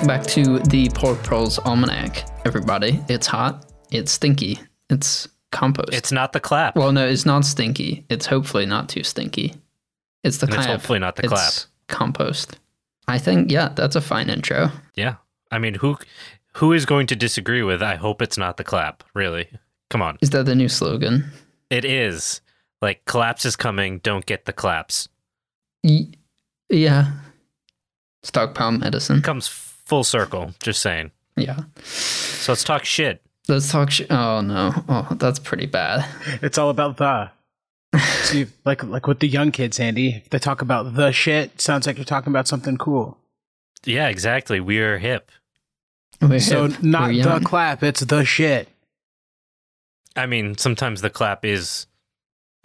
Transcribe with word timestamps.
Welcome 0.00 0.16
back 0.18 0.26
to 0.28 0.58
the 0.60 0.88
Poor 0.94 1.14
Proles 1.14 1.58
Almanac, 1.58 2.24
everybody. 2.46 2.98
It's 3.10 3.26
hot. 3.26 3.66
It's 3.92 4.10
stinky. 4.10 4.58
It's 4.88 5.28
compost. 5.52 5.92
It's 5.92 6.10
not 6.10 6.32
the 6.32 6.40
clap. 6.40 6.74
well, 6.74 6.90
no, 6.90 7.06
it's 7.06 7.26
not 7.26 7.44
stinky. 7.44 8.06
It's 8.08 8.24
hopefully 8.24 8.64
not 8.64 8.88
too 8.88 9.04
stinky. 9.04 9.56
It's 10.24 10.38
the 10.38 10.46
And 10.46 10.54
it's 10.54 10.64
clap. 10.64 10.78
hopefully 10.78 10.98
not 11.00 11.16
the 11.16 11.24
It's 11.24 11.32
clap. 11.32 11.52
compost. 11.88 12.58
I 13.08 13.18
think, 13.18 13.50
yeah, 13.50 13.68
that's 13.74 13.94
a 13.94 14.00
fine 14.00 14.30
intro. 14.30 14.70
Yeah. 14.94 15.16
I 15.50 15.58
mean, 15.58 15.74
who 15.74 15.98
who 16.54 16.72
is 16.72 16.86
going 16.86 17.06
to 17.08 17.14
disagree 17.14 17.62
with 17.62 17.82
I 17.82 17.96
hope 17.96 18.22
it's 18.22 18.38
not 18.38 18.56
the 18.56 18.64
clap, 18.64 19.04
really? 19.12 19.50
Come 19.90 20.00
on. 20.00 20.16
Is 20.22 20.30
that 20.30 20.46
the 20.46 20.54
new 20.54 20.70
slogan? 20.70 21.30
It 21.68 21.84
is. 21.84 22.40
Like 22.80 23.04
collapse 23.04 23.44
is 23.44 23.54
coming, 23.54 23.98
don't 23.98 24.24
get 24.24 24.46
the 24.46 24.54
claps. 24.54 25.10
Y- 25.84 26.08
yeah. 26.70 27.12
Stockpile 28.22 28.72
medicine. 28.72 29.20
Comes 29.20 29.46
full 29.90 30.04
circle, 30.04 30.54
just 30.62 30.80
saying. 30.80 31.10
Yeah. 31.36 31.64
So 31.82 32.52
let's 32.52 32.62
talk 32.64 32.84
shit. 32.84 33.20
Let's 33.48 33.70
talk. 33.72 33.90
Sh- 33.90 34.02
oh 34.08 34.40
no. 34.40 34.72
Oh, 34.88 35.08
that's 35.18 35.40
pretty 35.40 35.66
bad. 35.66 36.06
It's 36.42 36.56
all 36.58 36.70
about 36.70 36.96
the. 36.96 37.30
See, 38.22 38.46
like 38.64 38.84
like 38.84 39.08
with 39.08 39.18
the 39.18 39.26
young 39.26 39.50
kids, 39.50 39.80
Andy, 39.80 40.08
if 40.24 40.30
they 40.30 40.38
talk 40.38 40.62
about 40.62 40.94
the 40.94 41.10
shit. 41.10 41.60
Sounds 41.60 41.86
like 41.88 41.96
you're 41.98 42.04
talking 42.04 42.30
about 42.32 42.46
something 42.46 42.76
cool. 42.78 43.18
Yeah, 43.84 44.08
exactly. 44.08 44.60
We 44.60 44.78
are 44.78 44.98
hip. 44.98 45.32
We're 46.22 46.38
So 46.38 46.68
hip. 46.68 46.82
not 46.84 47.10
We're 47.10 47.24
the 47.40 47.44
clap, 47.44 47.82
it's 47.82 48.00
the 48.00 48.24
shit. 48.24 48.68
I 50.14 50.26
mean, 50.26 50.56
sometimes 50.56 51.00
the 51.00 51.10
clap 51.10 51.44
is 51.44 51.86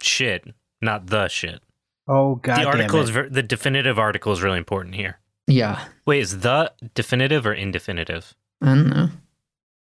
shit, 0.00 0.54
not 0.80 1.06
the 1.08 1.26
shit. 1.28 1.60
Oh 2.06 2.36
god, 2.36 2.58
the 2.58 2.62
damn 2.62 2.66
article 2.68 3.00
it. 3.00 3.04
is 3.04 3.10
ver- 3.10 3.28
the 3.28 3.42
definitive 3.42 3.98
article 3.98 4.32
is 4.32 4.42
really 4.42 4.58
important 4.58 4.94
here. 4.94 5.18
Yeah. 5.46 5.84
Wait, 6.06 6.20
is 6.20 6.40
the 6.40 6.72
definitive 6.94 7.46
or 7.46 7.52
indefinitive? 7.52 8.34
I 8.62 8.66
don't 8.66 8.88
know. 8.90 9.08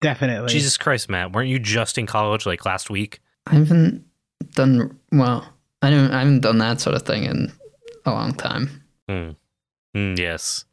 definitely. 0.01 0.49
Jesus 0.49 0.77
Christ, 0.77 1.09
Matt, 1.09 1.33
weren't 1.33 1.49
you 1.49 1.59
just 1.59 1.97
in 1.99 2.07
college 2.07 2.45
like 2.47 2.65
last 2.67 2.91
week? 2.91 3.21
I 3.47 3.55
haven't 3.55 4.05
done 4.55 4.99
well. 5.13 5.49
I 5.83 5.91
don't. 5.91 6.11
I 6.13 6.21
haven't 6.21 6.41
done 6.41 6.59
that 6.59 6.81
sort 6.81 6.97
of 6.97 7.03
thing 7.03 7.25
in 7.25 7.53
a 8.07 8.11
long 8.11 8.33
time. 8.35 8.83
Hmm. 9.09 9.31
Mm, 9.95 10.19
yes. 10.19 10.65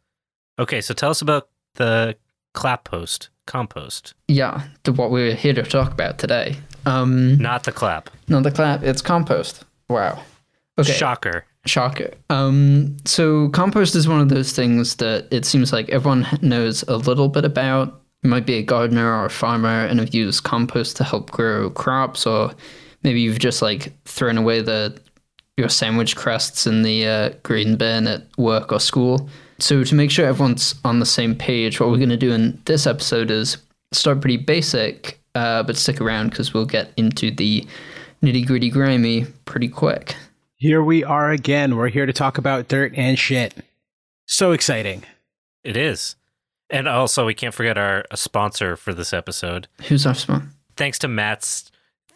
Okay, 0.57 0.81
so 0.81 0.93
tell 0.93 1.09
us 1.11 1.21
about 1.21 1.49
the 1.75 2.15
clap 2.53 2.83
post, 2.85 3.29
compost, 3.45 4.13
Yeah, 4.27 4.63
the, 4.83 4.91
what 4.93 5.11
we're 5.11 5.35
here 5.35 5.53
to 5.53 5.63
talk 5.63 5.91
about 5.91 6.17
today. 6.17 6.57
Um, 6.85 7.37
not 7.37 7.63
the 7.63 7.71
clap. 7.71 8.09
not 8.27 8.43
the 8.43 8.51
clap. 8.51 8.83
It's 8.83 9.01
compost. 9.01 9.63
Wow. 9.89 10.23
Okay. 10.79 10.91
Shocker. 10.91 11.45
Shocker. 11.65 12.11
Um, 12.29 12.97
so 13.05 13.49
compost 13.49 13.95
is 13.95 14.07
one 14.07 14.19
of 14.19 14.29
those 14.29 14.51
things 14.51 14.95
that 14.95 15.27
it 15.31 15.45
seems 15.45 15.71
like 15.71 15.89
everyone 15.89 16.27
knows 16.41 16.83
a 16.87 16.97
little 16.97 17.29
bit 17.29 17.45
about. 17.45 18.01
You 18.23 18.29
might 18.29 18.45
be 18.45 18.55
a 18.55 18.63
gardener 18.63 19.07
or 19.11 19.25
a 19.25 19.29
farmer 19.29 19.85
and 19.85 19.99
have 19.99 20.13
used 20.13 20.43
compost 20.43 20.97
to 20.97 21.03
help 21.03 21.31
grow 21.31 21.69
crops, 21.69 22.25
or 22.25 22.53
maybe 23.03 23.21
you've 23.21 23.39
just 23.39 23.61
like 23.61 23.93
thrown 24.05 24.37
away 24.37 24.61
the 24.61 24.99
your 25.57 25.69
sandwich 25.69 26.15
crusts 26.15 26.65
in 26.65 26.81
the 26.81 27.05
uh, 27.05 27.29
green 27.43 27.75
bin 27.75 28.07
at 28.07 28.23
work 28.37 28.71
or 28.71 28.79
school. 28.79 29.29
So 29.59 29.83
to 29.83 29.95
make 29.95 30.09
sure 30.09 30.25
everyone's 30.25 30.73
on 30.83 30.99
the 30.99 31.05
same 31.05 31.35
page, 31.35 31.79
what 31.79 31.89
we're 31.91 31.97
going 31.97 32.09
to 32.09 32.17
do 32.17 32.31
in 32.31 32.59
this 32.65 32.87
episode 32.87 33.29
is 33.29 33.57
start 33.91 34.21
pretty 34.21 34.37
basic, 34.37 35.19
uh, 35.35 35.61
but 35.63 35.77
stick 35.77 36.01
around 36.01 36.29
because 36.29 36.53
we'll 36.53 36.65
get 36.65 36.91
into 36.97 37.29
the 37.29 37.67
nitty 38.23 38.47
gritty 38.47 38.69
grimy 38.69 39.25
pretty 39.45 39.67
quick. 39.67 40.15
Here 40.61 40.83
we 40.83 41.03
are 41.03 41.31
again. 41.31 41.75
We're 41.75 41.89
here 41.89 42.05
to 42.05 42.13
talk 42.13 42.37
about 42.37 42.67
dirt 42.67 42.93
and 42.95 43.17
shit. 43.17 43.55
So 44.27 44.51
exciting. 44.51 45.01
It 45.63 45.75
is. 45.75 46.15
And 46.69 46.87
also, 46.87 47.25
we 47.25 47.33
can't 47.33 47.55
forget 47.55 47.79
our 47.79 48.05
a 48.11 48.15
sponsor 48.15 48.75
for 48.75 48.93
this 48.93 49.11
episode. 49.11 49.67
Who's 49.87 50.05
our 50.05 50.13
sponsor? 50.13 50.49
Thanks 50.77 50.99
to 50.99 51.07
Matt's 51.07 51.71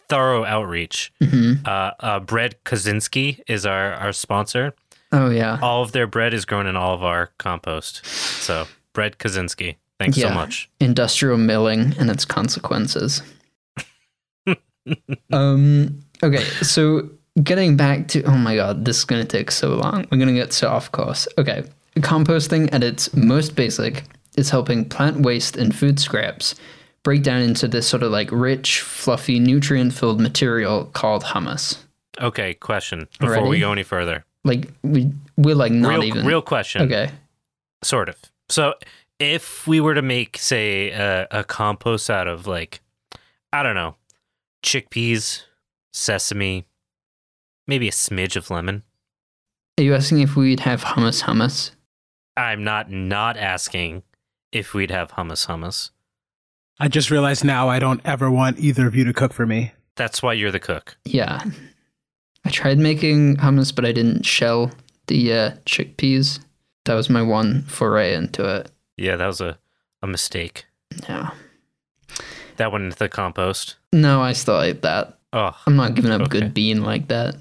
thorough 0.08 0.44
outreach, 0.44 1.12
hmm 1.20 1.54
uh, 1.64 1.90
uh, 1.98 2.20
Bread 2.20 2.54
Kaczynski 2.64 3.40
is 3.48 3.66
our, 3.66 3.94
our 3.94 4.12
sponsor. 4.12 4.74
Oh 5.10 5.28
yeah, 5.30 5.58
All 5.60 5.82
of 5.82 5.90
their 5.90 6.06
bread 6.06 6.32
is 6.32 6.44
grown 6.44 6.68
in 6.68 6.76
all 6.76 6.94
of 6.94 7.02
our 7.02 7.30
compost. 7.38 8.06
So, 8.06 8.68
Bread 8.92 9.18
Kaczynski, 9.18 9.74
thanks 9.98 10.16
Yeah. 10.16 10.28
so 10.28 10.34
much. 10.34 10.70
industrial 10.78 11.36
milling 11.38 11.94
and 11.98 12.10
its 12.10 12.24
consequences. 12.24 13.22
um. 15.32 15.98
Okay, 16.22 16.44
so 16.62 17.10
getting 17.42 17.76
back 17.76 18.08
to 18.08 18.22
oh 18.24 18.36
my 18.36 18.56
god, 18.56 18.84
this 18.84 18.98
is 18.98 19.04
gonna 19.04 19.24
take 19.24 19.50
so 19.50 19.74
long. 19.76 20.06
We're 20.10 20.18
gonna 20.18 20.32
get 20.32 20.52
so 20.52 20.68
off 20.68 20.90
course. 20.92 21.28
Okay, 21.38 21.64
composting 21.96 22.68
at 22.72 22.82
its 22.82 23.14
most 23.14 23.56
basic 23.56 24.04
is 24.36 24.50
helping 24.50 24.84
plant 24.84 25.20
waste 25.20 25.56
and 25.56 25.74
food 25.74 25.98
scraps 25.98 26.54
break 27.02 27.22
down 27.22 27.40
into 27.40 27.68
this 27.68 27.86
sort 27.86 28.02
of 28.02 28.10
like 28.10 28.28
rich, 28.32 28.80
fluffy, 28.80 29.38
nutrient-filled 29.38 30.20
material 30.20 30.86
called 30.86 31.22
humus. 31.22 31.84
Okay, 32.20 32.54
question 32.54 33.06
before 33.20 33.46
we 33.46 33.60
go 33.60 33.70
any 33.70 33.84
further. 33.84 34.24
Like 34.42 34.68
we 34.82 35.12
we're 35.36 35.54
like 35.54 35.72
not 35.72 35.90
real, 35.90 36.04
even 36.04 36.26
real 36.26 36.42
question. 36.42 36.82
okay. 36.82 37.10
Sort 37.82 38.08
of. 38.08 38.16
So, 38.48 38.74
if 39.18 39.66
we 39.66 39.80
were 39.80 39.94
to 39.94 40.02
make, 40.02 40.38
say, 40.38 40.90
a, 40.90 41.26
a 41.30 41.44
compost 41.44 42.10
out 42.10 42.26
of 42.26 42.46
like, 42.46 42.80
I 43.52 43.62
don't 43.62 43.74
know, 43.74 43.96
chickpeas, 44.64 45.42
sesame, 45.92 46.64
maybe 47.66 47.88
a 47.88 47.92
smidge 47.92 48.36
of 48.36 48.50
lemon. 48.50 48.82
Are 49.78 49.82
you 49.82 49.94
asking 49.94 50.20
if 50.20 50.36
we'd 50.36 50.60
have 50.60 50.82
hummus 50.84 51.24
hummus? 51.24 51.70
I'm 52.36 52.64
not 52.64 52.90
not 52.90 53.36
asking 53.36 54.02
if 54.52 54.74
we'd 54.74 54.90
have 54.90 55.12
hummus 55.12 55.46
hummus. 55.46 55.90
I 56.78 56.88
just 56.88 57.10
realized 57.10 57.44
now 57.44 57.68
I 57.68 57.78
don't 57.78 58.00
ever 58.04 58.30
want 58.30 58.58
either 58.58 58.86
of 58.86 58.94
you 58.94 59.04
to 59.04 59.12
cook 59.12 59.32
for 59.32 59.46
me. 59.46 59.72
That's 59.96 60.22
why 60.22 60.34
you're 60.34 60.50
the 60.52 60.60
cook. 60.60 60.96
Yeah. 61.04 61.42
I 62.44 62.50
tried 62.50 62.78
making 62.78 63.36
hummus, 63.38 63.74
but 63.74 63.84
I 63.86 63.92
didn't 63.92 64.24
shell 64.24 64.70
the 65.06 65.32
uh, 65.32 65.50
chickpeas. 65.64 66.40
That 66.84 66.94
was 66.94 67.08
my 67.10 67.22
one 67.22 67.62
foray 67.62 68.14
into 68.14 68.44
it. 68.56 68.70
Yeah, 68.96 69.16
that 69.16 69.26
was 69.26 69.40
a, 69.40 69.58
a 70.02 70.06
mistake. 70.06 70.66
Yeah. 71.08 71.30
That 72.58 72.72
went 72.72 72.84
into 72.84 72.96
the 72.98 73.08
compost. 73.08 73.76
No, 73.92 74.22
I 74.22 74.32
still 74.32 74.60
ate 74.60 74.82
that. 74.82 75.18
Oh, 75.32 75.56
I'm 75.66 75.76
not 75.76 75.94
giving 75.94 76.10
up 76.12 76.20
Okay. 76.22 76.40
good 76.40 76.54
bean 76.54 76.82
like 76.82 77.08
that. 77.08 77.36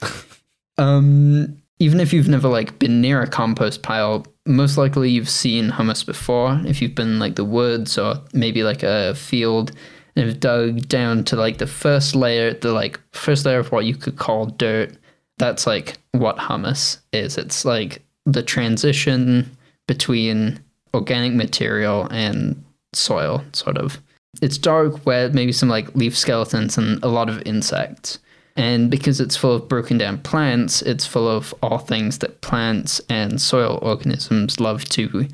um, 0.78 1.60
even 1.78 2.00
if 2.00 2.12
you've 2.12 2.28
never 2.28 2.48
like 2.48 2.78
been 2.78 3.00
near 3.00 3.22
a 3.22 3.26
compost 3.26 3.82
pile, 3.82 4.26
most 4.46 4.76
likely 4.76 5.10
you've 5.10 5.28
seen 5.28 5.70
hummus 5.70 6.04
before. 6.04 6.60
If 6.64 6.82
you've 6.82 6.94
been 6.94 7.18
like 7.18 7.36
the 7.36 7.44
woods 7.44 7.98
or 7.98 8.16
maybe 8.32 8.62
like 8.64 8.82
a 8.82 9.14
field 9.14 9.72
and 10.16 10.26
have 10.26 10.40
dug 10.40 10.88
down 10.88 11.24
to 11.24 11.36
like 11.36 11.58
the 11.58 11.66
first 11.66 12.16
layer, 12.16 12.54
the 12.54 12.72
like 12.72 13.00
first 13.12 13.44
layer 13.44 13.58
of 13.58 13.70
what 13.70 13.84
you 13.84 13.94
could 13.94 14.16
call 14.16 14.46
dirt, 14.46 14.96
that's 15.38 15.66
like 15.66 15.98
what 16.12 16.36
hummus 16.36 16.98
is. 17.12 17.38
It's 17.38 17.64
like 17.64 18.02
the 18.26 18.42
transition 18.42 19.56
between 19.86 20.60
organic 20.94 21.34
material 21.34 22.08
and 22.10 22.62
soil, 22.92 23.44
sort 23.52 23.78
of. 23.78 24.00
It's 24.42 24.58
dark, 24.58 25.06
wet, 25.06 25.32
maybe 25.34 25.52
some 25.52 25.68
like 25.68 25.94
leaf 25.94 26.16
skeletons 26.16 26.76
and 26.76 27.02
a 27.04 27.08
lot 27.08 27.28
of 27.28 27.42
insects. 27.46 28.18
And 28.58 28.90
because 28.90 29.20
it's 29.20 29.36
full 29.36 29.54
of 29.54 29.68
broken 29.68 29.98
down 29.98 30.18
plants, 30.18 30.82
it's 30.82 31.06
full 31.06 31.28
of 31.28 31.54
all 31.62 31.78
things 31.78 32.18
that 32.18 32.40
plants 32.40 33.00
and 33.08 33.40
soil 33.40 33.78
organisms 33.80 34.58
love 34.58 34.84
to 34.86 35.28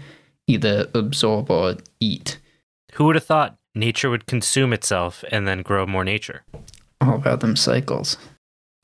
either 0.46 0.86
absorb 0.94 1.50
or 1.50 1.76
eat. 2.00 2.38
who 2.92 3.04
would 3.04 3.16
have 3.16 3.24
thought 3.24 3.56
nature 3.74 4.10
would 4.10 4.26
consume 4.26 4.72
itself 4.74 5.24
and 5.32 5.48
then 5.48 5.62
grow 5.62 5.86
more 5.86 6.04
nature? 6.04 6.44
All 7.00 7.14
about 7.14 7.40
them 7.40 7.56
cycles. 7.56 8.18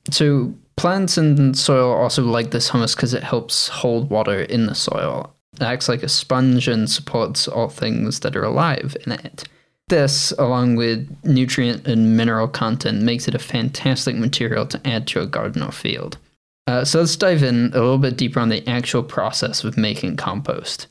So 0.09 0.53
plants 0.75 1.17
and 1.19 1.57
soil 1.57 1.93
also 1.93 2.23
like 2.23 2.49
this 2.49 2.71
humus 2.71 2.95
because 2.95 3.13
it 3.13 3.23
helps 3.23 3.67
hold 3.67 4.09
water 4.09 4.41
in 4.41 4.65
the 4.65 4.75
soil. 4.75 5.35
It 5.53 5.61
acts 5.61 5.87
like 5.87 6.01
a 6.01 6.09
sponge 6.09 6.67
and 6.67 6.89
supports 6.89 7.47
all 7.47 7.69
things 7.69 8.21
that 8.21 8.35
are 8.35 8.43
alive 8.43 8.97
in 9.05 9.11
it. 9.11 9.43
This, 9.91 10.31
along 10.39 10.77
with 10.77 11.05
nutrient 11.25 11.85
and 11.85 12.15
mineral 12.15 12.47
content, 12.47 13.01
makes 13.01 13.27
it 13.27 13.35
a 13.35 13.39
fantastic 13.39 14.15
material 14.15 14.65
to 14.67 14.87
add 14.87 15.05
to 15.07 15.19
a 15.19 15.27
garden 15.27 15.61
or 15.61 15.73
field. 15.73 16.17
Uh, 16.65 16.85
so 16.85 16.99
let's 17.01 17.17
dive 17.17 17.43
in 17.43 17.65
a 17.73 17.81
little 17.81 17.97
bit 17.97 18.15
deeper 18.15 18.39
on 18.39 18.47
the 18.47 18.65
actual 18.69 19.03
process 19.03 19.65
of 19.65 19.75
making 19.75 20.15
compost. 20.15 20.87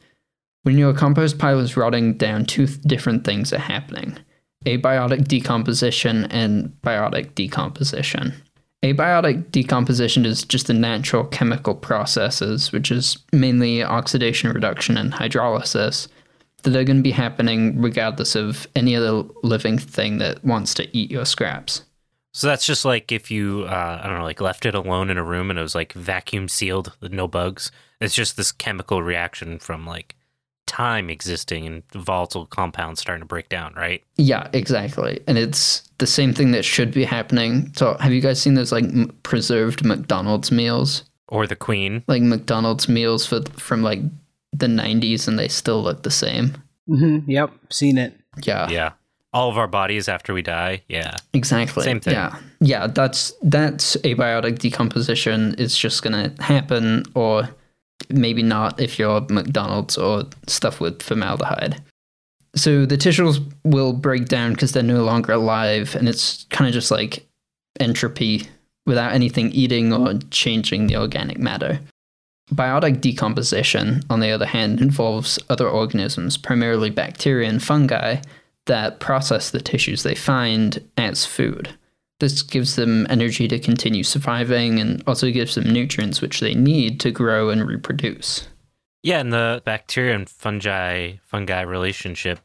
When 0.65 0.77
your 0.77 0.93
compost 0.93 1.39
pile 1.39 1.61
is 1.61 1.79
rotting 1.79 2.19
down, 2.19 2.45
two 2.45 2.67
th- 2.67 2.83
different 2.83 3.25
things 3.25 3.55
are 3.55 3.59
happening 3.59 4.19
abiotic 4.67 5.27
decomposition 5.27 6.27
and 6.27 6.71
biotic 6.83 7.35
decomposition. 7.35 8.35
Abiotic 8.85 9.51
decomposition 9.51 10.27
is 10.27 10.45
just 10.45 10.67
the 10.67 10.75
natural 10.75 11.25
chemical 11.25 11.75
processes, 11.75 12.71
which 12.71 12.91
is 12.91 13.17
mainly 13.33 13.83
oxidation 13.83 14.51
reduction 14.51 14.99
and 14.99 15.15
hydrolysis, 15.15 16.09
that 16.63 16.77
are 16.77 16.85
going 16.85 16.99
to 16.99 17.03
be 17.03 17.11
happening 17.11 17.81
regardless 17.81 18.35
of 18.35 18.67
any 18.75 18.95
other 18.95 19.25
living 19.43 19.79
thing 19.79 20.19
that 20.19 20.45
wants 20.45 20.75
to 20.75 20.97
eat 20.97 21.11
your 21.11 21.25
scraps. 21.25 21.85
So 22.33 22.47
that's 22.47 22.65
just 22.65 22.85
like 22.85 23.11
if 23.11 23.31
you, 23.31 23.65
uh, 23.69 24.01
I 24.03 24.07
don't 24.07 24.19
know, 24.19 24.25
like 24.25 24.41
left 24.41 24.65
it 24.65 24.75
alone 24.75 25.11
in 25.11 25.19
a 25.19 25.25
room 25.25 25.51
and 25.51 25.59
it 25.59 25.63
was 25.63 25.75
like 25.75 25.93
vacuum 25.93 26.49
sealed 26.49 26.97
with 27.01 27.13
no 27.13 27.27
bugs. 27.27 27.73
It's 28.01 28.15
just 28.15 28.37
this 28.37 28.53
chemical 28.53 29.03
reaction 29.03 29.59
from 29.59 29.85
like 29.85 30.15
time 30.67 31.11
existing 31.11 31.67
and 31.67 31.83
volatile 31.93 32.47
compounds 32.47 33.01
starting 33.01 33.23
to 33.23 33.27
break 33.27 33.49
down, 33.49 33.75
right? 33.75 34.05
Yeah, 34.17 34.49
exactly. 34.53 35.21
And 35.27 35.37
it's 35.37 35.83
the 35.99 36.07
same 36.07 36.33
thing 36.33 36.53
that 36.53 36.65
should 36.65 36.93
be 36.93 37.05
happening. 37.05 37.73
So, 37.75 37.97
have 37.99 38.13
you 38.13 38.21
guys 38.21 38.41
seen 38.41 38.55
those 38.55 38.71
like 38.71 38.85
m- 38.85 39.13
preserved 39.25 39.85
McDonald's 39.85 40.53
meals? 40.53 41.03
Or 41.27 41.49
the 41.49 41.57
queen. 41.57 42.05
Like 42.07 42.23
McDonald's 42.23 42.89
meals 42.89 43.27
for, 43.27 43.43
from 43.57 43.83
like 43.83 44.01
the 44.53 44.67
90s 44.67 45.29
and 45.29 45.39
they 45.39 45.49
still 45.49 45.83
look 45.83 46.03
the 46.03 46.11
same? 46.11 46.57
hmm 46.87 47.19
Yep, 47.27 47.53
seen 47.71 47.99
it. 47.99 48.15
Yeah. 48.43 48.69
Yeah. 48.69 48.93
All 49.33 49.49
of 49.49 49.57
our 49.59 49.69
bodies 49.69 50.09
after 50.09 50.35
we 50.35 50.43
die. 50.43 50.83
Yeah. 50.89 51.17
Exactly. 51.33 51.85
Same 51.85 52.01
thing. 52.01 52.15
Yeah. 52.15 52.37
Yeah, 52.61 52.87
that's 52.89 53.33
that's 53.43 53.97
abiotic 53.99 54.59
decomposition 54.59 55.55
is 55.55 55.77
just 55.77 56.03
gonna 56.03 56.35
happen 56.41 57.05
or 57.15 57.49
maybe 58.09 58.43
not 58.43 58.81
if 58.81 58.99
you're 58.99 59.21
McDonald's 59.29 59.97
or 59.97 60.25
stuff 60.47 60.81
with 60.81 61.03
formaldehyde. 61.03 61.81
So 62.57 62.85
the 62.87 62.97
tissues 62.97 63.39
will 63.65 63.93
break 63.93 64.27
down 64.27 64.53
because 64.55 64.73
they're 64.73 64.83
no 64.83 65.05
longer 65.05 65.33
alive 65.33 65.95
and 65.95 66.09
it's 66.09 66.45
kind 66.51 66.67
of 66.67 66.75
just 66.75 66.91
like 66.91 67.25
entropy 67.79 68.49
without 68.87 69.13
anything 69.13 69.53
eating 69.53 69.93
or 69.93 70.15
changing 70.31 70.89
the 70.89 70.97
organic 70.97 71.39
matter. 71.39 71.79
Biotic 72.55 73.01
decomposition, 73.01 74.03
on 74.11 74.21
the 74.21 74.31
other 74.31 74.47
hand, 74.47 74.81
involves 74.81 75.39
other 75.49 75.69
organisms, 75.69 76.37
primarily 76.37 76.91
bacteria 76.91 77.49
and 77.49 77.63
fungi, 77.63 78.17
that 78.67 79.01
process 79.01 79.51
the 79.51 79.61
tissues 79.61 80.03
they 80.03 80.15
find 80.15 80.85
as 80.97 81.25
food. 81.25 81.77
This 82.19 82.43
gives 82.43 82.77
them 82.77 83.07
energy 83.09 83.49
to 83.49 83.59
continue 83.59 84.03
surviving 84.03 84.79
and 84.79 85.03
also 85.07 85.31
gives 85.31 85.55
them 85.55 85.73
nutrients 85.73 86.21
which 86.21 86.41
they 86.41 86.55
need 86.55 87.01
to 87.01 87.11
grow 87.11 87.49
and 87.49 87.67
reproduce. 87.67 88.47
Yeah, 89.03 89.21
and 89.21 89.33
the 89.33 89.63
bacteria 89.65 90.15
and 90.15 90.29
fungi 90.29 91.15
fungi 91.25 91.63
relationship 91.63 92.41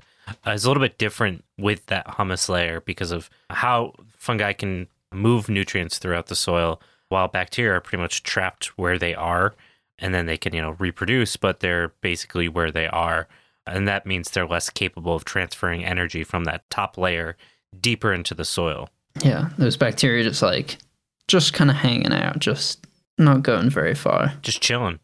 uh, 0.47 0.51
is 0.51 0.63
a 0.63 0.69
little 0.69 0.81
bit 0.81 0.97
different 0.97 1.43
with 1.57 1.85
that 1.87 2.15
humus 2.15 2.47
layer 2.47 2.79
because 2.79 3.11
of 3.11 3.29
how 3.49 3.93
fungi 4.17 4.53
can 4.53 4.87
move 5.11 5.49
nutrients 5.49 5.97
throughout 5.97 6.27
the 6.27 6.35
soil 6.35 6.81
while 7.09 7.27
bacteria 7.27 7.73
are 7.73 7.81
pretty 7.81 8.01
much 8.01 8.23
trapped 8.23 8.77
where 8.77 8.97
they 8.97 9.13
are 9.13 9.53
and 9.99 10.13
then 10.13 10.25
they 10.25 10.37
can, 10.37 10.53
you 10.53 10.61
know, 10.61 10.71
reproduce, 10.79 11.37
but 11.37 11.59
they're 11.59 11.89
basically 12.01 12.47
where 12.47 12.71
they 12.71 12.87
are. 12.87 13.27
And 13.67 13.87
that 13.87 14.05
means 14.05 14.29
they're 14.29 14.45
less 14.47 14.69
capable 14.69 15.15
of 15.15 15.25
transferring 15.25 15.83
energy 15.83 16.23
from 16.23 16.43
that 16.43 16.69
top 16.69 16.97
layer 16.97 17.35
deeper 17.79 18.13
into 18.13 18.33
the 18.33 18.45
soil. 18.45 18.89
Yeah, 19.23 19.49
those 19.57 19.77
bacteria 19.77 20.23
just 20.23 20.41
like 20.41 20.77
just 21.27 21.53
kind 21.53 21.69
of 21.69 21.77
hanging 21.77 22.13
out, 22.13 22.39
just 22.39 22.85
not 23.17 23.43
going 23.43 23.69
very 23.69 23.95
far. 23.95 24.33
Just 24.41 24.61
chilling. 24.61 24.99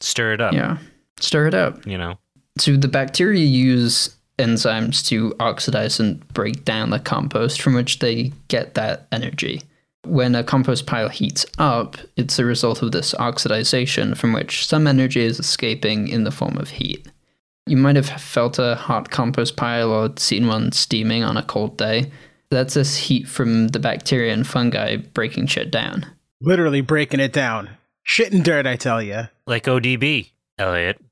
Stir 0.00 0.32
it 0.34 0.40
up, 0.40 0.54
Yeah. 0.54 0.78
Stir 1.20 1.46
it 1.48 1.54
up. 1.54 1.86
you 1.86 1.98
know. 1.98 2.18
So 2.58 2.76
the 2.76 2.88
bacteria 2.88 3.44
use 3.44 4.16
enzymes 4.38 5.06
to 5.08 5.34
oxidize 5.40 5.98
and 6.00 6.26
break 6.28 6.64
down 6.64 6.90
the 6.90 6.98
compost 6.98 7.60
from 7.60 7.74
which 7.74 7.98
they 7.98 8.32
get 8.48 8.74
that 8.74 9.06
energy. 9.12 9.62
When 10.06 10.34
a 10.34 10.44
compost 10.44 10.86
pile 10.86 11.08
heats 11.08 11.44
up, 11.58 11.96
it's 12.16 12.38
a 12.38 12.44
result 12.44 12.82
of 12.82 12.92
this 12.92 13.12
oxidization 13.14 14.16
from 14.16 14.32
which 14.32 14.66
some 14.66 14.86
energy 14.86 15.20
is 15.20 15.40
escaping 15.40 16.08
in 16.08 16.24
the 16.24 16.30
form 16.30 16.56
of 16.56 16.70
heat. 16.70 17.06
You 17.66 17.76
might 17.76 17.96
have 17.96 18.08
felt 18.08 18.58
a 18.58 18.76
hot 18.76 19.10
compost 19.10 19.56
pile 19.56 19.90
or 19.90 20.12
seen 20.16 20.46
one 20.46 20.70
steaming 20.72 21.24
on 21.24 21.36
a 21.36 21.42
cold 21.42 21.76
day. 21.76 22.12
That's 22.50 22.74
this 22.74 22.96
heat 22.96 23.26
from 23.26 23.68
the 23.68 23.80
bacteria 23.80 24.32
and 24.32 24.46
fungi 24.46 24.96
breaking 24.96 25.48
shit 25.48 25.72
down. 25.72 26.06
Literally 26.40 26.80
breaking 26.80 27.20
it 27.20 27.32
down. 27.32 27.70
Shit 28.04 28.32
and 28.32 28.44
dirt, 28.44 28.66
I 28.66 28.76
tell 28.76 29.02
you. 29.02 29.28
Like 29.46 29.64
ODB, 29.64 30.30
Elliot. 30.58 31.02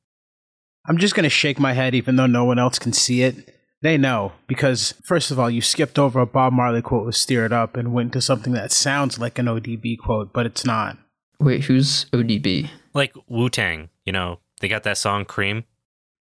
I'm 0.86 0.98
just 0.98 1.16
going 1.16 1.24
to 1.24 1.30
shake 1.30 1.58
my 1.58 1.72
head 1.72 1.94
even 1.94 2.14
though 2.14 2.26
no 2.26 2.44
one 2.44 2.60
else 2.60 2.78
can 2.78 2.92
see 2.92 3.22
it. 3.22 3.52
They 3.84 3.98
know 3.98 4.32
because, 4.46 4.94
first 5.04 5.30
of 5.30 5.38
all, 5.38 5.50
you 5.50 5.60
skipped 5.60 5.98
over 5.98 6.18
a 6.18 6.24
Bob 6.24 6.54
Marley 6.54 6.80
quote 6.80 7.04
with 7.04 7.16
Stir 7.16 7.44
It 7.44 7.52
Up 7.52 7.76
and 7.76 7.92
went 7.92 8.14
to 8.14 8.22
something 8.22 8.54
that 8.54 8.72
sounds 8.72 9.18
like 9.18 9.38
an 9.38 9.44
ODB 9.44 9.98
quote, 9.98 10.32
but 10.32 10.46
it's 10.46 10.64
not. 10.64 10.96
Wait, 11.38 11.64
who's 11.64 12.06
ODB? 12.06 12.70
Like 12.94 13.12
Wu 13.28 13.50
Tang, 13.50 13.90
you 14.06 14.12
know, 14.12 14.38
they 14.62 14.68
got 14.68 14.84
that 14.84 14.96
song 14.96 15.26
Cream. 15.26 15.64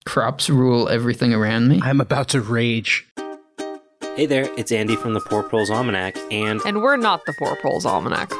Crops 0.06 0.50
rule 0.50 0.88
everything 0.88 1.34
around 1.34 1.68
me? 1.68 1.82
I'm 1.84 2.00
about 2.00 2.30
to 2.30 2.40
rage. 2.40 3.06
Hey 4.16 4.28
there, 4.28 4.50
it's 4.58 4.72
Andy 4.72 4.96
from 4.96 5.14
the 5.14 5.20
Poor 5.20 5.44
Proles 5.44 5.70
Almanac, 5.70 6.18
and 6.32 6.62
And 6.66 6.82
we're 6.82 6.96
not 6.96 7.26
the 7.26 7.34
Four 7.34 7.58
Poles 7.58 7.86
Almanac. 7.86 8.32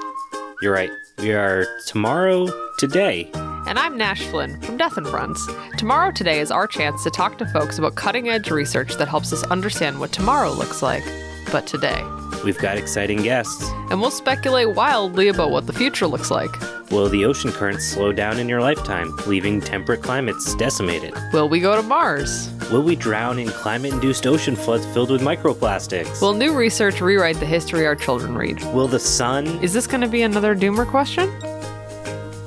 you're 0.62 0.72
right, 0.72 0.90
we 1.18 1.34
are 1.34 1.66
tomorrow 1.86 2.48
today. 2.78 3.30
And 3.68 3.80
I'm 3.80 3.98
Nash 3.98 4.26
Flynn 4.28 4.60
from 4.62 4.78
Death 4.78 4.98
and 4.98 5.08
Friends. 5.08 5.48
Tomorrow 5.78 6.12
Today 6.12 6.40
is 6.40 6.52
our 6.52 6.68
chance 6.68 7.04
to 7.04 7.10
talk 7.10 7.38
to 7.38 7.46
folks 7.46 7.78
about 7.78 7.96
cutting 7.96 8.30
edge 8.30 8.50
research 8.52 8.96
that 8.96 9.08
helps 9.08 9.32
us 9.32 9.44
understand 9.44 10.00
what 10.00 10.12
tomorrow 10.12 10.52
looks 10.52 10.82
like, 10.82 11.04
but 11.52 11.68
today. 11.68 12.04
We've 12.44 12.58
got 12.58 12.78
exciting 12.78 13.22
guests. 13.22 13.64
And 13.90 14.02
we'll 14.02 14.12
speculate 14.12 14.76
wildly 14.76 15.28
about 15.28 15.52
what 15.52 15.68
the 15.68 15.74
future 15.74 16.08
looks 16.08 16.32
like. 16.32 16.50
Will 16.90 17.08
the 17.08 17.24
ocean 17.24 17.52
currents 17.52 17.86
slow 17.86 18.12
down 18.12 18.40
in 18.40 18.50
your 18.50 18.62
lifetime, 18.62 19.16
leaving 19.28 19.62
temperate 19.62 20.02
climates 20.02 20.56
decimated? 20.56 21.14
Will 21.32 21.48
we 21.48 21.60
go 21.60 21.76
to 21.76 21.84
Mars? 21.84 22.50
Will 22.72 22.82
we 22.82 22.96
drown 22.96 23.38
in 23.38 23.48
climate 23.50 23.94
induced 23.94 24.26
ocean 24.26 24.56
floods 24.56 24.86
filled 24.88 25.12
with 25.12 25.22
microplastics? 25.22 26.22
Will 26.22 26.34
new 26.34 26.54
research 26.54 27.00
rewrite 27.00 27.40
the 27.40 27.46
history 27.46 27.86
our 27.86 27.96
children 27.96 28.36
read? 28.36 28.62
Will 28.74 28.88
the 28.88 29.00
sun? 29.00 29.46
Is 29.64 29.72
this 29.74 29.88
going 29.88 30.02
to 30.02 30.08
be 30.08 30.24
another 30.24 30.56
doomer 30.56 30.88
question? 30.88 31.30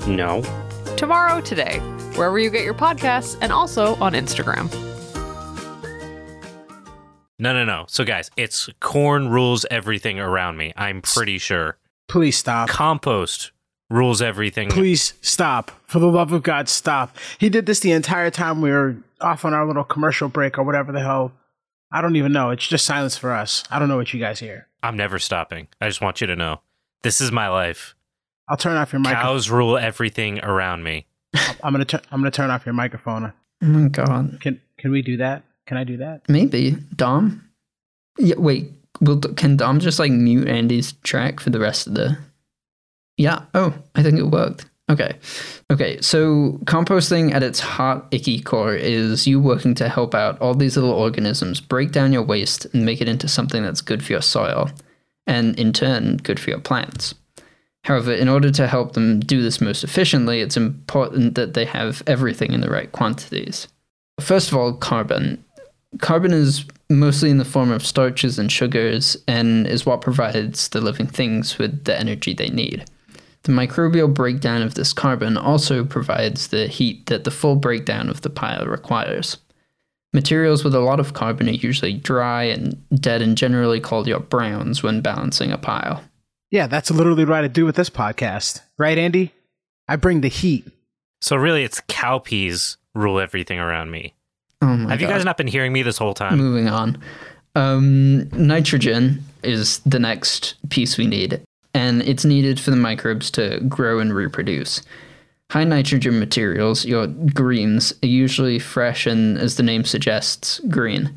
No. 0.06 0.42
Tomorrow 0.96 1.40
Today, 1.40 1.78
wherever 2.14 2.38
you 2.38 2.50
get 2.50 2.64
your 2.64 2.74
podcasts, 2.74 3.36
and 3.40 3.52
also 3.52 3.96
on 3.96 4.12
Instagram. 4.12 4.72
No, 7.38 7.52
no, 7.52 7.64
no. 7.64 7.84
So, 7.88 8.04
guys, 8.04 8.30
it's 8.36 8.68
corn 8.80 9.28
rules 9.28 9.66
everything 9.70 10.20
around 10.20 10.56
me. 10.56 10.72
I'm 10.76 11.02
pretty 11.02 11.38
sure. 11.38 11.78
Please 12.08 12.38
stop. 12.38 12.68
Compost 12.68 13.50
rules 13.90 14.22
everything. 14.22 14.70
Please 14.70 15.14
stop. 15.20 15.70
For 15.86 15.98
the 15.98 16.06
love 16.06 16.32
of 16.32 16.42
God, 16.42 16.68
stop. 16.68 17.16
He 17.38 17.48
did 17.48 17.66
this 17.66 17.80
the 17.80 17.92
entire 17.92 18.30
time 18.30 18.60
we 18.60 18.70
were 18.70 18.96
off 19.20 19.44
on 19.44 19.52
our 19.52 19.66
little 19.66 19.84
commercial 19.84 20.28
break 20.28 20.58
or 20.58 20.62
whatever 20.62 20.92
the 20.92 21.00
hell. 21.00 21.32
I 21.92 22.00
don't 22.00 22.16
even 22.16 22.32
know. 22.32 22.50
It's 22.50 22.66
just 22.66 22.84
silence 22.84 23.16
for 23.16 23.32
us. 23.32 23.62
I 23.70 23.78
don't 23.78 23.88
know 23.88 23.96
what 23.96 24.12
you 24.12 24.20
guys 24.20 24.40
hear. 24.40 24.68
I'm 24.82 24.96
never 24.96 25.18
stopping. 25.18 25.68
I 25.80 25.88
just 25.88 26.00
want 26.00 26.20
you 26.20 26.26
to 26.26 26.36
know. 26.36 26.60
This 27.02 27.20
is 27.20 27.30
my 27.30 27.48
life. 27.48 27.94
I'll 28.48 28.56
turn 28.56 28.76
off 28.76 28.92
your 28.92 29.00
microphone. 29.00 29.22
Cows 29.22 29.50
rule 29.50 29.78
everything 29.78 30.40
around 30.40 30.82
me. 30.82 31.06
I'm 31.62 31.72
gonna 31.72 31.84
turn. 31.84 32.00
I'm 32.10 32.20
gonna 32.20 32.30
turn 32.30 32.50
off 32.50 32.66
your 32.66 32.74
microphone. 32.74 33.32
Oh 33.62 33.66
my 33.66 33.88
god. 33.88 34.38
Can 34.40 34.60
Can 34.78 34.90
we 34.92 35.02
do 35.02 35.16
that? 35.16 35.42
Can 35.66 35.76
I 35.76 35.84
do 35.84 35.96
that? 35.96 36.28
Maybe 36.28 36.76
Dom. 36.94 37.48
Yeah. 38.18 38.36
Wait. 38.36 38.70
Will 39.00 39.18
can 39.18 39.56
Dom 39.56 39.80
just 39.80 39.98
like 39.98 40.12
mute 40.12 40.46
Andy's 40.46 40.92
track 41.02 41.40
for 41.40 41.50
the 41.50 41.58
rest 41.58 41.86
of 41.86 41.94
the? 41.94 42.16
Yeah. 43.16 43.42
Oh, 43.54 43.74
I 43.94 44.02
think 44.02 44.18
it 44.18 44.26
worked. 44.26 44.66
Okay. 44.90 45.16
Okay. 45.72 46.00
So 46.00 46.60
composting 46.64 47.32
at 47.32 47.42
its 47.42 47.58
hot, 47.58 48.06
icky 48.10 48.40
core 48.40 48.74
is 48.74 49.26
you 49.26 49.40
working 49.40 49.74
to 49.76 49.88
help 49.88 50.14
out 50.14 50.40
all 50.40 50.54
these 50.54 50.76
little 50.76 50.92
organisms 50.92 51.60
break 51.60 51.90
down 51.90 52.12
your 52.12 52.22
waste 52.22 52.66
and 52.66 52.84
make 52.84 53.00
it 53.00 53.08
into 53.08 53.26
something 53.26 53.62
that's 53.62 53.80
good 53.80 54.04
for 54.04 54.12
your 54.12 54.22
soil, 54.22 54.70
and 55.26 55.58
in 55.58 55.72
turn, 55.72 56.18
good 56.18 56.38
for 56.38 56.50
your 56.50 56.60
plants. 56.60 57.14
However, 57.84 58.12
in 58.12 58.28
order 58.28 58.50
to 58.50 58.66
help 58.66 58.94
them 58.94 59.20
do 59.20 59.42
this 59.42 59.60
most 59.60 59.84
efficiently, 59.84 60.40
it's 60.40 60.56
important 60.56 61.34
that 61.34 61.52
they 61.52 61.66
have 61.66 62.02
everything 62.06 62.52
in 62.52 62.62
the 62.62 62.70
right 62.70 62.90
quantities. 62.90 63.68
First 64.20 64.50
of 64.50 64.56
all, 64.56 64.72
carbon. 64.72 65.44
Carbon 66.00 66.32
is 66.32 66.64
mostly 66.88 67.30
in 67.30 67.38
the 67.38 67.44
form 67.44 67.70
of 67.70 67.86
starches 67.86 68.38
and 68.38 68.50
sugars 68.50 69.16
and 69.28 69.66
is 69.66 69.84
what 69.84 70.00
provides 70.00 70.68
the 70.70 70.80
living 70.80 71.06
things 71.06 71.58
with 71.58 71.84
the 71.84 71.98
energy 71.98 72.32
they 72.32 72.48
need. 72.48 72.84
The 73.42 73.52
microbial 73.52 74.12
breakdown 74.12 74.62
of 74.62 74.74
this 74.74 74.94
carbon 74.94 75.36
also 75.36 75.84
provides 75.84 76.48
the 76.48 76.66
heat 76.66 77.06
that 77.06 77.24
the 77.24 77.30
full 77.30 77.56
breakdown 77.56 78.08
of 78.08 78.22
the 78.22 78.30
pile 78.30 78.64
requires. 78.64 79.36
Materials 80.14 80.64
with 80.64 80.74
a 80.74 80.80
lot 80.80 81.00
of 81.00 81.12
carbon 81.12 81.48
are 81.48 81.52
usually 81.52 81.92
dry 81.92 82.44
and 82.44 82.82
dead 82.98 83.20
and 83.20 83.36
generally 83.36 83.80
called 83.80 84.06
your 84.06 84.20
browns 84.20 84.82
when 84.82 85.02
balancing 85.02 85.52
a 85.52 85.58
pile. 85.58 86.02
Yeah, 86.54 86.68
that's 86.68 86.88
literally 86.88 87.24
what 87.24 87.42
I 87.42 87.48
do 87.48 87.64
with 87.64 87.74
this 87.74 87.90
podcast, 87.90 88.60
right, 88.78 88.96
Andy? 88.96 89.32
I 89.88 89.96
bring 89.96 90.20
the 90.20 90.28
heat. 90.28 90.64
So, 91.20 91.34
really, 91.34 91.64
it's 91.64 91.80
cowpeas 91.88 92.76
rule 92.94 93.18
everything 93.18 93.58
around 93.58 93.90
me. 93.90 94.14
Oh 94.62 94.68
my 94.68 94.90
Have 94.90 95.00
you 95.00 95.08
guys 95.08 95.24
not 95.24 95.36
been 95.36 95.48
hearing 95.48 95.72
me 95.72 95.82
this 95.82 95.98
whole 95.98 96.14
time? 96.14 96.38
Moving 96.38 96.68
on. 96.68 97.02
Um, 97.56 98.28
nitrogen 98.28 99.24
is 99.42 99.80
the 99.80 99.98
next 99.98 100.54
piece 100.68 100.96
we 100.96 101.08
need, 101.08 101.42
and 101.74 102.02
it's 102.02 102.24
needed 102.24 102.60
for 102.60 102.70
the 102.70 102.76
microbes 102.76 103.32
to 103.32 103.58
grow 103.68 103.98
and 103.98 104.14
reproduce. 104.14 104.80
High 105.50 105.64
nitrogen 105.64 106.20
materials, 106.20 106.84
your 106.84 107.08
greens, 107.08 107.92
are 108.04 108.06
usually 108.06 108.60
fresh 108.60 109.08
and, 109.08 109.38
as 109.38 109.56
the 109.56 109.64
name 109.64 109.82
suggests, 109.82 110.60
green. 110.68 111.12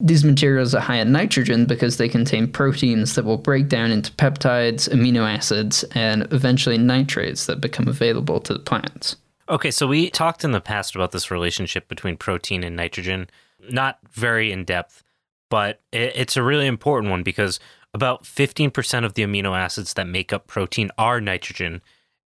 These 0.00 0.24
materials 0.24 0.74
are 0.74 0.80
high 0.80 0.96
in 0.96 1.12
nitrogen 1.12 1.66
because 1.66 1.96
they 1.96 2.08
contain 2.08 2.50
proteins 2.50 3.14
that 3.14 3.24
will 3.24 3.38
break 3.38 3.68
down 3.68 3.90
into 3.90 4.10
peptides, 4.12 4.88
amino 4.88 5.28
acids, 5.28 5.84
and 5.92 6.26
eventually 6.32 6.78
nitrates 6.78 7.46
that 7.46 7.60
become 7.60 7.86
available 7.86 8.40
to 8.40 8.52
the 8.52 8.58
plants. 8.58 9.16
Okay, 9.48 9.70
so 9.70 9.86
we 9.86 10.10
talked 10.10 10.42
in 10.42 10.52
the 10.52 10.60
past 10.60 10.94
about 10.94 11.12
this 11.12 11.30
relationship 11.30 11.86
between 11.86 12.16
protein 12.16 12.64
and 12.64 12.74
nitrogen, 12.74 13.28
not 13.70 13.98
very 14.10 14.50
in 14.50 14.64
depth, 14.64 15.04
but 15.48 15.80
it's 15.92 16.36
a 16.36 16.42
really 16.42 16.66
important 16.66 17.10
one 17.10 17.22
because 17.22 17.60
about 17.92 18.24
15% 18.24 19.04
of 19.04 19.14
the 19.14 19.22
amino 19.22 19.56
acids 19.56 19.94
that 19.94 20.08
make 20.08 20.32
up 20.32 20.48
protein 20.48 20.90
are 20.98 21.20
nitrogen. 21.20 21.80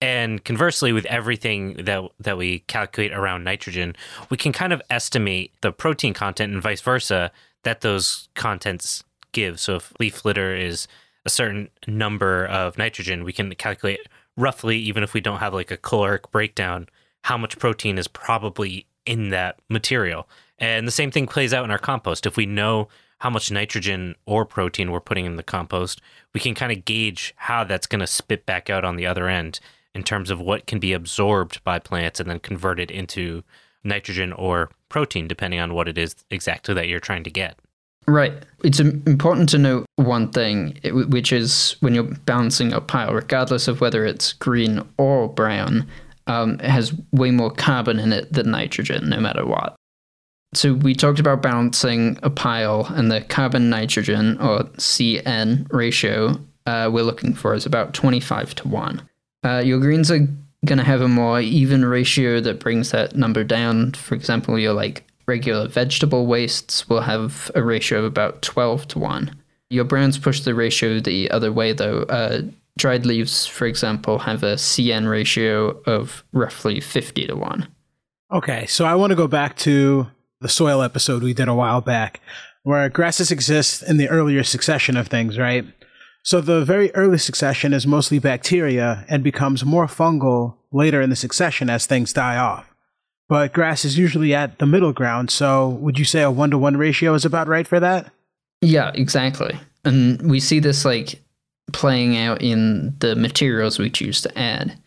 And 0.00 0.44
conversely, 0.44 0.92
with 0.92 1.06
everything 1.06 1.84
that 1.84 2.02
that 2.20 2.36
we 2.36 2.58
calculate 2.60 3.12
around 3.12 3.44
nitrogen, 3.44 3.96
we 4.28 4.36
can 4.36 4.52
kind 4.52 4.72
of 4.72 4.82
estimate 4.90 5.54
the 5.62 5.72
protein 5.72 6.12
content 6.12 6.52
and 6.52 6.60
vice 6.60 6.82
versa 6.82 7.32
that 7.64 7.80
those 7.80 8.28
contents 8.34 9.04
give. 9.32 9.60
So 9.60 9.76
if 9.76 9.92
leaf 9.98 10.24
litter 10.24 10.54
is 10.54 10.86
a 11.24 11.30
certain 11.30 11.68
number 11.86 12.46
of 12.46 12.78
nitrogen, 12.78 13.24
we 13.24 13.32
can 13.32 13.54
calculate 13.54 14.00
roughly, 14.36 14.78
even 14.78 15.02
if 15.02 15.14
we 15.14 15.20
don't 15.20 15.38
have 15.38 15.54
like 15.54 15.70
a 15.70 15.76
caloric 15.76 16.30
breakdown, 16.30 16.88
how 17.22 17.36
much 17.36 17.58
protein 17.58 17.98
is 17.98 18.08
probably 18.08 18.86
in 19.06 19.30
that 19.30 19.58
material. 19.68 20.28
And 20.58 20.86
the 20.86 20.92
same 20.92 21.10
thing 21.10 21.26
plays 21.26 21.52
out 21.52 21.64
in 21.64 21.70
our 21.70 21.78
compost. 21.78 22.26
If 22.26 22.36
we 22.36 22.46
know 22.46 22.88
how 23.18 23.30
much 23.30 23.50
nitrogen 23.50 24.14
or 24.26 24.44
protein 24.44 24.90
we're 24.90 25.00
putting 25.00 25.24
in 25.24 25.36
the 25.36 25.42
compost, 25.42 26.00
we 26.32 26.40
can 26.40 26.54
kind 26.54 26.72
of 26.72 26.84
gauge 26.84 27.34
how 27.36 27.64
that's 27.64 27.86
going 27.86 28.00
to 28.00 28.06
spit 28.06 28.44
back 28.44 28.68
out 28.68 28.84
on 28.84 28.96
the 28.96 29.06
other 29.06 29.28
end 29.28 29.60
in 29.94 30.02
terms 30.02 30.30
of 30.30 30.40
what 30.40 30.66
can 30.66 30.78
be 30.78 30.92
absorbed 30.92 31.62
by 31.64 31.78
plants 31.78 32.20
and 32.20 32.28
then 32.28 32.40
converted 32.40 32.90
into 32.90 33.42
nitrogen 33.84 34.32
or 34.32 34.70
protein, 34.88 35.28
depending 35.28 35.60
on 35.60 35.74
what 35.74 35.88
it 35.88 35.98
is 35.98 36.16
exactly 36.30 36.74
that 36.74 36.88
you're 36.88 37.00
trying 37.00 37.24
to 37.24 37.30
get. 37.30 37.58
Right. 38.06 38.34
It's 38.62 38.80
important 38.80 39.48
to 39.50 39.58
note 39.58 39.86
one 39.96 40.30
thing, 40.30 40.78
which 40.84 41.32
is 41.32 41.76
when 41.80 41.94
you're 41.94 42.04
balancing 42.04 42.72
a 42.72 42.80
pile, 42.80 43.14
regardless 43.14 43.66
of 43.66 43.80
whether 43.80 44.04
it's 44.04 44.34
green 44.34 44.82
or 44.98 45.28
brown, 45.28 45.86
um, 46.26 46.54
it 46.54 46.70
has 46.70 46.92
way 47.12 47.30
more 47.30 47.50
carbon 47.50 47.98
in 47.98 48.12
it 48.12 48.32
than 48.32 48.50
nitrogen, 48.50 49.08
no 49.08 49.20
matter 49.20 49.46
what. 49.46 49.74
So 50.54 50.74
we 50.74 50.94
talked 50.94 51.18
about 51.18 51.42
balancing 51.42 52.18
a 52.22 52.30
pile, 52.30 52.86
and 52.94 53.10
the 53.10 53.22
carbon 53.22 53.70
nitrogen 53.70 54.38
or 54.38 54.64
CN 54.76 55.66
ratio 55.72 56.38
uh, 56.66 56.90
we're 56.92 57.02
looking 57.02 57.34
for 57.34 57.54
is 57.54 57.66
about 57.66 57.92
25 57.92 58.54
to 58.56 58.68
1. 58.68 59.08
Uh, 59.44 59.58
your 59.58 59.78
greens 59.78 60.10
are 60.10 60.26
going 60.64 60.78
to 60.78 60.84
have 60.84 61.00
a 61.00 61.08
more 61.08 61.40
even 61.40 61.84
ratio 61.84 62.40
that 62.40 62.60
brings 62.60 62.90
that 62.90 63.16
number 63.16 63.44
down. 63.44 63.92
For 63.92 64.14
example, 64.14 64.58
your 64.58 64.72
like 64.72 65.04
regular 65.26 65.68
vegetable 65.68 66.26
wastes 66.26 66.88
will 66.88 67.00
have 67.00 67.50
a 67.54 67.62
ratio 67.62 68.00
of 68.00 68.04
about 68.04 68.42
12 68.42 68.88
to 68.88 68.98
1. 68.98 69.34
Your 69.70 69.84
browns 69.84 70.18
push 70.18 70.40
the 70.40 70.54
ratio 70.54 71.00
the 71.00 71.30
other 71.30 71.52
way 71.52 71.72
though. 71.72 72.02
Uh, 72.02 72.42
dried 72.76 73.06
leaves, 73.06 73.46
for 73.46 73.66
example, 73.66 74.18
have 74.20 74.42
a 74.42 74.54
CN 74.54 75.08
ratio 75.08 75.80
of 75.86 76.24
roughly 76.32 76.80
50 76.80 77.26
to 77.28 77.36
1. 77.36 77.68
Okay, 78.32 78.66
so 78.66 78.84
I 78.84 78.94
want 78.94 79.10
to 79.10 79.16
go 79.16 79.28
back 79.28 79.56
to 79.58 80.08
the 80.40 80.48
soil 80.48 80.82
episode 80.82 81.22
we 81.22 81.34
did 81.34 81.48
a 81.48 81.54
while 81.54 81.80
back, 81.80 82.20
where 82.64 82.88
grasses 82.88 83.30
exist 83.30 83.82
in 83.82 83.96
the 83.96 84.08
earlier 84.08 84.42
succession 84.42 84.96
of 84.96 85.08
things, 85.08 85.38
right? 85.38 85.64
So 86.24 86.40
the 86.40 86.64
very 86.64 86.92
early 86.94 87.18
succession 87.18 87.74
is 87.74 87.86
mostly 87.86 88.18
bacteria 88.18 89.04
and 89.10 89.22
becomes 89.22 89.62
more 89.62 89.86
fungal 89.86 90.54
later 90.72 91.02
in 91.02 91.10
the 91.10 91.16
succession 91.16 91.68
as 91.68 91.84
things 91.84 92.14
die 92.14 92.38
off. 92.38 92.74
But 93.28 93.52
grass 93.52 93.84
is 93.84 93.98
usually 93.98 94.34
at 94.34 94.58
the 94.58 94.66
middle 94.66 94.94
ground, 94.94 95.30
so 95.30 95.68
would 95.68 95.98
you 95.98 96.04
say 96.06 96.22
a 96.22 96.30
one 96.30 96.50
to 96.50 96.58
one 96.58 96.78
ratio 96.78 97.12
is 97.12 97.26
about 97.26 97.46
right 97.46 97.66
for 97.66 97.78
that? 97.78 98.10
Yeah, 98.62 98.90
exactly. 98.94 99.54
And 99.84 100.30
we 100.30 100.40
see 100.40 100.60
this 100.60 100.86
like 100.86 101.22
playing 101.72 102.16
out 102.16 102.40
in 102.40 102.96
the 103.00 103.14
materials 103.14 103.78
we 103.78 103.90
choose 103.90 104.22
to 104.22 104.38
add. 104.38 104.78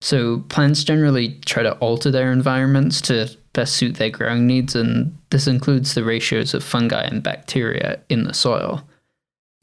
So 0.00 0.40
plants 0.48 0.84
generally 0.84 1.38
try 1.44 1.62
to 1.62 1.74
alter 1.78 2.10
their 2.10 2.32
environments 2.32 3.02
to 3.02 3.28
best 3.52 3.74
suit 3.74 3.96
their 3.96 4.10
growing 4.10 4.46
needs, 4.46 4.74
and 4.74 5.16
this 5.28 5.46
includes 5.46 5.94
the 5.94 6.04
ratios 6.04 6.54
of 6.54 6.64
fungi 6.64 7.02
and 7.02 7.22
bacteria 7.22 8.00
in 8.08 8.24
the 8.24 8.32
soil. 8.32 8.87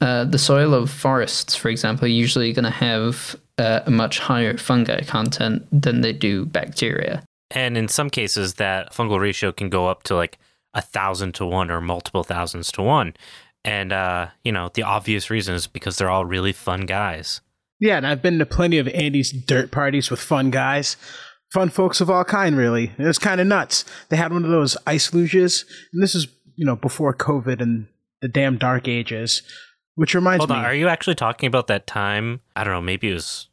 Uh, 0.00 0.24
the 0.24 0.38
soil 0.38 0.74
of 0.74 0.90
forests, 0.90 1.56
for 1.56 1.68
example, 1.68 2.04
are 2.04 2.08
usually 2.08 2.52
going 2.52 2.64
to 2.64 2.70
have 2.70 3.34
uh, 3.58 3.80
a 3.86 3.90
much 3.90 4.18
higher 4.18 4.56
fungi 4.58 5.02
content 5.02 5.66
than 5.72 6.02
they 6.02 6.12
do 6.12 6.44
bacteria. 6.44 7.22
And 7.50 7.78
in 7.78 7.88
some 7.88 8.10
cases, 8.10 8.54
that 8.54 8.92
fungal 8.92 9.20
ratio 9.20 9.52
can 9.52 9.70
go 9.70 9.86
up 9.86 10.02
to 10.04 10.14
like 10.14 10.38
a 10.74 10.82
thousand 10.82 11.34
to 11.36 11.46
one 11.46 11.70
or 11.70 11.80
multiple 11.80 12.24
thousands 12.24 12.70
to 12.72 12.82
one. 12.82 13.14
And, 13.64 13.92
uh, 13.92 14.28
you 14.44 14.52
know, 14.52 14.70
the 14.74 14.82
obvious 14.82 15.30
reason 15.30 15.54
is 15.54 15.66
because 15.66 15.96
they're 15.96 16.10
all 16.10 16.24
really 16.24 16.52
fun 16.52 16.82
guys. 16.82 17.40
Yeah, 17.80 17.96
and 17.96 18.06
I've 18.06 18.22
been 18.22 18.38
to 18.38 18.46
plenty 18.46 18.78
of 18.78 18.88
Andy's 18.88 19.32
dirt 19.32 19.70
parties 19.70 20.10
with 20.10 20.20
fun 20.20 20.50
guys. 20.50 20.96
Fun 21.52 21.68
folks 21.68 22.00
of 22.00 22.10
all 22.10 22.24
kind, 22.24 22.56
really. 22.56 22.92
It 22.98 23.04
was 23.04 23.18
kind 23.18 23.40
of 23.40 23.46
nuts. 23.46 23.84
They 24.08 24.16
had 24.16 24.32
one 24.32 24.44
of 24.44 24.50
those 24.50 24.76
ice 24.86 25.10
luges, 25.10 25.64
and 25.92 26.02
this 26.02 26.14
is, 26.14 26.26
you 26.56 26.64
know, 26.64 26.76
before 26.76 27.14
COVID 27.14 27.60
and 27.60 27.86
the 28.22 28.28
damn 28.28 28.56
dark 28.56 28.88
ages. 28.88 29.42
Which 29.96 30.14
reminds 30.14 30.40
Hold 30.42 30.50
me. 30.50 30.56
on, 30.56 30.64
are 30.64 30.74
you 30.74 30.88
actually 30.88 31.14
talking 31.16 31.46
about 31.48 31.66
that 31.66 31.86
time? 31.86 32.40
I 32.54 32.64
don't 32.64 32.72
know, 32.72 32.80
maybe 32.80 33.10
it 33.10 33.14
was 33.14 33.48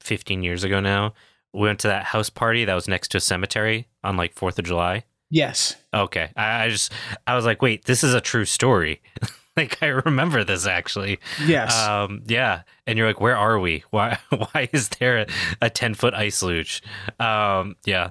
15 0.00 0.42
years 0.42 0.64
ago 0.64 0.80
now. 0.80 1.14
We 1.52 1.60
went 1.62 1.78
to 1.80 1.88
that 1.88 2.04
house 2.04 2.28
party 2.30 2.64
that 2.64 2.74
was 2.74 2.88
next 2.88 3.08
to 3.12 3.18
a 3.18 3.20
cemetery 3.20 3.86
on 4.04 4.16
like 4.16 4.34
4th 4.34 4.58
of 4.58 4.64
July. 4.64 5.04
yes. 5.30 5.76
Okay. 5.94 6.30
I, 6.36 6.64
I 6.64 6.68
just, 6.68 6.92
I 7.26 7.34
was 7.34 7.44
like, 7.46 7.62
wait, 7.62 7.84
this 7.86 8.04
is 8.04 8.12
a 8.12 8.20
true 8.20 8.44
story. 8.44 9.00
like, 9.56 9.82
I 9.82 9.86
remember 9.86 10.44
this 10.44 10.66
actually. 10.66 11.18
Yes. 11.46 11.74
Um, 11.74 12.22
yeah. 12.26 12.62
And 12.86 12.98
you're 12.98 13.06
like, 13.06 13.20
where 13.20 13.36
are 13.36 13.58
we? 13.58 13.84
Why, 13.90 14.18
why 14.30 14.68
is 14.72 14.88
there 14.90 15.26
a 15.62 15.70
10 15.70 15.94
foot 15.94 16.12
ice 16.14 16.42
luge? 16.42 16.82
Um, 17.18 17.76
yeah, 17.86 18.10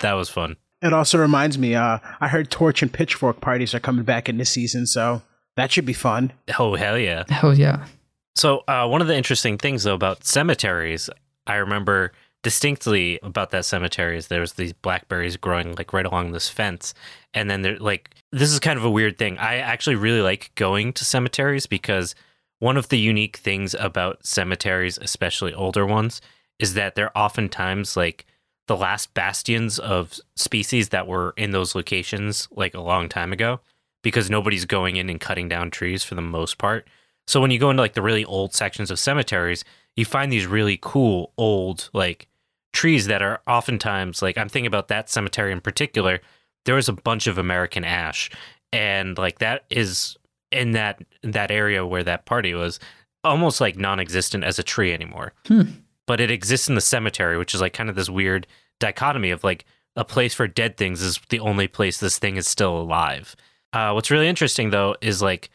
that 0.00 0.12
was 0.12 0.28
fun. 0.28 0.56
it 0.82 0.92
also 0.92 1.18
reminds 1.18 1.58
me, 1.58 1.74
uh, 1.74 1.98
I 2.20 2.28
heard 2.28 2.50
torch 2.50 2.82
and 2.82 2.92
pitchfork 2.92 3.40
parties 3.40 3.74
are 3.74 3.80
coming 3.80 4.04
back 4.04 4.28
in 4.28 4.38
this 4.38 4.50
season, 4.50 4.86
so 4.86 5.22
that 5.56 5.72
should 5.72 5.86
be 5.86 5.92
fun. 5.92 6.32
Oh, 6.58 6.74
hell 6.74 6.98
yeah. 6.98 7.24
Hell 7.28 7.54
yeah. 7.54 7.86
So, 8.34 8.62
uh, 8.68 8.86
one 8.86 9.00
of 9.00 9.08
the 9.08 9.16
interesting 9.16 9.58
things 9.58 9.82
though 9.82 9.94
about 9.94 10.24
cemeteries, 10.24 11.10
I 11.46 11.56
remember 11.56 12.12
distinctly 12.42 13.18
about 13.22 13.50
that 13.50 13.64
cemetery 13.64 14.16
is 14.16 14.28
there's 14.28 14.52
these 14.52 14.72
blackberries 14.72 15.36
growing 15.36 15.74
like 15.74 15.92
right 15.92 16.06
along 16.06 16.32
this 16.32 16.48
fence, 16.48 16.94
and 17.34 17.50
then 17.50 17.62
they're 17.62 17.78
like 17.78 18.14
this 18.32 18.52
is 18.52 18.60
kind 18.60 18.78
of 18.78 18.84
a 18.84 18.90
weird 18.90 19.18
thing. 19.18 19.38
I 19.38 19.56
actually 19.56 19.96
really 19.96 20.20
like 20.20 20.52
going 20.54 20.92
to 20.94 21.04
cemeteries 21.04 21.66
because 21.66 22.14
one 22.58 22.76
of 22.76 22.88
the 22.88 22.98
unique 22.98 23.38
things 23.38 23.74
about 23.74 24.24
cemeteries, 24.24 24.98
especially 24.98 25.54
older 25.54 25.86
ones, 25.86 26.20
is 26.58 26.74
that 26.74 26.94
they're 26.94 27.16
oftentimes 27.16 27.96
like 27.96 28.26
the 28.66 28.76
last 28.76 29.14
bastions 29.14 29.78
of 29.78 30.18
species 30.34 30.90
that 30.90 31.06
were 31.06 31.32
in 31.36 31.52
those 31.52 31.74
locations 31.74 32.48
like 32.50 32.74
a 32.74 32.80
long 32.80 33.08
time 33.08 33.32
ago 33.32 33.60
because 34.06 34.30
nobody's 34.30 34.64
going 34.64 34.94
in 34.94 35.10
and 35.10 35.20
cutting 35.20 35.48
down 35.48 35.68
trees 35.68 36.04
for 36.04 36.14
the 36.14 36.22
most 36.22 36.58
part. 36.58 36.86
So 37.26 37.40
when 37.40 37.50
you 37.50 37.58
go 37.58 37.70
into 37.70 37.82
like 37.82 37.94
the 37.94 38.02
really 38.02 38.24
old 38.24 38.54
sections 38.54 38.88
of 38.88 39.00
cemeteries, 39.00 39.64
you 39.96 40.04
find 40.04 40.30
these 40.30 40.46
really 40.46 40.78
cool 40.80 41.32
old 41.36 41.90
like 41.92 42.28
trees 42.72 43.08
that 43.08 43.20
are 43.20 43.40
oftentimes 43.48 44.22
like 44.22 44.38
I'm 44.38 44.48
thinking 44.48 44.68
about 44.68 44.86
that 44.86 45.10
cemetery 45.10 45.50
in 45.50 45.60
particular. 45.60 46.20
There 46.66 46.76
was 46.76 46.88
a 46.88 46.92
bunch 46.92 47.26
of 47.26 47.36
American 47.36 47.82
ash, 47.82 48.30
and 48.72 49.18
like 49.18 49.40
that 49.40 49.64
is 49.70 50.16
in 50.52 50.70
that 50.70 51.02
that 51.24 51.50
area 51.50 51.84
where 51.84 52.04
that 52.04 52.26
party 52.26 52.54
was 52.54 52.78
almost 53.24 53.60
like 53.60 53.76
non-existent 53.76 54.44
as 54.44 54.60
a 54.60 54.62
tree 54.62 54.92
anymore. 54.92 55.32
Hmm. 55.48 55.62
But 56.06 56.20
it 56.20 56.30
exists 56.30 56.68
in 56.68 56.76
the 56.76 56.80
cemetery, 56.80 57.38
which 57.38 57.56
is 57.56 57.60
like 57.60 57.72
kind 57.72 57.90
of 57.90 57.96
this 57.96 58.08
weird 58.08 58.46
dichotomy 58.78 59.32
of 59.32 59.42
like 59.42 59.64
a 59.96 60.04
place 60.04 60.32
for 60.32 60.46
dead 60.46 60.76
things 60.76 61.02
is 61.02 61.18
the 61.28 61.40
only 61.40 61.66
place 61.66 61.98
this 61.98 62.20
thing 62.20 62.36
is 62.36 62.46
still 62.46 62.78
alive. 62.78 63.34
Uh, 63.76 63.92
what's 63.92 64.10
really 64.10 64.26
interesting 64.26 64.70
though 64.70 64.96
is 65.02 65.20
like 65.20 65.50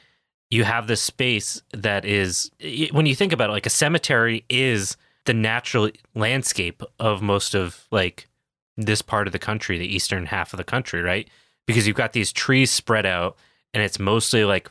you 0.51 0.63
have 0.63 0.85
this 0.85 1.01
space 1.01 1.59
that 1.73 2.05
is 2.05 2.51
when 2.91 3.07
you 3.07 3.15
think 3.15 3.33
about 3.33 3.49
it 3.49 3.53
like 3.53 3.65
a 3.65 3.71
cemetery 3.71 4.45
is 4.47 4.95
the 5.25 5.33
natural 5.33 5.89
landscape 6.13 6.83
of 6.99 7.23
most 7.23 7.55
of 7.55 7.87
like 7.89 8.27
this 8.77 9.01
part 9.01 9.25
of 9.25 9.33
the 9.33 9.39
country 9.39 9.79
the 9.79 9.95
eastern 9.95 10.27
half 10.27 10.53
of 10.53 10.57
the 10.57 10.63
country 10.63 11.01
right? 11.01 11.31
Because 11.65 11.87
you've 11.87 11.97
got 11.97 12.13
these 12.13 12.31
trees 12.31 12.69
spread 12.69 13.07
out 13.07 13.37
and 13.73 13.81
it's 13.81 13.97
mostly 13.97 14.45
like 14.45 14.69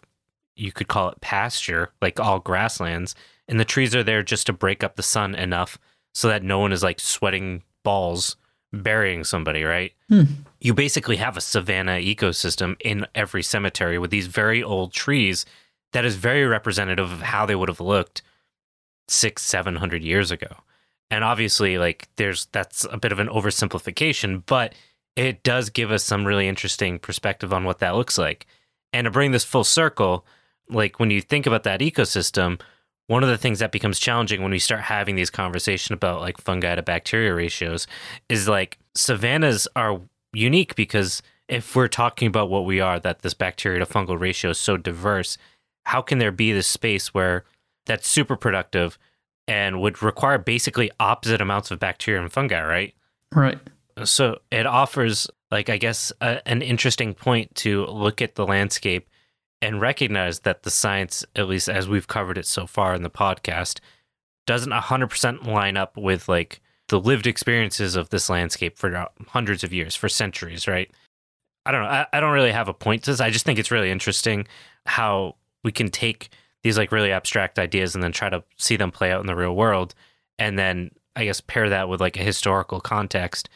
you 0.54 0.70
could 0.70 0.86
call 0.86 1.08
it 1.08 1.20
pasture 1.20 1.90
like 2.00 2.20
all 2.20 2.38
grasslands 2.38 3.16
and 3.48 3.58
the 3.58 3.64
trees 3.64 3.96
are 3.96 4.04
there 4.04 4.22
just 4.22 4.46
to 4.46 4.52
break 4.52 4.84
up 4.84 4.94
the 4.94 5.02
sun 5.02 5.34
enough 5.34 5.76
so 6.14 6.28
that 6.28 6.44
no 6.44 6.60
one 6.60 6.70
is 6.70 6.84
like 6.84 7.00
sweating 7.00 7.64
balls 7.82 8.36
burying 8.72 9.24
somebody 9.24 9.64
right 9.64 9.92
Hmm. 10.08 10.22
you 10.60 10.74
basically 10.74 11.16
have 11.16 11.36
a 11.36 11.40
savanna 11.40 11.92
ecosystem 11.92 12.76
in 12.80 13.06
every 13.14 13.42
cemetery 13.42 13.98
with 13.98 14.10
these 14.10 14.26
very 14.26 14.62
old 14.62 14.92
trees 14.92 15.44
that 15.92 16.04
is 16.04 16.16
very 16.16 16.44
representative 16.44 17.10
of 17.10 17.20
how 17.22 17.46
they 17.46 17.54
would 17.56 17.68
have 17.68 17.80
looked 17.80 18.22
six, 19.08 19.42
seven 19.42 19.76
hundred 19.76 20.02
years 20.04 20.30
ago. 20.30 20.48
And 21.10 21.24
obviously, 21.24 21.78
like 21.78 22.08
there's 22.16 22.46
that's 22.52 22.86
a 22.90 22.96
bit 22.96 23.10
of 23.10 23.18
an 23.18 23.26
oversimplification, 23.28 24.44
but 24.46 24.74
it 25.16 25.42
does 25.42 25.70
give 25.70 25.90
us 25.90 26.04
some 26.04 26.24
really 26.24 26.46
interesting 26.46 26.98
perspective 27.00 27.52
on 27.52 27.64
what 27.64 27.80
that 27.80 27.96
looks 27.96 28.16
like. 28.18 28.46
And 28.92 29.06
to 29.06 29.10
bring 29.10 29.32
this 29.32 29.44
full 29.44 29.64
circle, 29.64 30.24
like 30.68 31.00
when 31.00 31.10
you 31.10 31.20
think 31.20 31.46
about 31.46 31.64
that 31.64 31.80
ecosystem, 31.80 32.60
one 33.10 33.24
of 33.24 33.28
the 33.28 33.36
things 33.36 33.58
that 33.58 33.72
becomes 33.72 33.98
challenging 33.98 34.40
when 34.40 34.52
we 34.52 34.58
start 34.60 34.82
having 34.82 35.16
these 35.16 35.30
conversations 35.30 35.96
about 35.96 36.20
like 36.20 36.38
fungi 36.38 36.76
to 36.76 36.80
bacteria 36.80 37.34
ratios 37.34 37.88
is 38.28 38.46
like 38.46 38.78
savannas 38.94 39.66
are 39.74 40.00
unique 40.32 40.76
because 40.76 41.20
if 41.48 41.74
we're 41.74 41.88
talking 41.88 42.28
about 42.28 42.48
what 42.48 42.64
we 42.64 42.78
are, 42.78 43.00
that 43.00 43.22
this 43.22 43.34
bacteria 43.34 43.80
to 43.80 43.84
fungal 43.84 44.20
ratio 44.20 44.52
is 44.52 44.58
so 44.58 44.76
diverse, 44.76 45.36
how 45.86 46.00
can 46.00 46.18
there 46.18 46.30
be 46.30 46.52
this 46.52 46.68
space 46.68 47.12
where 47.12 47.42
that's 47.84 48.08
super 48.08 48.36
productive 48.36 48.96
and 49.48 49.80
would 49.80 50.04
require 50.04 50.38
basically 50.38 50.88
opposite 51.00 51.40
amounts 51.40 51.72
of 51.72 51.80
bacteria 51.80 52.22
and 52.22 52.32
fungi, 52.32 52.62
right? 52.62 52.94
Right. 53.34 53.58
So 54.04 54.38
it 54.52 54.66
offers, 54.66 55.28
like, 55.50 55.68
I 55.68 55.78
guess, 55.78 56.12
a, 56.20 56.46
an 56.46 56.62
interesting 56.62 57.14
point 57.14 57.52
to 57.56 57.86
look 57.86 58.22
at 58.22 58.36
the 58.36 58.46
landscape 58.46 59.09
and 59.62 59.80
recognize 59.80 60.40
that 60.40 60.62
the 60.62 60.70
science, 60.70 61.24
at 61.36 61.48
least 61.48 61.68
as 61.68 61.88
we've 61.88 62.08
covered 62.08 62.38
it 62.38 62.46
so 62.46 62.66
far 62.66 62.94
in 62.94 63.02
the 63.02 63.10
podcast, 63.10 63.80
doesn't 64.46 64.72
100% 64.72 65.46
line 65.46 65.76
up 65.76 65.96
with 65.96 66.28
like 66.28 66.60
the 66.88 67.00
lived 67.00 67.26
experiences 67.26 67.94
of 67.94 68.10
this 68.10 68.28
landscape 68.28 68.78
for 68.78 69.06
hundreds 69.28 69.62
of 69.62 69.72
years, 69.72 69.94
for 69.94 70.08
centuries, 70.08 70.66
right? 70.66 70.90
I 71.66 71.72
don't 71.72 71.82
know. 71.82 71.88
I, 71.88 72.06
I 72.12 72.20
don't 72.20 72.32
really 72.32 72.52
have 72.52 72.68
a 72.68 72.74
point 72.74 73.04
to 73.04 73.10
this. 73.10 73.20
I 73.20 73.30
just 73.30 73.44
think 73.44 73.58
it's 73.58 73.70
really 73.70 73.90
interesting 73.90 74.46
how 74.86 75.36
we 75.62 75.72
can 75.72 75.90
take 75.90 76.30
these 76.62 76.78
like 76.78 76.90
really 76.90 77.12
abstract 77.12 77.58
ideas 77.58 77.94
and 77.94 78.02
then 78.02 78.12
try 78.12 78.28
to 78.28 78.42
see 78.56 78.76
them 78.76 78.90
play 78.90 79.12
out 79.12 79.20
in 79.20 79.26
the 79.26 79.36
real 79.36 79.54
world. 79.54 79.94
And 80.38 80.58
then 80.58 80.90
I 81.16 81.24
guess 81.24 81.40
pair 81.40 81.68
that 81.68 81.88
with 81.88 82.00
like 82.00 82.18
a 82.18 82.24
historical 82.24 82.80
context 82.80 83.48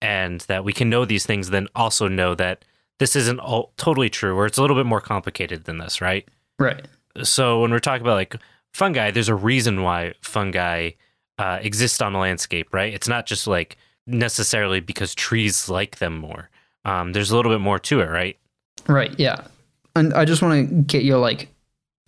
and 0.00 0.40
that 0.42 0.64
we 0.64 0.72
can 0.72 0.90
know 0.90 1.04
these 1.04 1.26
things, 1.26 1.50
then 1.50 1.68
also 1.74 2.08
know 2.08 2.34
that 2.34 2.64
this 3.02 3.16
isn't 3.16 3.40
all 3.40 3.72
totally 3.78 4.08
true 4.08 4.36
or 4.36 4.46
it's 4.46 4.58
a 4.58 4.60
little 4.60 4.76
bit 4.76 4.86
more 4.86 5.00
complicated 5.00 5.64
than 5.64 5.78
this, 5.78 6.00
right? 6.00 6.24
Right. 6.60 6.86
So 7.24 7.60
when 7.60 7.72
we're 7.72 7.80
talking 7.80 8.02
about 8.02 8.14
like 8.14 8.36
fungi, 8.72 9.10
there's 9.10 9.28
a 9.28 9.34
reason 9.34 9.82
why 9.82 10.14
fungi 10.20 10.90
uh, 11.36 11.58
exist 11.62 12.00
on 12.00 12.14
a 12.14 12.20
landscape, 12.20 12.72
right? 12.72 12.94
It's 12.94 13.08
not 13.08 13.26
just 13.26 13.48
like 13.48 13.76
necessarily 14.06 14.78
because 14.78 15.16
trees 15.16 15.68
like 15.68 15.98
them 15.98 16.16
more. 16.16 16.48
Um, 16.84 17.12
there's 17.12 17.32
a 17.32 17.36
little 17.36 17.50
bit 17.50 17.60
more 17.60 17.80
to 17.80 17.98
it, 18.02 18.08
right? 18.08 18.38
Right. 18.86 19.12
Yeah. 19.18 19.48
And 19.96 20.14
I 20.14 20.24
just 20.24 20.40
want 20.40 20.68
to 20.68 20.74
get 20.82 21.02
your 21.02 21.18
like 21.18 21.48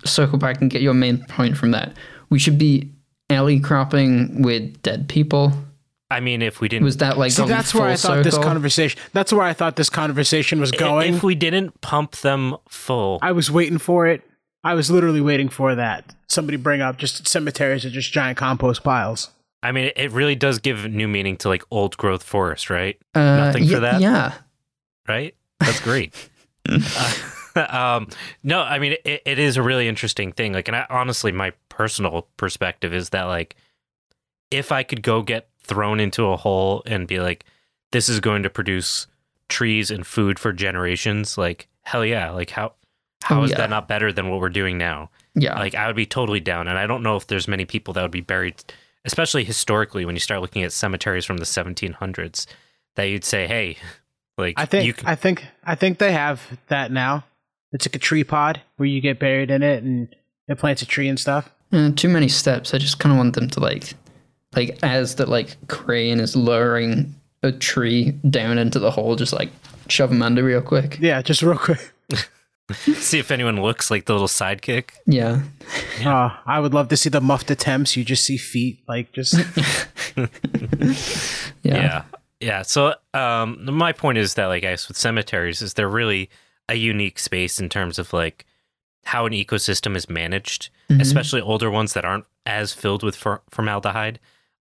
circle 0.05 0.39
back 0.39 0.61
and 0.61 0.71
get 0.71 0.81
your 0.81 0.95
main 0.95 1.25
point 1.25 1.57
from 1.57 1.73
that. 1.73 1.93
We 2.31 2.39
should 2.39 2.57
be 2.57 2.89
alley 3.31 3.59
cropping 3.59 4.43
with 4.43 4.81
dead 4.83 5.09
people. 5.09 5.55
I 6.15 6.21
mean, 6.21 6.43
if 6.43 6.61
we 6.61 6.69
didn't, 6.69 6.85
Was 6.85 6.99
that 6.99 7.19
like 7.19 7.33
See, 7.33 7.45
that's 7.45 7.75
where 7.75 7.89
I 7.89 7.97
full 7.97 8.15
thought 8.15 8.25
this 8.25 8.39
conversation. 8.39 9.01
That's 9.13 9.33
where 9.33 9.43
I 9.43 9.53
thought 9.53 9.75
this 9.75 9.91
conversation 9.91 10.61
was 10.61 10.71
going. 10.71 11.15
if 11.15 11.23
we 11.25 11.35
didn't 11.35 11.81
pump 11.81 12.13
them 12.19 12.57
full, 12.69 13.19
I 13.21 13.33
was 13.33 13.51
waiting 13.51 13.79
for 13.79 14.07
it. 14.07 14.23
I 14.63 14.75
was 14.75 14.91
literally 14.91 15.21
waiting 15.21 15.49
for 15.49 15.75
that. 15.75 16.15
Somebody 16.29 16.57
bring 16.57 16.81
up 16.81 16.99
just 16.99 17.27
cemeteries 17.27 17.85
are 17.85 17.91
just 17.91 18.13
giant 18.13 18.39
compost 18.39 18.85
piles. 18.85 19.31
I 19.63 19.73
mean, 19.73 19.91
it 19.97 20.13
really 20.13 20.37
does 20.37 20.61
give 20.61 20.85
new 20.91 21.09
meaning 21.09 21.37
to 21.39 21.49
like 21.49 21.65
old 21.71 21.97
growth 21.97 22.23
forest, 22.23 22.71
right? 22.71 22.97
Uh, 23.15 23.37
Nothing 23.37 23.67
for 23.67 23.81
that? 23.81 24.01
Yeah. 24.01 24.35
right? 25.09 25.35
That's 25.59 25.81
great. 25.81 26.15
Uh, 26.69 27.13
um, 27.69 28.09
no, 28.43 28.61
I 28.61 28.79
mean 28.79 28.97
it, 29.05 29.23
it 29.27 29.39
is 29.39 29.57
a 29.57 29.63
really 29.63 29.89
interesting 29.89 30.33
thing. 30.33 30.53
Like, 30.53 30.69
and 30.69 30.77
I, 30.77 30.87
honestly, 30.91 31.33
my 31.33 31.53
personal 31.69 32.29
perspective 32.37 32.95
is 32.95 33.11
that 33.11 33.25
like, 33.25 33.57
if 34.51 34.71
I 34.71 34.83
could 34.83 35.03
go 35.03 35.23
get 35.23 35.49
thrown 35.65 36.01
into 36.01 36.27
a 36.27 36.37
hole 36.37 36.83
and 36.87 37.07
be 37.09 37.21
like, 37.21 37.45
this 37.93 38.09
is 38.09 38.21
going 38.21 38.43
to 38.45 38.51
produce 38.51 39.07
trees 39.49 39.91
and 39.91 40.07
food 40.07 40.39
for 40.39 40.53
generations, 40.53 41.37
like 41.39 41.69
hell 41.83 42.05
yeah! 42.05 42.31
Like 42.31 42.51
how 42.51 42.73
how 43.23 43.41
Oh, 43.41 43.45
is 43.45 43.51
yeah. 43.51 43.57
that 43.59 43.71
not 43.71 43.89
better 43.89 44.13
than 44.13 44.29
what 44.31 44.41
we're 44.41 44.49
doing 44.51 44.79
now? 44.79 45.11
Yeah. 45.35 45.59
Like 45.59 45.75
I 45.75 45.87
would 45.87 45.97
be 45.97 46.07
totally 46.07 46.41
down, 46.41 46.69
and 46.69 46.79
I 46.79 46.87
don't 46.87 47.03
know 47.03 47.17
if 47.17 47.27
there's 47.27 47.49
many 47.49 47.65
people 47.65 47.95
that 47.95 48.03
would 48.03 48.11
be 48.11 48.21
buried, 48.21 48.63
especially 49.05 49.45
historically 49.45 50.05
when 50.05 50.15
you 50.17 50.21
start 50.21 50.41
looking 50.41 50.63
at 50.63 50.73
cemeteries 50.73 51.25
from 51.25 51.39
the 51.39 51.45
1700s, 51.45 52.47
that 52.97 53.05
you'd 53.05 53.25
say, 53.25 53.47
hey, 53.47 53.77
like 54.39 54.55
I 54.59 54.67
think 54.67 54.87
you 54.87 54.93
can, 54.95 55.07
I 55.09 55.15
think 55.15 55.45
I 55.65 55.75
think 55.75 55.99
they 55.99 56.13
have 56.13 56.43
that 56.69 56.91
now. 56.93 57.25
It's 57.73 57.87
like 57.89 57.97
a 57.97 58.01
tree 58.01 58.25
pod 58.25 58.61
where 58.77 58.87
you 58.89 59.01
get 59.01 59.19
buried 59.19 59.51
in 59.51 59.63
it 59.63 59.83
and 59.83 60.15
it 60.49 60.59
plants 60.59 60.83
a 60.83 60.87
tree 60.87 61.09
and 61.09 61.19
stuff. 61.19 61.51
Uh, 61.73 61.91
too 61.97 62.09
many 62.09 62.29
steps. 62.29 62.73
I 62.73 62.79
just 62.79 63.01
kind 63.01 63.13
of 63.13 63.17
want 63.19 63.35
them 63.35 63.49
to 63.51 63.59
like, 63.61 63.95
like 64.57 64.79
as 64.83 65.17
the 65.17 65.27
like 65.27 65.57
crane 65.69 66.21
is 66.21 66.35
lowering 66.37 67.15
a 67.43 67.53
tree 67.53 68.13
down 68.31 68.59
into 68.59 68.79
the 68.79 68.91
hole, 68.91 69.17
just 69.17 69.33
like 69.33 69.51
shove 69.89 70.11
them 70.11 70.23
under 70.23 70.43
real 70.43 70.63
quick. 70.63 70.99
Yeah, 71.01 71.21
just 71.23 71.43
real 71.43 71.59
quick. 71.59 71.93
see 72.95 73.19
if 73.19 73.31
anyone 73.31 73.61
looks 73.61 73.91
like 73.91 74.07
the 74.07 74.13
little 74.15 74.29
sidekick. 74.29 74.91
Yeah. 75.07 75.43
Uh, 76.05 76.31
I 76.47 76.61
would 76.61 76.73
love 76.73 76.89
to 76.89 76.97
see 76.97 77.11
the 77.11 77.21
muffed 77.21 77.51
attempts. 77.51 77.97
You 77.97 78.05
just 78.05 78.25
see 78.25 78.37
feet 78.39 78.81
like 78.89 79.13
just 79.13 79.35
Yeah. 80.17 81.53
yeah 81.63 82.03
yeah 82.41 82.63
so 82.63 82.95
um 83.15 83.59
my 83.75 83.93
point 83.93 84.19
is 84.19 84.35
that 84.35 84.47
like 84.47 84.65
i 84.65 84.71
guess 84.73 84.89
with 84.89 84.97
cemeteries 84.97 85.63
is 85.63 85.75
they're 85.75 85.89
really 85.89 86.29
a 86.69 86.75
unique 86.75 87.19
space 87.19 87.59
in 87.61 87.69
terms 87.69 87.99
of 87.99 88.13
like 88.13 88.45
how 89.05 89.25
an 89.27 89.33
ecosystem 89.33 89.97
is 89.97 90.09
managed 90.09 90.69
Mhm. 90.91 91.01
especially 91.01 91.41
older 91.41 91.71
ones 91.71 91.95
that 91.95 92.05
aren't 92.05 92.27
as 92.45 92.73
filled 92.75 93.03
with 93.03 93.17
for- 93.17 93.41
formaldehyde 93.51 94.19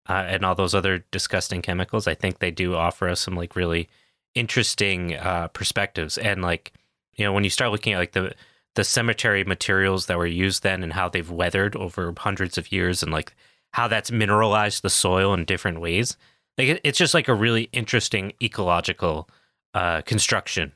uh, 0.09 0.25
and 0.27 0.43
all 0.43 0.55
those 0.55 0.75
other 0.75 1.05
disgusting 1.11 1.61
chemicals 1.61 2.07
i 2.07 2.13
think 2.13 2.39
they 2.39 2.51
do 2.51 2.75
offer 2.75 3.07
us 3.07 3.21
some 3.21 3.35
like 3.35 3.55
really 3.55 3.89
interesting 4.35 5.15
uh 5.15 5.47
perspectives. 5.49 6.17
And 6.17 6.41
like 6.41 6.73
you 7.15 7.25
know 7.25 7.33
when 7.33 7.43
you 7.43 7.49
start 7.49 7.71
looking 7.71 7.93
at 7.93 7.99
like 7.99 8.13
the 8.13 8.33
the 8.75 8.83
cemetery 8.83 9.43
materials 9.43 10.07
that 10.07 10.17
were 10.17 10.25
used 10.25 10.63
then 10.63 10.81
and 10.81 10.93
how 10.93 11.07
they've 11.07 11.29
weathered 11.29 11.75
over 11.75 12.13
hundreds 12.17 12.57
of 12.57 12.71
years 12.71 13.03
and 13.03 13.11
like 13.11 13.35
how 13.71 13.87
that's 13.87 14.11
mineralized 14.11 14.81
the 14.81 14.89
soil 14.89 15.33
in 15.33 15.45
different 15.45 15.79
ways 15.79 16.17
like 16.57 16.67
it, 16.69 16.81
it's 16.83 16.97
just 16.97 17.13
like 17.13 17.27
a 17.27 17.33
really 17.33 17.69
interesting 17.71 18.33
ecological 18.41 19.29
uh, 19.73 20.01
construction. 20.03 20.71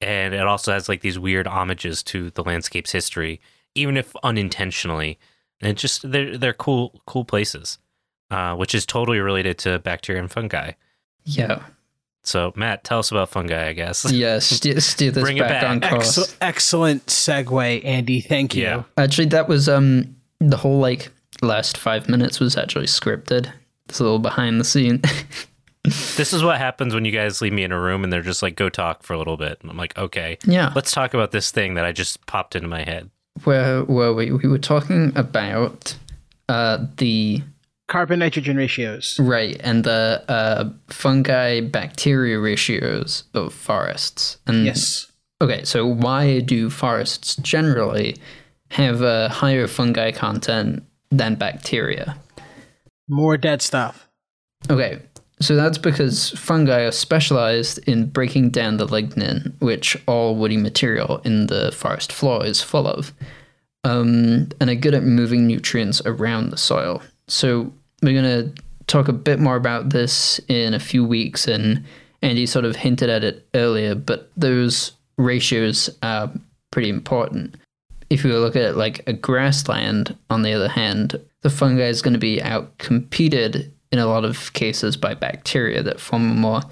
And 0.00 0.32
it 0.32 0.46
also 0.46 0.72
has 0.72 0.88
like 0.88 1.02
these 1.02 1.18
weird 1.18 1.46
homages 1.46 2.02
to 2.04 2.30
the 2.30 2.44
landscape's 2.44 2.92
history 2.92 3.40
even 3.74 3.96
if 3.96 4.14
unintentionally. 4.22 5.18
And 5.60 5.76
just 5.76 6.10
they're 6.10 6.38
they're 6.38 6.52
cool 6.52 7.02
cool 7.06 7.24
places 7.24 7.78
uh, 8.30 8.54
which 8.56 8.74
is 8.74 8.84
totally 8.86 9.18
related 9.20 9.58
to 9.58 9.78
bacteria 9.80 10.20
and 10.20 10.30
fungi 10.30 10.72
Yeah. 11.24 11.62
so 12.22 12.52
matt 12.56 12.84
tell 12.84 12.98
us 12.98 13.10
about 13.10 13.28
fungi 13.30 13.68
i 13.68 13.72
guess 13.72 14.10
Yeah. 14.12 14.38
Steer, 14.40 14.80
steer 14.80 15.10
this 15.10 15.22
Bring 15.22 15.36
it 15.38 15.40
back, 15.40 15.62
back. 15.62 15.70
on 15.70 15.80
course. 15.80 16.18
Excel- 16.18 16.36
excellent 16.40 17.06
segue, 17.06 17.84
Andy. 17.84 18.20
Thank 18.20 18.54
you. 18.54 18.62
Yeah. 18.64 18.82
Actually, 18.96 19.26
that 19.28 19.48
was 19.48 19.68
um 19.68 20.14
the 20.40 20.56
whole 20.56 20.78
like 20.78 21.10
last 21.42 21.76
five 21.78 22.08
minutes 22.08 22.40
was 22.40 22.56
actually 22.56 22.86
scripted. 22.86 23.50
It's 23.88 24.00
a 24.00 24.02
little 24.02 24.18
behind 24.18 24.60
the 24.60 24.64
scene. 24.64 25.00
this 25.84 26.32
is 26.32 26.42
what 26.42 26.58
happens 26.58 26.92
when 26.94 27.04
you 27.04 27.12
guys 27.12 27.40
leave 27.40 27.52
me 27.52 27.62
in 27.64 27.72
a 27.72 27.80
room 27.80 28.04
and 28.04 28.12
they're 28.12 28.20
just 28.22 28.42
like 28.42 28.56
go 28.56 28.68
talk 28.68 29.02
for 29.02 29.14
a 29.14 29.18
little 29.18 29.36
bit 29.38 29.58
and 29.62 29.70
i'm 29.70 29.76
like 29.76 29.96
okay 29.96 30.36
yeah. 30.44 30.70
let's 30.74 30.90
talk 30.90 31.14
about 31.14 31.30
this 31.30 31.50
thing 31.50 31.74
that 31.74 31.84
i 31.86 31.92
just 31.92 32.26
popped 32.26 32.54
into 32.54 32.68
my 32.68 32.82
head 32.82 33.08
Where 33.44 33.84
were 33.84 34.12
we? 34.12 34.30
We 34.32 34.48
were 34.48 34.58
talking 34.58 35.12
about 35.16 35.96
uh 36.50 36.84
the 36.98 37.42
Carbon 37.88 38.20
nitrogen 38.20 38.56
ratios. 38.56 39.18
right 39.18 39.58
and 39.64 39.82
the 39.82 40.22
uh 40.28 40.70
fungi 40.88 41.60
bacteria 41.60 42.38
ratios 42.38 43.24
of 43.34 43.52
forests. 43.52 44.38
And 44.46 44.66
Yes. 44.66 45.10
Okay, 45.40 45.64
so 45.64 45.86
why 45.86 46.40
do 46.40 46.68
forests 46.68 47.36
generally 47.36 48.16
have 48.72 49.02
a 49.02 49.28
higher 49.28 49.68
fungi 49.68 50.10
content 50.10 50.82
than 51.10 51.36
bacteria? 51.36 52.16
More 53.08 53.36
dead 53.36 53.62
stuff. 53.62 54.08
Okay, 54.68 55.00
so 55.40 55.54
that's 55.54 55.78
because 55.78 56.30
fungi 56.30 56.80
are 56.80 56.90
specialized 56.90 57.78
in 57.88 58.06
breaking 58.10 58.50
down 58.50 58.78
the 58.78 58.86
lignin, 58.86 59.54
which 59.60 59.96
all 60.06 60.34
woody 60.34 60.56
material 60.56 61.18
in 61.24 61.46
the 61.46 61.70
forest 61.70 62.12
floor 62.12 62.44
is 62.44 62.60
full 62.60 62.88
of, 62.88 63.14
um, 63.84 64.48
and 64.60 64.68
are 64.68 64.74
good 64.74 64.94
at 64.94 65.04
moving 65.04 65.46
nutrients 65.46 66.02
around 66.04 66.50
the 66.50 66.56
soil. 66.56 67.00
So 67.28 67.72
we're 68.02 68.20
going 68.20 68.54
to 68.54 68.62
talk 68.86 69.08
a 69.08 69.12
bit 69.12 69.38
more 69.38 69.56
about 69.56 69.90
this 69.90 70.40
in 70.48 70.74
a 70.74 70.80
few 70.80 71.04
weeks, 71.04 71.46
and 71.46 71.84
Andy 72.22 72.46
sort 72.46 72.64
of 72.64 72.76
hinted 72.76 73.10
at 73.10 73.24
it 73.24 73.46
earlier, 73.54 73.94
but 73.94 74.30
those 74.36 74.92
ratios 75.16 75.90
are 76.02 76.30
pretty 76.70 76.88
important. 76.88 77.56
If 78.10 78.24
you 78.24 78.36
look 78.38 78.56
at 78.56 78.76
like 78.76 79.02
a 79.06 79.12
grassland, 79.12 80.16
on 80.30 80.42
the 80.42 80.52
other 80.52 80.68
hand, 80.68 81.20
the 81.42 81.50
fungi 81.50 81.86
is 81.86 82.02
going 82.02 82.14
to 82.14 82.18
be 82.18 82.38
outcompeted 82.38 83.70
in 83.92 83.98
a 83.98 84.06
lot 84.06 84.24
of 84.24 84.52
cases 84.54 84.96
by 84.96 85.14
bacteria 85.14 85.82
that 85.82 86.00
form 86.00 86.30
a 86.30 86.34
more 86.34 86.62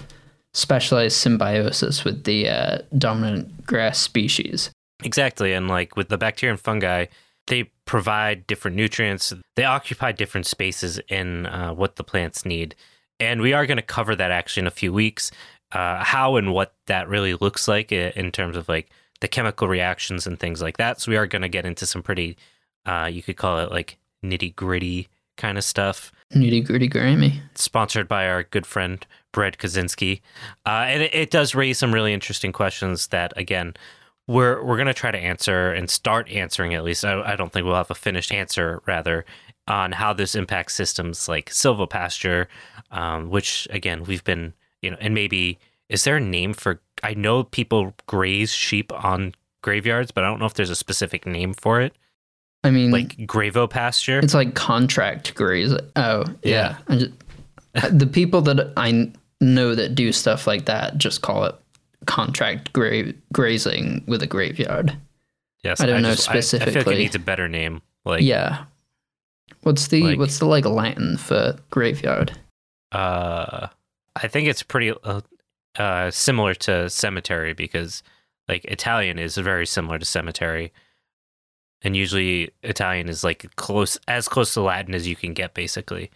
specialized 0.55 1.17
symbiosis 1.17 2.05
with 2.05 2.25
the 2.25 2.49
uh, 2.49 2.79
dominant 2.97 3.67
grass 3.67 3.99
species. 3.99 4.71
Exactly. 5.05 5.53
And 5.53 5.69
like 5.69 5.97
with 5.97 6.09
the 6.09 6.19
bacteria 6.19 6.53
and 6.53 6.61
fungi, 6.61 7.07
they 7.47 7.71
provide 7.85 8.47
different 8.47 8.77
nutrients. 8.77 9.33
They 9.55 9.65
occupy 9.65 10.13
different 10.13 10.47
spaces 10.47 11.01
in 11.09 11.47
uh, 11.47 11.73
what 11.73 11.97
the 11.97 12.05
plants 12.05 12.45
need. 12.45 12.75
And 13.19 13.41
we 13.41 13.53
are 13.53 13.67
going 13.67 13.77
to 13.77 13.83
cover 13.83 14.15
that 14.17 14.31
actually 14.31 14.63
in 14.63 14.67
a 14.67 14.73
few 14.73 14.93
weeks, 14.93 15.31
uh, 15.73 16.03
how 16.05 16.37
and 16.37 16.53
what 16.53 16.75
that 16.87 17.09
really 17.09 17.35
looks 17.35 17.67
like 17.67 17.93
in 17.93 18.31
terms 18.33 18.57
of 18.57 18.69
like 18.69 18.91
the 19.21 19.29
chemical 19.29 19.69
reactions 19.69 20.27
and 20.27 20.39
things 20.39 20.61
like 20.61 20.77
that. 20.77 21.01
So 21.01 21.11
we 21.11 21.17
are 21.17 21.27
going 21.27 21.43
to 21.43 21.49
get 21.49 21.65
into 21.65 21.87
some 21.87 22.03
pretty, 22.03 22.37
uh, 22.85 23.09
you 23.11 23.23
could 23.23 23.37
call 23.37 23.59
it 23.61 23.71
like 23.71 23.99
nitty 24.25 24.55
gritty 24.55 25.09
kind 25.37 25.57
of 25.57 25.65
stuff. 25.65 26.13
Nitty 26.35 26.67
gritty 26.67 26.89
Grammy. 26.89 27.41
sponsored 27.55 28.09
by 28.09 28.29
our 28.29 28.43
good 28.43 28.67
friend 28.67 29.07
Bread 29.33 29.59
Kaczynski, 29.59 30.23
uh, 30.65 30.87
and 30.89 31.03
it, 31.03 31.15
it 31.15 31.31
does 31.31 31.55
raise 31.55 31.79
some 31.79 31.95
really 31.95 32.13
interesting 32.13 32.53
questions 32.53 33.09
that 33.09 33.33
again 33.37 33.75
we're 34.29 34.63
we're 34.65 34.77
gonna 34.77 34.95
try 34.95 35.11
to 35.11 35.19
answer 35.19 35.73
and 35.73 35.89
start 35.89 36.29
answering 36.31 36.75
at 36.75 36.85
least. 36.85 37.05
I, 37.05 37.21
I 37.33 37.37
don't 37.37 37.53
think 37.53 37.65
we'll 37.65 37.77
have 37.77 37.91
a 37.91 37.95
finished 37.95 38.33
answer 38.33 38.83
rather 38.87 39.25
on 39.69 39.93
how 39.93 40.13
this 40.13 40.35
impacts 40.35 40.75
systems 40.75 41.29
like 41.29 41.51
silvopasture, 41.51 42.47
um, 42.91 43.31
which 43.31 43.69
again 43.71 44.05
we've 44.05 44.25
been 44.25 44.55
you 44.83 44.91
know, 44.91 44.97
and 45.01 45.15
maybe 45.15 45.59
is 45.89 46.05
there 46.05 46.17
a 46.17 46.21
name 46.21 46.53
for? 46.53 46.81
I 47.03 47.15
know 47.15 47.45
people 47.45 47.95
graze 48.07 48.53
sheep 48.53 48.93
on 48.93 49.35
graveyards, 49.63 50.11
but 50.11 50.25
I 50.25 50.29
don't 50.29 50.39
know 50.39 50.47
if 50.47 50.55
there's 50.55 50.71
a 50.71 50.77
specific 50.77 51.27
name 51.27 51.53
for 51.53 51.81
it, 51.81 51.97
I 52.65 52.71
mean, 52.71 52.91
like 52.91 53.17
gravo 53.19 53.69
pasture. 53.69 54.19
it's 54.19 54.35
like 54.35 54.55
contract 54.55 55.35
graze. 55.35 55.73
Oh, 55.95 56.25
yeah. 56.43 56.77
Yeah. 56.89 56.97
Just, 56.97 57.13
the 57.99 58.07
people 58.07 58.43
that 58.43 58.73
I 58.77 59.13
know 59.41 59.75
that 59.75 59.95
do 59.95 60.13
stuff 60.13 60.47
like 60.47 60.65
that 60.65 60.99
just 60.99 61.23
call 61.23 61.45
it 61.45 61.55
contract 62.07 62.73
gra- 62.73 63.13
grazing 63.33 64.03
with 64.07 64.23
a 64.23 64.27
graveyard. 64.27 64.97
Yes, 65.63 65.81
I 65.81 65.87
don't 65.87 66.03
know 66.03 66.15
just- 66.15 66.29
I- 66.31 66.39
I, 66.39 66.41
feel 66.71 66.83
like 66.83 66.87
it 66.87 66.99
needs 66.99 67.15
a 67.15 67.19
better 67.21 67.49
name. 67.49 67.83
Like 68.05 68.23
yeah. 68.23 68.65
What's 69.63 69.89
the 69.89 70.03
like- 70.03 70.19
what's 70.19 70.39
the 70.39 70.47
like 70.47 70.65
Latin 70.65 71.17
for 71.17 71.57
graveyard? 71.71 72.39
uh 72.93 73.67
i 74.15 74.29
think 74.29 74.47
it's 74.47 74.63
pretty 74.63 74.93
uh, 75.03 75.21
uh 75.77 76.09
similar 76.09 76.55
to 76.55 76.89
cemetery 76.89 77.53
because 77.53 78.05
like 78.49 78.65
italian 78.67 79.19
is 79.19 79.37
very 79.37 79.67
similar 79.67 79.99
to 79.99 80.05
cemetery 80.05 80.73
and 81.83 81.97
usually 81.97 82.53
italian 82.63 83.09
is 83.09 83.25
like 83.25 83.45
close 83.57 83.99
as 84.07 84.29
close 84.29 84.55
to 84.55 84.61
latin 84.61 84.95
as 84.95 85.07
you 85.09 85.17
can 85.17 85.35
get 85.35 85.53
basically 85.53 86.09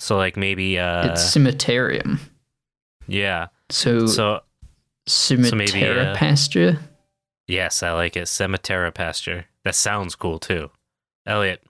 so 0.00 0.16
like 0.16 0.36
maybe 0.36 0.76
uh 0.76 1.12
it's 1.12 1.22
cemeterium. 1.34 2.18
yeah 3.06 3.46
So, 3.70 4.06
so 4.08 4.40
cemetera 5.08 5.54
maybe, 5.56 5.84
uh, 5.84 6.14
pasture. 6.14 6.78
yes 7.48 7.82
i 7.82 7.92
like 7.92 8.16
it. 8.16 8.28
Cemetery 8.28 8.92
pasture. 8.92 9.46
That 9.64 9.74
sounds 9.74 10.14
cool 10.14 10.38
too. 10.38 10.70
Elliot 11.26 11.62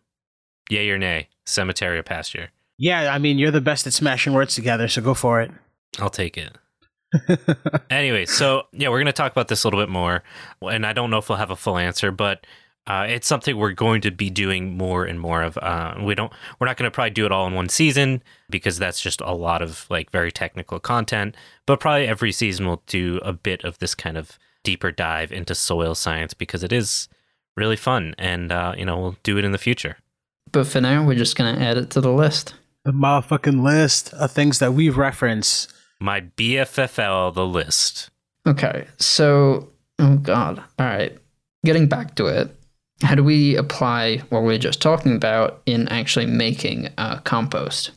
yay 0.70 0.88
or 0.90 0.98
nay? 0.98 1.28
Cemetery 1.46 2.02
pasture. 2.02 2.50
Yeah, 2.78 3.12
I 3.14 3.18
mean, 3.18 3.38
you're 3.38 3.50
the 3.50 3.60
best 3.60 3.86
at 3.86 3.92
smashing 3.92 4.32
words 4.32 4.54
together, 4.54 4.88
so 4.88 5.02
go 5.02 5.14
for 5.14 5.40
it. 5.40 5.50
i'll 5.98 6.10
take 6.10 6.36
it. 6.38 6.56
Anyway, 7.90 8.24
so 8.24 8.62
yeah, 8.72 8.88
we're 8.88 8.96
going 8.96 9.06
to 9.06 9.12
talk 9.12 9.30
about 9.30 9.48
this 9.48 9.64
a 9.64 9.66
little 9.66 9.80
bit 9.80 9.90
more, 9.90 10.22
and 10.62 10.86
I 10.86 10.94
don't 10.94 11.10
know 11.10 11.18
if 11.18 11.28
we'll 11.28 11.36
have 11.38 11.50
a 11.50 11.56
full 11.56 11.76
answer, 11.76 12.10
but 12.10 12.46
uh, 12.86 13.06
it's 13.08 13.26
something 13.26 13.56
we're 13.56 13.72
going 13.72 14.00
to 14.00 14.10
be 14.10 14.28
doing 14.28 14.76
more 14.76 15.04
and 15.04 15.20
more 15.20 15.42
of. 15.42 15.56
Uh, 15.58 15.94
we 16.02 16.14
don't, 16.14 16.32
we're 16.58 16.66
not 16.66 16.76
going 16.76 16.90
to 16.90 16.94
probably 16.94 17.10
do 17.10 17.24
it 17.24 17.32
all 17.32 17.46
in 17.46 17.54
one 17.54 17.68
season 17.68 18.22
because 18.50 18.78
that's 18.78 19.00
just 19.00 19.20
a 19.20 19.34
lot 19.34 19.62
of 19.62 19.86
like 19.88 20.10
very 20.10 20.32
technical 20.32 20.80
content. 20.80 21.36
But 21.66 21.78
probably 21.78 22.08
every 22.08 22.32
season 22.32 22.66
we'll 22.66 22.82
do 22.86 23.20
a 23.22 23.32
bit 23.32 23.62
of 23.64 23.78
this 23.78 23.94
kind 23.94 24.18
of 24.18 24.38
deeper 24.64 24.90
dive 24.90 25.32
into 25.32 25.54
soil 25.54 25.94
science 25.94 26.34
because 26.34 26.62
it 26.62 26.72
is 26.72 27.08
really 27.56 27.76
fun, 27.76 28.14
and 28.18 28.50
uh, 28.50 28.74
you 28.76 28.84
know 28.84 28.98
we'll 28.98 29.16
do 29.22 29.38
it 29.38 29.44
in 29.44 29.52
the 29.52 29.58
future. 29.58 29.96
But 30.50 30.66
for 30.66 30.80
now, 30.80 31.04
we're 31.06 31.16
just 31.16 31.36
gonna 31.36 31.58
add 31.58 31.76
it 31.76 31.90
to 31.90 32.00
the 32.00 32.12
list. 32.12 32.54
The 32.84 32.92
motherfucking 32.92 33.62
list 33.62 34.12
of 34.14 34.32
things 34.32 34.58
that 34.58 34.74
we 34.74 34.88
reference. 34.88 35.68
My 36.00 36.20
BFFL, 36.20 37.32
the 37.34 37.46
list. 37.46 38.10
Okay, 38.46 38.88
so 38.98 39.70
oh 39.98 40.16
god, 40.16 40.62
all 40.78 40.86
right. 40.86 41.16
Getting 41.64 41.86
back 41.86 42.16
to 42.16 42.26
it, 42.26 42.56
how 43.02 43.14
do 43.14 43.24
we 43.24 43.56
apply 43.56 44.18
what 44.28 44.42
we 44.42 44.54
are 44.54 44.58
just 44.58 44.80
talking 44.80 45.14
about 45.14 45.60
in 45.66 45.88
actually 45.88 46.26
making 46.26 46.88
uh, 46.98 47.18
compost? 47.20 47.90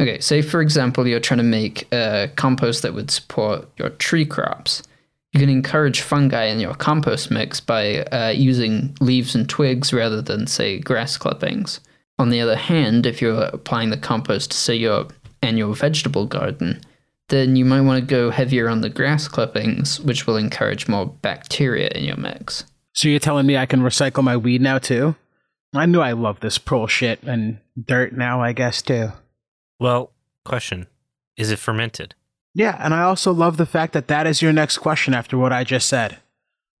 Okay, 0.00 0.20
say 0.20 0.42
for 0.42 0.60
example 0.60 1.06
you're 1.06 1.20
trying 1.20 1.38
to 1.38 1.44
make 1.44 1.90
a 1.92 2.30
compost 2.36 2.82
that 2.82 2.94
would 2.94 3.10
support 3.10 3.68
your 3.78 3.90
tree 3.90 4.26
crops. 4.26 4.82
You 5.32 5.40
can 5.40 5.48
encourage 5.50 6.00
fungi 6.00 6.44
in 6.44 6.60
your 6.60 6.74
compost 6.74 7.30
mix 7.30 7.60
by 7.60 8.04
uh, 8.04 8.30
using 8.30 8.96
leaves 9.00 9.34
and 9.34 9.46
twigs 9.46 9.92
rather 9.92 10.22
than, 10.22 10.46
say, 10.46 10.78
grass 10.78 11.18
clippings. 11.18 11.80
On 12.18 12.30
the 12.30 12.40
other 12.40 12.56
hand, 12.56 13.04
if 13.04 13.20
you're 13.20 13.42
applying 13.42 13.90
the 13.90 13.98
compost 13.98 14.52
to, 14.52 14.56
say, 14.56 14.76
your 14.76 15.08
annual 15.42 15.74
vegetable 15.74 16.24
garden, 16.24 16.80
then 17.28 17.54
you 17.54 17.66
might 17.66 17.82
want 17.82 18.00
to 18.00 18.06
go 18.06 18.30
heavier 18.30 18.68
on 18.68 18.80
the 18.80 18.88
grass 18.88 19.28
clippings, 19.28 20.00
which 20.00 20.26
will 20.26 20.38
encourage 20.38 20.88
more 20.88 21.06
bacteria 21.06 21.88
in 21.88 22.04
your 22.04 22.16
mix. 22.16 22.64
So 22.96 23.08
you're 23.08 23.20
telling 23.20 23.46
me 23.46 23.56
I 23.58 23.66
can 23.66 23.80
recycle 23.80 24.24
my 24.24 24.36
weed 24.38 24.62
now 24.62 24.78
too? 24.78 25.16
I 25.74 25.84
knew 25.84 26.00
I 26.00 26.12
love 26.12 26.40
this 26.40 26.56
pearl 26.56 26.86
shit 26.86 27.22
and 27.22 27.58
dirt 27.80 28.14
now, 28.14 28.40
I 28.42 28.52
guess 28.52 28.80
too. 28.80 29.12
Well, 29.78 30.12
question: 30.44 30.86
Is 31.36 31.50
it 31.50 31.58
fermented? 31.58 32.14
Yeah, 32.54 32.76
and 32.80 32.94
I 32.94 33.02
also 33.02 33.32
love 33.34 33.58
the 33.58 33.66
fact 33.66 33.92
that 33.92 34.08
that 34.08 34.26
is 34.26 34.40
your 34.40 34.52
next 34.52 34.78
question 34.78 35.12
after 35.12 35.36
what 35.36 35.52
I 35.52 35.62
just 35.62 35.88
said. 35.88 36.16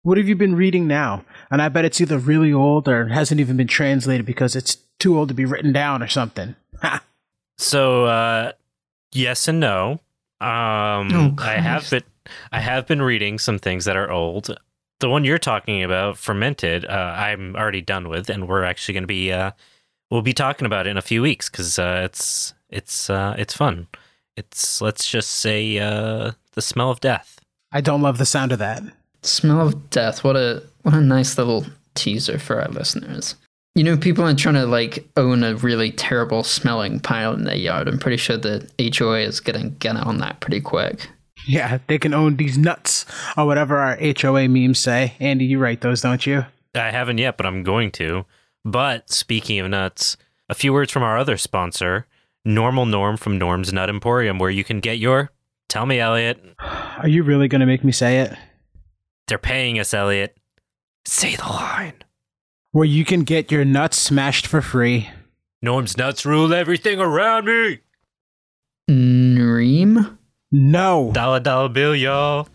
What 0.04 0.16
have 0.16 0.26
you 0.26 0.34
been 0.36 0.54
reading 0.54 0.86
now? 0.86 1.24
And 1.50 1.60
I 1.60 1.68
bet 1.68 1.84
it's 1.84 2.00
either 2.00 2.16
really 2.16 2.50
old 2.52 2.88
or 2.88 3.08
hasn't 3.08 3.40
even 3.40 3.58
been 3.58 3.66
translated 3.66 4.24
because 4.24 4.56
it's 4.56 4.76
too 4.98 5.18
old 5.18 5.28
to 5.28 5.34
be 5.34 5.44
written 5.44 5.72
down 5.72 6.02
or 6.02 6.08
something. 6.08 6.54
So 7.58 8.04
uh, 8.06 8.52
yes 9.12 9.48
and 9.48 9.60
no. 9.60 10.00
Um, 10.40 11.10
Oh, 11.12 11.34
I 11.38 11.56
have 11.58 11.90
been 11.90 12.04
I 12.52 12.60
have 12.60 12.86
been 12.86 13.02
reading 13.02 13.38
some 13.38 13.58
things 13.58 13.84
that 13.84 13.96
are 13.96 14.10
old. 14.10 14.56
The 15.00 15.10
one 15.10 15.24
you're 15.24 15.38
talking 15.38 15.82
about, 15.82 16.16
fermented, 16.16 16.86
uh, 16.86 17.14
I'm 17.16 17.54
already 17.54 17.82
done 17.82 18.08
with, 18.08 18.30
and 18.30 18.48
we're 18.48 18.64
actually 18.64 18.94
going 18.94 19.02
to 19.02 19.08
be 19.08 19.30
uh, 19.30 19.50
we'll 20.10 20.22
be 20.22 20.32
talking 20.32 20.66
about 20.66 20.86
it 20.86 20.90
in 20.90 20.96
a 20.96 21.02
few 21.02 21.22
weeks 21.22 21.48
because 21.48 21.78
uh, 21.78 22.02
it's 22.04 22.54
it's 22.70 23.10
uh, 23.10 23.34
it's 23.38 23.54
fun. 23.54 23.88
It's 24.36 24.80
let's 24.80 25.08
just 25.08 25.30
say 25.30 25.78
uh, 25.78 26.32
the 26.52 26.62
smell 26.62 26.90
of 26.90 27.00
death. 27.00 27.40
I 27.72 27.80
don't 27.80 28.02
love 28.02 28.18
the 28.18 28.26
sound 28.26 28.52
of 28.52 28.58
that. 28.58 28.82
Smell 29.22 29.66
of 29.66 29.90
death. 29.90 30.24
What 30.24 30.36
a 30.36 30.62
what 30.82 30.94
a 30.94 31.00
nice 31.00 31.36
little 31.36 31.66
teaser 31.94 32.38
for 32.38 32.60
our 32.60 32.68
listeners. 32.68 33.34
You 33.74 33.84
know, 33.84 33.96
people 33.96 34.24
are 34.24 34.34
trying 34.34 34.54
to 34.54 34.66
like 34.66 35.06
own 35.16 35.44
a 35.44 35.54
really 35.56 35.90
terrible 35.92 36.42
smelling 36.42 37.00
pile 37.00 37.34
in 37.34 37.44
their 37.44 37.56
yard. 37.56 37.88
I'm 37.88 37.98
pretty 37.98 38.16
sure 38.16 38.38
the 38.38 38.66
HOA 38.78 39.20
is 39.20 39.40
getting 39.40 39.74
get 39.78 39.96
on 39.96 40.18
that 40.18 40.40
pretty 40.40 40.60
quick. 40.60 41.10
Yeah, 41.48 41.78
they 41.86 41.98
can 41.98 42.12
own 42.12 42.36
these 42.36 42.58
nuts 42.58 43.06
or 43.36 43.46
whatever 43.46 43.76
our 43.78 43.96
HOA 43.96 44.48
memes 44.48 44.80
say. 44.80 45.14
Andy, 45.20 45.44
you 45.44 45.60
write 45.60 45.80
those, 45.80 46.00
don't 46.00 46.26
you? 46.26 46.44
I 46.74 46.90
haven't 46.90 47.18
yet, 47.18 47.36
but 47.36 47.46
I'm 47.46 47.62
going 47.62 47.92
to. 47.92 48.26
But 48.64 49.10
speaking 49.10 49.60
of 49.60 49.70
nuts, 49.70 50.16
a 50.48 50.54
few 50.54 50.72
words 50.72 50.90
from 50.90 51.04
our 51.04 51.16
other 51.16 51.36
sponsor, 51.36 52.06
Normal 52.44 52.84
Norm 52.84 53.16
from 53.16 53.38
Norm's 53.38 53.72
Nut 53.72 53.88
Emporium, 53.88 54.40
where 54.40 54.50
you 54.50 54.64
can 54.64 54.80
get 54.80 54.98
your. 54.98 55.30
Tell 55.68 55.86
me, 55.86 56.00
Elliot. 56.00 56.42
Are 56.58 57.08
you 57.08 57.22
really 57.22 57.46
going 57.48 57.60
to 57.60 57.66
make 57.66 57.84
me 57.84 57.92
say 57.92 58.20
it? 58.20 58.34
They're 59.28 59.38
paying 59.38 59.78
us, 59.78 59.94
Elliot. 59.94 60.36
Say 61.04 61.36
the 61.36 61.44
line. 61.44 61.94
Where 62.72 62.84
you 62.84 63.04
can 63.04 63.22
get 63.22 63.52
your 63.52 63.64
nuts 63.64 63.98
smashed 63.98 64.46
for 64.46 64.60
free. 64.60 65.08
Norm's 65.62 65.96
nuts 65.96 66.26
rule 66.26 66.52
everything 66.52 67.00
around 67.00 67.46
me. 67.46 67.80
Dream? 68.88 70.18
No. 70.58 71.10
Dollar 71.12 71.38
dollar 71.40 71.68
bill, 71.68 71.94
y'all. 71.94 72.48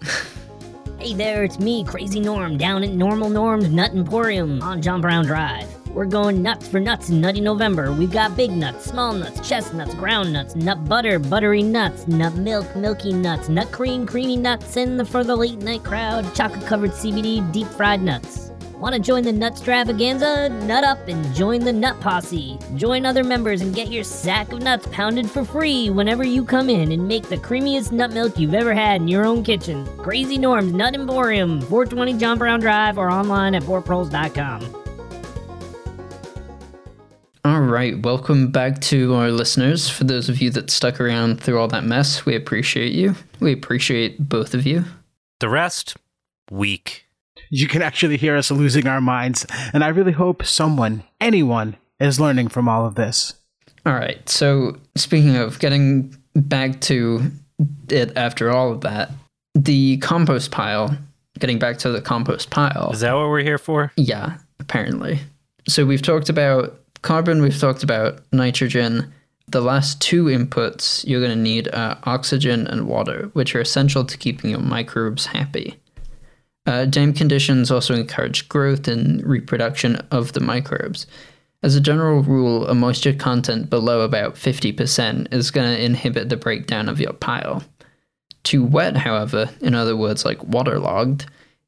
Hey 0.97 1.13
there, 1.13 1.43
it's 1.43 1.59
me, 1.59 1.83
Crazy 1.83 2.19
Norm, 2.19 2.57
down 2.57 2.83
at 2.83 2.89
Normal 2.89 3.29
Norm's 3.29 3.69
Nut 3.69 3.91
Emporium 3.91 4.59
on 4.63 4.81
John 4.81 5.01
Brown 5.01 5.23
Drive. 5.23 5.67
We're 5.89 6.05
going 6.05 6.41
nuts 6.41 6.67
for 6.67 6.79
nuts 6.79 7.09
in 7.09 7.21
Nutty 7.21 7.41
November. 7.41 7.91
We've 7.91 8.11
got 8.11 8.35
big 8.35 8.49
nuts, 8.49 8.85
small 8.85 9.13
nuts, 9.13 9.47
chestnuts, 9.47 9.93
ground 9.93 10.33
nuts, 10.33 10.55
nut 10.55 10.83
butter, 10.85 11.19
buttery 11.19 11.61
nuts, 11.61 12.07
nut 12.07 12.33
milk, 12.33 12.75
milky 12.75 13.13
nuts, 13.13 13.49
nut 13.49 13.71
cream, 13.71 14.07
creamy 14.07 14.37
nuts, 14.37 14.77
and 14.77 15.07
for 15.07 15.23
the 15.23 15.35
late 15.35 15.59
night 15.59 15.83
crowd, 15.83 16.33
chocolate 16.33 16.65
covered 16.65 16.91
CBD 16.91 17.51
deep 17.51 17.67
fried 17.67 18.01
nuts. 18.01 18.50
Want 18.81 18.95
to 18.95 18.99
join 18.99 19.21
the 19.21 19.31
Nutstravaganza? 19.31 20.49
Nut 20.63 20.83
up 20.83 21.07
and 21.07 21.35
join 21.35 21.59
the 21.59 21.71
Nut 21.71 21.99
Posse. 21.99 22.57
Join 22.75 23.05
other 23.05 23.23
members 23.23 23.61
and 23.61 23.75
get 23.75 23.91
your 23.91 24.03
sack 24.03 24.51
of 24.51 24.63
nuts 24.63 24.87
pounded 24.91 25.29
for 25.29 25.45
free 25.45 25.91
whenever 25.91 26.23
you 26.23 26.43
come 26.43 26.67
in 26.67 26.91
and 26.91 27.07
make 27.07 27.29
the 27.29 27.37
creamiest 27.37 27.91
nut 27.91 28.11
milk 28.11 28.39
you've 28.39 28.55
ever 28.55 28.73
had 28.73 29.01
in 29.01 29.07
your 29.07 29.23
own 29.23 29.43
kitchen. 29.43 29.85
Crazy 29.97 30.39
Norm's 30.39 30.73
Nut 30.73 30.95
Emporium, 30.95 31.61
420 31.61 32.17
John 32.17 32.39
Brown 32.39 32.59
Drive, 32.59 32.97
or 32.97 33.11
online 33.11 33.53
at 33.53 33.61
poorproles.com. 33.61 34.75
All 37.45 37.61
right, 37.61 38.01
welcome 38.01 38.49
back 38.49 38.81
to 38.81 39.13
our 39.13 39.29
listeners. 39.29 39.91
For 39.91 40.05
those 40.05 40.27
of 40.27 40.41
you 40.41 40.49
that 40.51 40.71
stuck 40.71 40.99
around 40.99 41.39
through 41.39 41.59
all 41.59 41.67
that 41.67 41.83
mess, 41.83 42.25
we 42.25 42.35
appreciate 42.35 42.93
you. 42.93 43.13
We 43.39 43.53
appreciate 43.53 44.27
both 44.27 44.55
of 44.55 44.65
you. 44.65 44.85
The 45.39 45.49
rest, 45.49 45.97
weak. 46.49 47.05
You 47.53 47.67
can 47.67 47.81
actually 47.81 48.15
hear 48.15 48.37
us 48.37 48.49
losing 48.49 48.87
our 48.87 49.01
minds, 49.01 49.45
and 49.73 49.83
I 49.83 49.89
really 49.89 50.13
hope 50.13 50.45
someone, 50.45 51.03
anyone, 51.19 51.75
is 51.99 52.17
learning 52.17 52.47
from 52.47 52.69
all 52.69 52.85
of 52.85 52.95
this. 52.95 53.33
All 53.85 53.93
right, 53.93 54.27
so 54.29 54.77
speaking 54.95 55.35
of 55.35 55.59
getting 55.59 56.15
back 56.33 56.79
to 56.81 57.29
it 57.89 58.15
after 58.15 58.51
all 58.51 58.71
of 58.71 58.81
that, 58.81 59.11
the 59.53 59.97
compost 59.97 60.51
pile, 60.51 60.97
getting 61.39 61.59
back 61.59 61.77
to 61.79 61.91
the 61.91 61.99
compost 61.99 62.51
pile. 62.51 62.89
Is 62.93 63.01
that 63.01 63.13
what 63.13 63.27
we're 63.27 63.43
here 63.43 63.57
for? 63.57 63.91
Yeah, 63.97 64.37
apparently. 64.61 65.19
So 65.67 65.85
we've 65.85 66.01
talked 66.01 66.29
about 66.29 66.79
carbon, 67.01 67.41
we've 67.41 67.59
talked 67.59 67.83
about 67.83 68.21
nitrogen, 68.31 69.11
The 69.51 69.61
last 69.61 69.99
two 69.99 70.25
inputs 70.25 71.05
you're 71.05 71.19
going 71.19 71.37
to 71.37 71.43
need 71.43 71.67
are 71.73 71.99
oxygen 72.03 72.67
and 72.67 72.87
water, 72.87 73.29
which 73.33 73.53
are 73.53 73.59
essential 73.59 74.05
to 74.05 74.17
keeping 74.17 74.49
your 74.49 74.61
microbes 74.61 75.25
happy. 75.25 75.75
Uh, 76.65 76.85
damp 76.85 77.15
conditions 77.15 77.71
also 77.71 77.95
encourage 77.95 78.47
growth 78.49 78.87
and 78.87 79.25
reproduction 79.25 79.95
of 80.11 80.33
the 80.33 80.39
microbes. 80.39 81.07
As 81.63 81.75
a 81.75 81.81
general 81.81 82.23
rule, 82.23 82.67
a 82.67 82.73
moisture 82.73 83.13
content 83.13 83.69
below 83.69 84.01
about 84.01 84.35
50% 84.35 85.31
is 85.33 85.51
going 85.51 85.75
to 85.75 85.83
inhibit 85.83 86.29
the 86.29 86.37
breakdown 86.37 86.89
of 86.89 86.99
your 86.99 87.13
pile. 87.13 87.63
Too 88.43 88.63
wet, 88.63 88.97
however, 88.97 89.49
in 89.61 89.75
other 89.75 89.95
words, 89.95 90.25
like 90.25 90.43
waterlogged, 90.43 91.27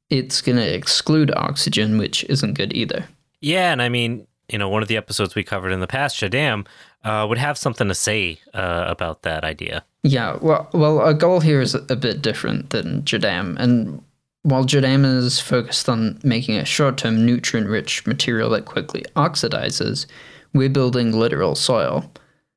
it's 0.10 0.42
going 0.42 0.58
to 0.58 0.76
exclude 0.76 1.32
oxygen, 1.36 1.98
which 1.98 2.24
isn't 2.26 2.56
good 2.56 2.74
either. 2.74 3.06
Yeah, 3.42 3.72
and 3.72 3.82
I 3.82 3.90
mean, 3.90 4.26
you 4.50 4.58
know, 4.58 4.70
one 4.70 4.82
of 4.82 4.88
the 4.88 4.98
episodes 4.98 5.36
we 5.36 5.44
covered 5.44 5.72
in 5.72 5.80
the 5.80 5.88
past, 5.88 6.20
Jadam, 6.20 6.66
uh, 7.04 7.26
would 7.28 7.38
have 7.38 7.58
something 7.58 7.88
to 7.88 7.96
say 7.96 8.40
uh, 8.54 8.86
about 8.88 9.22
that 9.24 9.44
idea. 9.44 9.84
Yeah, 10.04 10.38
well, 10.42 10.70
well, 10.74 11.00
our 11.00 11.14
goal 11.14 11.40
here 11.40 11.62
is 11.62 11.76
a 11.76 11.96
bit 11.96 12.22
different 12.22 12.72
than 12.72 13.04
Jadam, 13.04 13.58
and 13.60 14.04
while 14.44 14.66
Jadam 14.66 15.06
is 15.06 15.40
focused 15.40 15.90
on 15.90 16.20
making 16.24 16.58
a 16.58 16.66
short-term 16.66 17.26
nutrient-rich 17.26 18.06
material 18.06 18.50
that 18.52 18.66
quickly 18.66 19.04
oxidizes, 19.16 20.06
we're 20.54 20.70
building 20.70 21.12
literal 21.14 21.56
soil. 21.56 22.12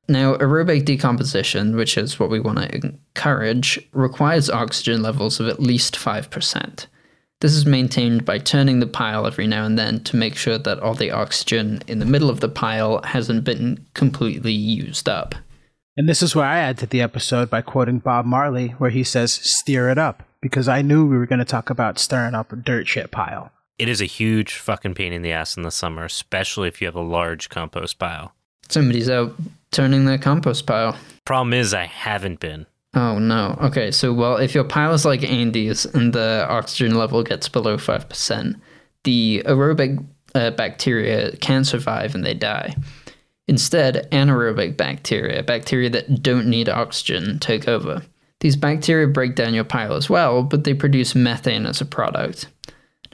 Now, 0.09 0.35
aerobic 0.35 0.85
decomposition, 0.85 1.75
which 1.75 1.97
is 1.97 2.19
what 2.19 2.29
we 2.29 2.39
want 2.39 2.59
to 2.59 2.75
encourage, 2.75 3.79
requires 3.93 4.49
oxygen 4.49 5.01
levels 5.01 5.39
of 5.39 5.47
at 5.47 5.59
least 5.59 5.95
5%. 5.95 6.85
This 7.39 7.53
is 7.53 7.65
maintained 7.65 8.25
by 8.25 8.39
turning 8.39 8.79
the 8.79 8.87
pile 8.87 9.27
every 9.27 9.47
now 9.47 9.63
and 9.65 9.77
then 9.77 10.03
to 10.05 10.15
make 10.15 10.35
sure 10.35 10.57
that 10.57 10.79
all 10.79 10.95
the 10.95 11.11
oxygen 11.11 11.81
in 11.87 11.99
the 11.99 12.05
middle 12.05 12.29
of 12.29 12.39
the 12.39 12.49
pile 12.49 13.01
hasn't 13.03 13.43
been 13.43 13.85
completely 13.93 14.53
used 14.53 15.07
up. 15.07 15.35
And 15.97 16.07
this 16.07 16.21
is 16.21 16.35
where 16.35 16.45
I 16.45 16.59
add 16.59 16.77
to 16.77 16.85
the 16.85 17.01
episode 17.01 17.49
by 17.49 17.63
quoting 17.63 17.97
Bob 17.97 18.23
Marley, 18.23 18.69
where 18.77 18.91
he 18.91 19.03
says, 19.03 19.33
Stir 19.33 19.89
it 19.89 19.97
up, 19.97 20.21
because 20.41 20.67
I 20.67 20.83
knew 20.83 21.07
we 21.07 21.17
were 21.17 21.25
going 21.25 21.39
to 21.39 21.45
talk 21.45 21.71
about 21.71 21.97
stirring 21.97 22.35
up 22.35 22.53
a 22.53 22.55
dirt 22.55 22.87
shit 22.87 23.09
pile. 23.09 23.51
It 23.79 23.89
is 23.89 23.99
a 23.99 24.05
huge 24.05 24.57
fucking 24.57 24.93
pain 24.93 25.11
in 25.11 25.23
the 25.23 25.31
ass 25.31 25.57
in 25.57 25.63
the 25.63 25.71
summer, 25.71 26.05
especially 26.05 26.67
if 26.67 26.81
you 26.81 26.85
have 26.85 26.95
a 26.95 27.01
large 27.01 27.49
compost 27.49 27.97
pile. 27.97 28.33
Somebody's 28.69 29.09
out 29.09 29.33
turning 29.71 30.05
their 30.05 30.19
compost 30.19 30.67
pile. 30.67 30.95
Problem 31.25 31.53
is, 31.53 31.73
I 31.73 31.85
haven't 31.85 32.39
been. 32.39 32.67
Oh 32.93 33.17
no. 33.17 33.57
Okay, 33.61 33.89
so 33.89 34.13
well, 34.13 34.37
if 34.37 34.53
your 34.53 34.63
pile 34.63 34.93
is 34.93 35.05
like 35.05 35.23
Andy's 35.23 35.85
and 35.85 36.13
the 36.13 36.45
oxygen 36.47 36.95
level 36.95 37.23
gets 37.23 37.49
below 37.49 37.77
5%, 37.77 38.59
the 39.03 39.41
aerobic 39.45 40.03
uh, 40.35 40.51
bacteria 40.51 41.35
can 41.37 41.63
survive 41.63 42.13
and 42.13 42.23
they 42.23 42.33
die. 42.33 42.75
Instead, 43.47 44.07
anaerobic 44.11 44.75
bacteria, 44.75 45.41
bacteria 45.41 45.89
that 45.89 46.21
don't 46.21 46.47
need 46.47 46.67
oxygen, 46.67 47.39
take 47.39 47.67
over. 47.67 48.03
These 48.39 48.55
bacteria 48.55 49.07
break 49.07 49.35
down 49.35 49.53
your 49.53 49.63
pile 49.63 49.93
as 49.93 50.09
well, 50.09 50.43
but 50.43 50.63
they 50.63 50.73
produce 50.73 51.15
methane 51.15 51.65
as 51.65 51.81
a 51.81 51.85
product. 51.85 52.47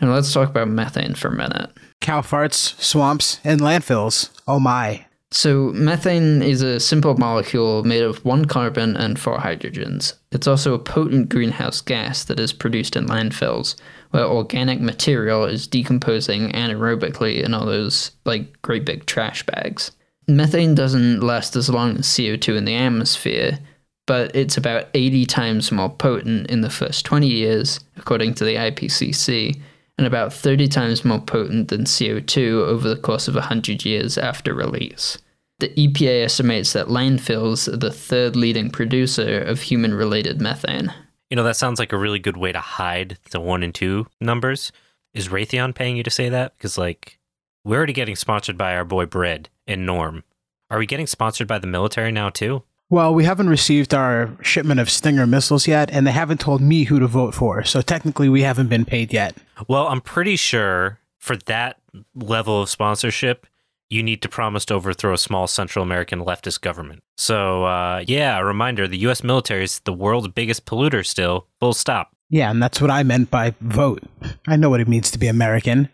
Now 0.01 0.13
let's 0.13 0.33
talk 0.33 0.49
about 0.49 0.67
methane 0.67 1.13
for 1.13 1.29
a 1.29 1.35
minute. 1.35 1.69
Cow 2.01 2.21
farts, 2.21 2.79
swamps, 2.81 3.39
and 3.43 3.61
landfills. 3.61 4.29
Oh 4.47 4.59
my. 4.59 5.05
So, 5.31 5.71
methane 5.73 6.43
is 6.43 6.61
a 6.61 6.79
simple 6.79 7.17
molecule 7.17 7.83
made 7.83 8.03
of 8.03 8.23
one 8.23 8.45
carbon 8.45 8.95
and 8.95 9.17
four 9.17 9.39
hydrogens. 9.39 10.13
It's 10.31 10.45
also 10.45 10.75
a 10.75 10.79
potent 10.79 11.29
greenhouse 11.29 11.81
gas 11.81 12.23
that 12.25 12.39
is 12.39 12.53
produced 12.53 12.95
in 12.95 13.07
landfills, 13.07 13.75
where 14.11 14.25
organic 14.25 14.79
material 14.79 15.45
is 15.45 15.65
decomposing 15.65 16.51
anaerobically 16.51 17.41
in 17.43 17.55
all 17.55 17.65
those, 17.65 18.11
like, 18.25 18.61
great 18.61 18.85
big 18.85 19.07
trash 19.07 19.43
bags. 19.43 19.91
Methane 20.27 20.75
doesn't 20.75 21.21
last 21.21 21.55
as 21.55 21.69
long 21.69 21.97
as 21.97 22.07
CO2 22.07 22.57
in 22.57 22.65
the 22.65 22.75
atmosphere, 22.75 23.59
but 24.05 24.35
it's 24.35 24.57
about 24.57 24.87
80 24.93 25.25
times 25.25 25.71
more 25.71 25.89
potent 25.89 26.49
in 26.49 26.61
the 26.61 26.69
first 26.69 27.05
20 27.05 27.27
years, 27.27 27.79
according 27.97 28.33
to 28.35 28.45
the 28.45 28.55
IPCC, 28.55 29.59
and 29.97 30.07
about 30.07 30.33
30 30.33 30.67
times 30.67 31.05
more 31.05 31.19
potent 31.19 31.69
than 31.69 31.83
CO2 31.83 32.65
over 32.65 32.89
the 32.89 32.97
course 32.97 33.27
of 33.27 33.35
100 33.35 33.85
years 33.85 34.17
after 34.17 34.53
release. 34.53 35.17
The 35.59 35.69
EPA 35.69 36.25
estimates 36.25 36.73
that 36.73 36.87
landfills 36.87 37.71
are 37.71 37.77
the 37.77 37.91
third 37.91 38.35
leading 38.35 38.69
producer 38.69 39.39
of 39.39 39.61
human 39.61 39.93
related 39.93 40.41
methane. 40.41 40.93
You 41.29 41.35
know, 41.35 41.43
that 41.43 41.55
sounds 41.55 41.79
like 41.79 41.93
a 41.93 41.97
really 41.97 42.19
good 42.19 42.37
way 42.37 42.51
to 42.51 42.59
hide 42.59 43.17
the 43.31 43.39
one 43.39 43.63
and 43.63 43.73
two 43.73 44.07
numbers. 44.19 44.71
Is 45.13 45.29
Raytheon 45.29 45.75
paying 45.75 45.95
you 45.95 46.03
to 46.03 46.09
say 46.09 46.27
that? 46.29 46.57
Because, 46.57 46.77
like, 46.77 47.19
we're 47.63 47.77
already 47.77 47.93
getting 47.93 48.15
sponsored 48.15 48.57
by 48.57 48.75
our 48.75 48.83
boy 48.83 49.05
Bread 49.05 49.49
and 49.67 49.85
Norm. 49.85 50.23
Are 50.69 50.79
we 50.79 50.85
getting 50.85 51.07
sponsored 51.07 51.47
by 51.47 51.59
the 51.59 51.67
military 51.67 52.11
now, 52.11 52.29
too? 52.29 52.63
Well, 52.89 53.13
we 53.13 53.25
haven't 53.25 53.49
received 53.49 53.93
our 53.93 54.37
shipment 54.41 54.79
of 54.79 54.89
Stinger 54.89 55.25
missiles 55.25 55.67
yet, 55.67 55.89
and 55.91 56.05
they 56.05 56.11
haven't 56.11 56.39
told 56.39 56.61
me 56.61 56.83
who 56.83 56.99
to 56.99 57.07
vote 57.07 57.33
for, 57.33 57.63
so 57.63 57.81
technically 57.81 58.29
we 58.29 58.41
haven't 58.41 58.67
been 58.67 58.85
paid 58.85 59.11
yet. 59.11 59.35
Well, 59.67 59.87
I'm 59.87 60.01
pretty 60.01 60.35
sure 60.35 60.99
for 61.17 61.35
that 61.35 61.79
level 62.13 62.61
of 62.61 62.69
sponsorship, 62.69 63.47
you 63.89 64.03
need 64.03 64.21
to 64.21 64.29
promise 64.29 64.65
to 64.65 64.73
overthrow 64.73 65.13
a 65.13 65.17
small 65.17 65.47
Central 65.47 65.83
American 65.83 66.19
leftist 66.19 66.61
government. 66.61 67.03
So, 67.17 67.63
uh, 67.65 68.03
yeah, 68.05 68.37
a 68.37 68.43
reminder 68.45 68.87
the 68.87 68.97
U.S. 68.99 69.23
military 69.23 69.63
is 69.63 69.79
the 69.79 69.93
world's 69.93 70.27
biggest 70.27 70.65
polluter 70.65 71.05
still, 71.05 71.47
full 71.59 71.73
stop. 71.73 72.15
Yeah, 72.29 72.49
and 72.49 72.61
that's 72.61 72.81
what 72.81 72.89
I 72.89 73.03
meant 73.03 73.29
by 73.29 73.53
vote. 73.61 74.03
I 74.47 74.55
know 74.55 74.69
what 74.69 74.81
it 74.81 74.87
means 74.87 75.11
to 75.11 75.19
be 75.19 75.27
American. 75.27 75.89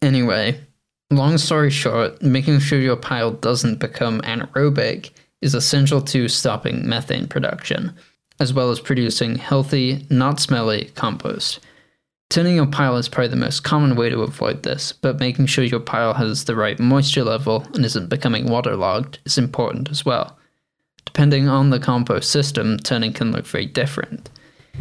Anyway, 0.00 0.60
long 1.10 1.38
story 1.38 1.70
short, 1.70 2.20
making 2.22 2.60
sure 2.60 2.78
your 2.78 2.96
pile 2.96 3.30
doesn't 3.30 3.78
become 3.78 4.20
anaerobic 4.22 5.10
is 5.40 5.54
essential 5.54 6.02
to 6.02 6.28
stopping 6.28 6.86
methane 6.88 7.26
production, 7.26 7.94
as 8.40 8.52
well 8.52 8.70
as 8.70 8.80
producing 8.80 9.36
healthy, 9.36 10.06
not 10.10 10.40
smelly 10.40 10.90
compost. 10.94 11.60
Turning 12.30 12.56
your 12.56 12.66
pile 12.66 12.96
is 12.96 13.08
probably 13.08 13.28
the 13.28 13.36
most 13.36 13.64
common 13.64 13.96
way 13.96 14.10
to 14.10 14.20
avoid 14.20 14.62
this, 14.62 14.92
but 14.92 15.18
making 15.18 15.46
sure 15.46 15.64
your 15.64 15.80
pile 15.80 16.12
has 16.12 16.44
the 16.44 16.54
right 16.54 16.78
moisture 16.78 17.24
level 17.24 17.66
and 17.74 17.86
isn't 17.86 18.10
becoming 18.10 18.46
waterlogged 18.46 19.18
is 19.24 19.38
important 19.38 19.88
as 19.90 20.04
well. 20.04 20.36
Depending 21.06 21.48
on 21.48 21.70
the 21.70 21.80
compost 21.80 22.30
system, 22.30 22.76
turning 22.76 23.14
can 23.14 23.32
look 23.32 23.46
very 23.46 23.64
different. 23.64 24.28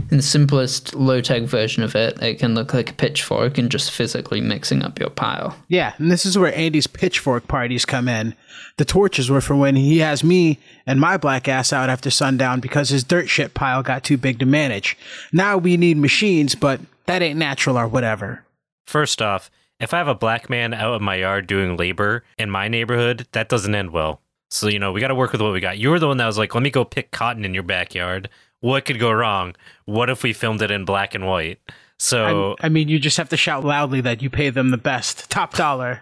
In 0.10 0.18
the 0.18 0.24
simplest 0.24 0.94
low 0.96 1.22
tech 1.22 1.44
version 1.44 1.84
of 1.84 1.96
it, 1.96 2.22
it 2.22 2.40
can 2.40 2.56
look 2.56 2.74
like 2.74 2.92
a 2.92 2.94
pitchfork 2.94 3.58
and 3.58 3.70
just 3.70 3.92
physically 3.92 4.42
mixing 4.42 4.84
up 4.84 5.00
your 5.00 5.10
pile. 5.10 5.56
Yeah, 5.68 5.94
and 5.98 6.12
this 6.12 6.26
is 6.26 6.38
where 6.38 6.56
Andy's 6.56 6.88
pitchfork 6.88 7.48
parties 7.48 7.86
come 7.86 8.08
in. 8.08 8.36
The 8.78 8.86
torches 8.86 9.30
were 9.30 9.42
for 9.42 9.56
when 9.56 9.76
he 9.76 10.00
has 10.00 10.24
me 10.24 10.60
and 10.86 11.00
my 11.00 11.18
black 11.18 11.48
ass 11.48 11.74
out 11.74 11.90
after 11.90 12.10
sundown 12.10 12.60
because 12.60 12.90
his 12.90 13.04
dirt 13.04 13.30
shit 13.30 13.54
pile 13.54 13.84
got 13.84 14.04
too 14.04 14.18
big 14.18 14.40
to 14.40 14.46
manage. 14.46 14.98
Now 15.34 15.58
we 15.58 15.78
need 15.78 15.98
machines, 15.98 16.56
but 16.56 16.80
that 17.06 17.22
ain't 17.22 17.40
natural 17.40 17.78
or 17.78 17.88
whatever. 17.88 18.44
First 18.86 19.22
off, 19.22 19.50
if 19.80 19.94
I 19.94 19.98
have 19.98 20.08
a 20.08 20.16
black 20.16 20.50
man 20.50 20.74
out 20.74 21.00
in 21.00 21.04
my 21.04 21.16
yard 21.16 21.48
doing 21.48 21.76
labor 21.76 22.24
in 22.38 22.50
my 22.50 22.68
neighborhood, 22.68 23.28
that 23.32 23.50
doesn't 23.50 23.76
end 23.76 23.92
well. 23.92 24.22
So, 24.50 24.68
you 24.68 24.80
know, 24.80 24.92
we 24.92 25.02
got 25.02 25.10
to 25.10 25.16
work 25.16 25.34
with 25.34 25.42
what 25.42 25.52
we 25.52 25.60
got. 25.60 25.78
You 25.78 25.90
were 25.90 26.00
the 26.00 26.08
one 26.08 26.18
that 26.18 26.26
was 26.26 26.38
like, 26.38 26.54
let 26.54 26.64
me 26.64 26.70
go 26.70 26.86
pick 26.86 27.12
cotton 27.12 27.44
in 27.44 27.54
your 27.54 27.64
backyard. 27.64 28.30
What 28.60 28.86
could 28.86 29.00
go 29.00 29.12
wrong? 29.12 29.56
What 29.86 30.10
if 30.10 30.24
we 30.24 30.34
filmed 30.34 30.62
it 30.62 30.72
in 30.72 30.86
black 30.86 31.14
and 31.16 31.26
white? 31.28 31.60
So, 32.00 32.56
I, 32.60 32.68
I 32.68 32.70
mean, 32.70 32.88
you 32.90 33.00
just 33.00 33.18
have 33.18 33.30
to 33.30 33.38
shout 33.38 33.64
loudly 33.64 34.02
that 34.02 34.22
you 34.22 34.30
pay 34.30 34.50
them 34.50 34.70
the 34.72 34.78
best, 34.78 35.30
top 35.30 35.54
dollar. 35.56 36.02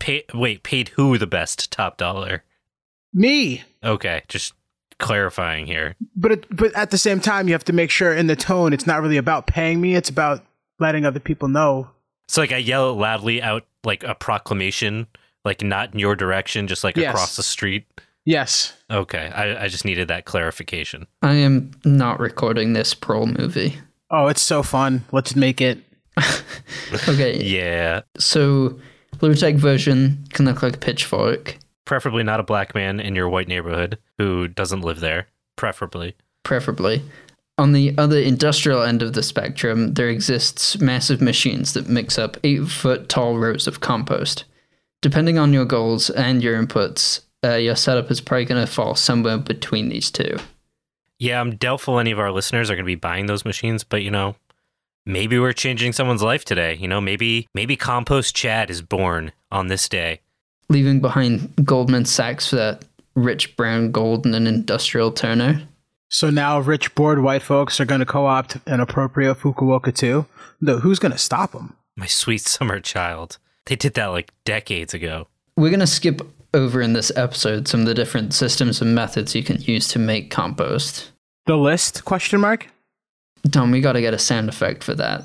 pay, 0.00 0.24
wait, 0.32 0.62
paid 0.62 0.88
who 0.90 1.18
the 1.18 1.26
best 1.26 1.70
top 1.70 1.96
dollar? 1.96 2.42
Me. 3.12 3.62
Okay, 3.82 4.22
just 4.28 4.54
clarifying 4.98 5.66
here. 5.66 5.96
But 6.16 6.32
it, 6.32 6.56
but 6.56 6.74
at 6.74 6.90
the 6.90 6.98
same 6.98 7.20
time, 7.20 7.46
you 7.48 7.54
have 7.54 7.64
to 7.64 7.72
make 7.72 7.90
sure 7.90 8.12
in 8.14 8.26
the 8.26 8.36
tone, 8.36 8.72
it's 8.72 8.86
not 8.86 9.02
really 9.02 9.16
about 9.16 9.46
paying 9.46 9.80
me. 9.80 9.94
It's 9.94 10.08
about 10.08 10.44
letting 10.78 11.04
other 11.04 11.20
people 11.20 11.48
know. 11.48 11.90
So, 12.28 12.40
like, 12.40 12.52
I 12.52 12.56
yell 12.58 12.94
loudly 12.94 13.42
out 13.42 13.66
like 13.84 14.02
a 14.02 14.14
proclamation, 14.14 15.06
like 15.44 15.62
not 15.62 15.92
in 15.92 15.98
your 15.98 16.16
direction, 16.16 16.66
just 16.68 16.84
like 16.84 16.96
Yes. 16.96 17.10
across 17.12 17.36
the 17.36 17.42
street. 17.42 17.86
Yes. 18.24 18.72
Okay, 18.90 19.28
I, 19.34 19.64
I 19.64 19.68
just 19.68 19.84
needed 19.84 20.08
that 20.08 20.24
clarification. 20.24 21.06
I 21.22 21.34
am 21.34 21.72
not 21.84 22.20
recording 22.20 22.72
this 22.72 22.94
prole 22.94 23.26
movie. 23.26 23.78
Oh, 24.10 24.28
it's 24.28 24.42
so 24.42 24.62
fun. 24.62 25.04
Let's 25.12 25.36
make 25.36 25.60
it. 25.60 25.78
Okay, 27.08 27.42
Yeah, 27.42 28.02
so 28.18 28.78
low 29.20 29.34
tech 29.34 29.56
version 29.56 30.24
can 30.32 30.44
look 30.44 30.62
like 30.62 30.76
a 30.76 30.78
pitchfork, 30.78 31.58
preferably 31.86 32.22
not 32.22 32.38
a 32.38 32.44
black 32.44 32.72
man 32.74 33.00
in 33.00 33.16
your 33.16 33.28
white 33.28 33.48
neighborhood 33.48 33.98
who 34.18 34.46
doesn't 34.46 34.82
live 34.82 35.00
there. 35.00 35.26
Preferably. 35.56 36.14
preferably. 36.44 37.02
On 37.58 37.72
the 37.72 37.94
other 37.98 38.18
industrial 38.18 38.82
end 38.82 39.02
of 39.02 39.12
the 39.14 39.22
spectrum, 39.22 39.94
there 39.94 40.08
exists 40.08 40.78
massive 40.80 41.20
machines 41.20 41.72
that 41.72 41.88
mix 41.88 42.18
up 42.18 42.36
eight 42.44 42.68
foot 42.68 43.08
tall 43.08 43.38
rows 43.38 43.66
of 43.66 43.80
compost. 43.80 44.44
Depending 45.02 45.36
on 45.38 45.52
your 45.52 45.64
goals 45.64 46.10
and 46.10 46.42
your 46.42 46.60
inputs, 46.60 47.20
uh, 47.44 47.56
your 47.56 47.76
setup 47.76 48.10
is 48.10 48.20
probably 48.20 48.46
going 48.46 48.64
to 48.64 48.70
fall 48.70 48.94
somewhere 48.94 49.38
between 49.38 49.90
these 49.90 50.10
two. 50.10 50.36
Yeah, 51.18 51.40
I'm 51.40 51.56
doubtful 51.56 51.98
any 51.98 52.10
of 52.10 52.18
our 52.18 52.32
listeners 52.32 52.70
are 52.70 52.74
going 52.74 52.84
to 52.84 52.86
be 52.86 52.94
buying 52.96 53.26
those 53.26 53.44
machines, 53.44 53.84
but 53.84 54.02
you 54.02 54.10
know, 54.10 54.34
maybe 55.06 55.38
we're 55.38 55.52
changing 55.52 55.92
someone's 55.92 56.22
life 56.22 56.44
today. 56.44 56.74
You 56.74 56.88
know, 56.88 57.00
maybe 57.00 57.48
maybe 57.54 57.76
Compost 57.76 58.34
Chad 58.34 58.70
is 58.70 58.82
born 58.82 59.32
on 59.52 59.68
this 59.68 59.88
day. 59.88 60.20
Leaving 60.68 61.00
behind 61.00 61.54
Goldman 61.64 62.06
Sachs 62.06 62.48
for 62.48 62.56
that 62.56 62.84
rich 63.14 63.56
brown 63.56 63.92
gold 63.92 64.24
and 64.24 64.34
an 64.34 64.46
industrial 64.46 65.12
turner. 65.12 65.62
So 66.08 66.30
now 66.30 66.60
rich 66.60 66.94
bored 66.94 67.22
white 67.22 67.42
folks 67.42 67.80
are 67.80 67.84
going 67.84 68.00
to 68.00 68.06
co-opt 68.06 68.56
an 68.66 68.80
appropriate 68.80 69.36
Fukuoka 69.36 69.94
too. 69.94 70.26
Though 70.60 70.78
who's 70.78 70.98
going 70.98 71.12
to 71.12 71.18
stop 71.18 71.52
them? 71.52 71.76
My 71.96 72.06
sweet 72.06 72.40
summer 72.40 72.80
child. 72.80 73.38
They 73.66 73.76
did 73.76 73.94
that 73.94 74.06
like 74.06 74.32
decades 74.44 74.94
ago. 74.94 75.28
We're 75.56 75.70
going 75.70 75.80
to 75.80 75.86
skip 75.86 76.20
over 76.54 76.80
in 76.80 76.92
this 76.94 77.12
episode 77.16 77.68
some 77.68 77.80
of 77.80 77.86
the 77.86 77.94
different 77.94 78.32
systems 78.32 78.80
and 78.80 78.94
methods 78.94 79.34
you 79.34 79.42
can 79.42 79.60
use 79.60 79.88
to 79.88 79.98
make 79.98 80.30
compost. 80.30 81.10
The 81.46 81.56
list? 81.56 82.04
Question 82.04 82.40
mark. 82.40 82.68
Tom, 83.50 83.70
we 83.70 83.80
got 83.82 83.92
to 83.92 84.00
get 84.00 84.14
a 84.14 84.18
sound 84.18 84.48
effect 84.48 84.82
for 84.82 84.94
that. 84.94 85.24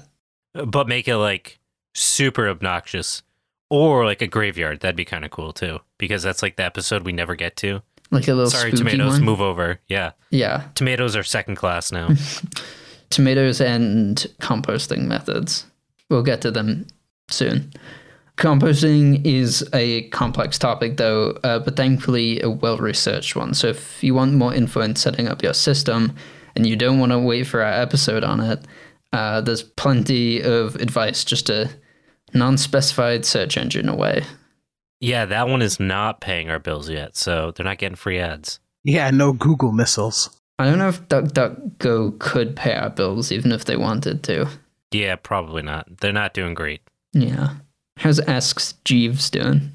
But 0.53 0.87
make 0.89 1.07
it 1.07 1.15
like 1.17 1.59
super 1.95 2.49
obnoxious. 2.49 3.23
Or 3.69 4.03
like 4.03 4.21
a 4.23 4.27
graveyard. 4.27 4.79
That'd 4.79 4.95
be 4.95 5.05
kind 5.05 5.23
of 5.23 5.31
cool 5.31 5.53
too. 5.53 5.79
Because 5.99 6.23
that's 6.23 6.41
like 6.41 6.55
the 6.57 6.63
episode 6.65 7.03
we 7.03 7.11
never 7.13 7.35
get 7.35 7.55
to. 7.57 7.81
Like 8.11 8.27
a 8.27 8.33
little 8.33 8.49
Sorry, 8.49 8.71
tomatoes, 8.71 9.13
one. 9.13 9.23
move 9.23 9.39
over. 9.39 9.79
Yeah. 9.87 10.13
Yeah, 10.31 10.63
Tomatoes 10.73 11.15
are 11.15 11.23
second 11.23 11.55
class 11.55 11.91
now. 11.91 12.09
tomatoes 13.11 13.61
and 13.61 14.25
composting 14.41 15.05
methods. 15.05 15.65
We'll 16.09 16.23
get 16.23 16.41
to 16.41 16.51
them 16.51 16.87
soon. 17.29 17.71
Composting 18.39 19.25
is 19.25 19.67
a 19.73 20.03
complex 20.11 20.57
topic, 20.57 20.95
though, 20.95 21.31
uh, 21.43 21.59
but 21.59 21.75
thankfully 21.75 22.39
a 22.41 22.49
well 22.49 22.77
researched 22.77 23.35
one. 23.35 23.53
So 23.53 23.67
if 23.67 24.01
you 24.01 24.15
want 24.15 24.33
more 24.33 24.53
info 24.53 24.79
in 24.79 24.95
setting 24.95 25.27
up 25.27 25.43
your 25.43 25.53
system 25.53 26.15
and 26.55 26.65
you 26.65 26.77
don't 26.77 26.99
want 26.99 27.11
to 27.11 27.19
wait 27.19 27.47
for 27.47 27.61
our 27.61 27.73
episode 27.73 28.23
on 28.23 28.39
it, 28.39 28.59
uh, 29.11 29.41
there's 29.41 29.63
plenty 29.63 30.41
of 30.41 30.75
advice, 30.75 31.25
just 31.25 31.49
a 31.49 31.69
non 32.33 32.57
specified 32.57 33.25
search 33.25 33.57
engine 33.57 33.89
away. 33.89 34.23
yeah, 35.01 35.25
that 35.25 35.49
one 35.49 35.61
is 35.61 35.77
not 35.77 36.21
paying 36.21 36.49
our 36.49 36.59
bills 36.59 36.89
yet. 36.89 37.17
So 37.17 37.51
they're 37.51 37.65
not 37.65 37.77
getting 37.77 37.97
free 37.97 38.19
ads. 38.19 38.61
Yeah, 38.85 39.11
no 39.11 39.33
Google 39.33 39.73
missiles. 39.73 40.29
I 40.57 40.63
don't 40.63 40.77
know 40.77 40.87
if 40.87 41.01
DuckDuckGo 41.09 42.19
could 42.19 42.55
pay 42.55 42.73
our 42.73 42.89
bills, 42.89 43.33
even 43.33 43.51
if 43.51 43.65
they 43.65 43.75
wanted 43.75 44.23
to. 44.23 44.47
Yeah, 44.91 45.17
probably 45.17 45.61
not. 45.61 45.99
They're 45.99 46.13
not 46.13 46.33
doing 46.33 46.53
great. 46.53 46.81
Yeah. 47.11 47.55
How's 47.99 48.19
Asks 48.21 48.73
Jeeves 48.85 49.29
doing? 49.29 49.71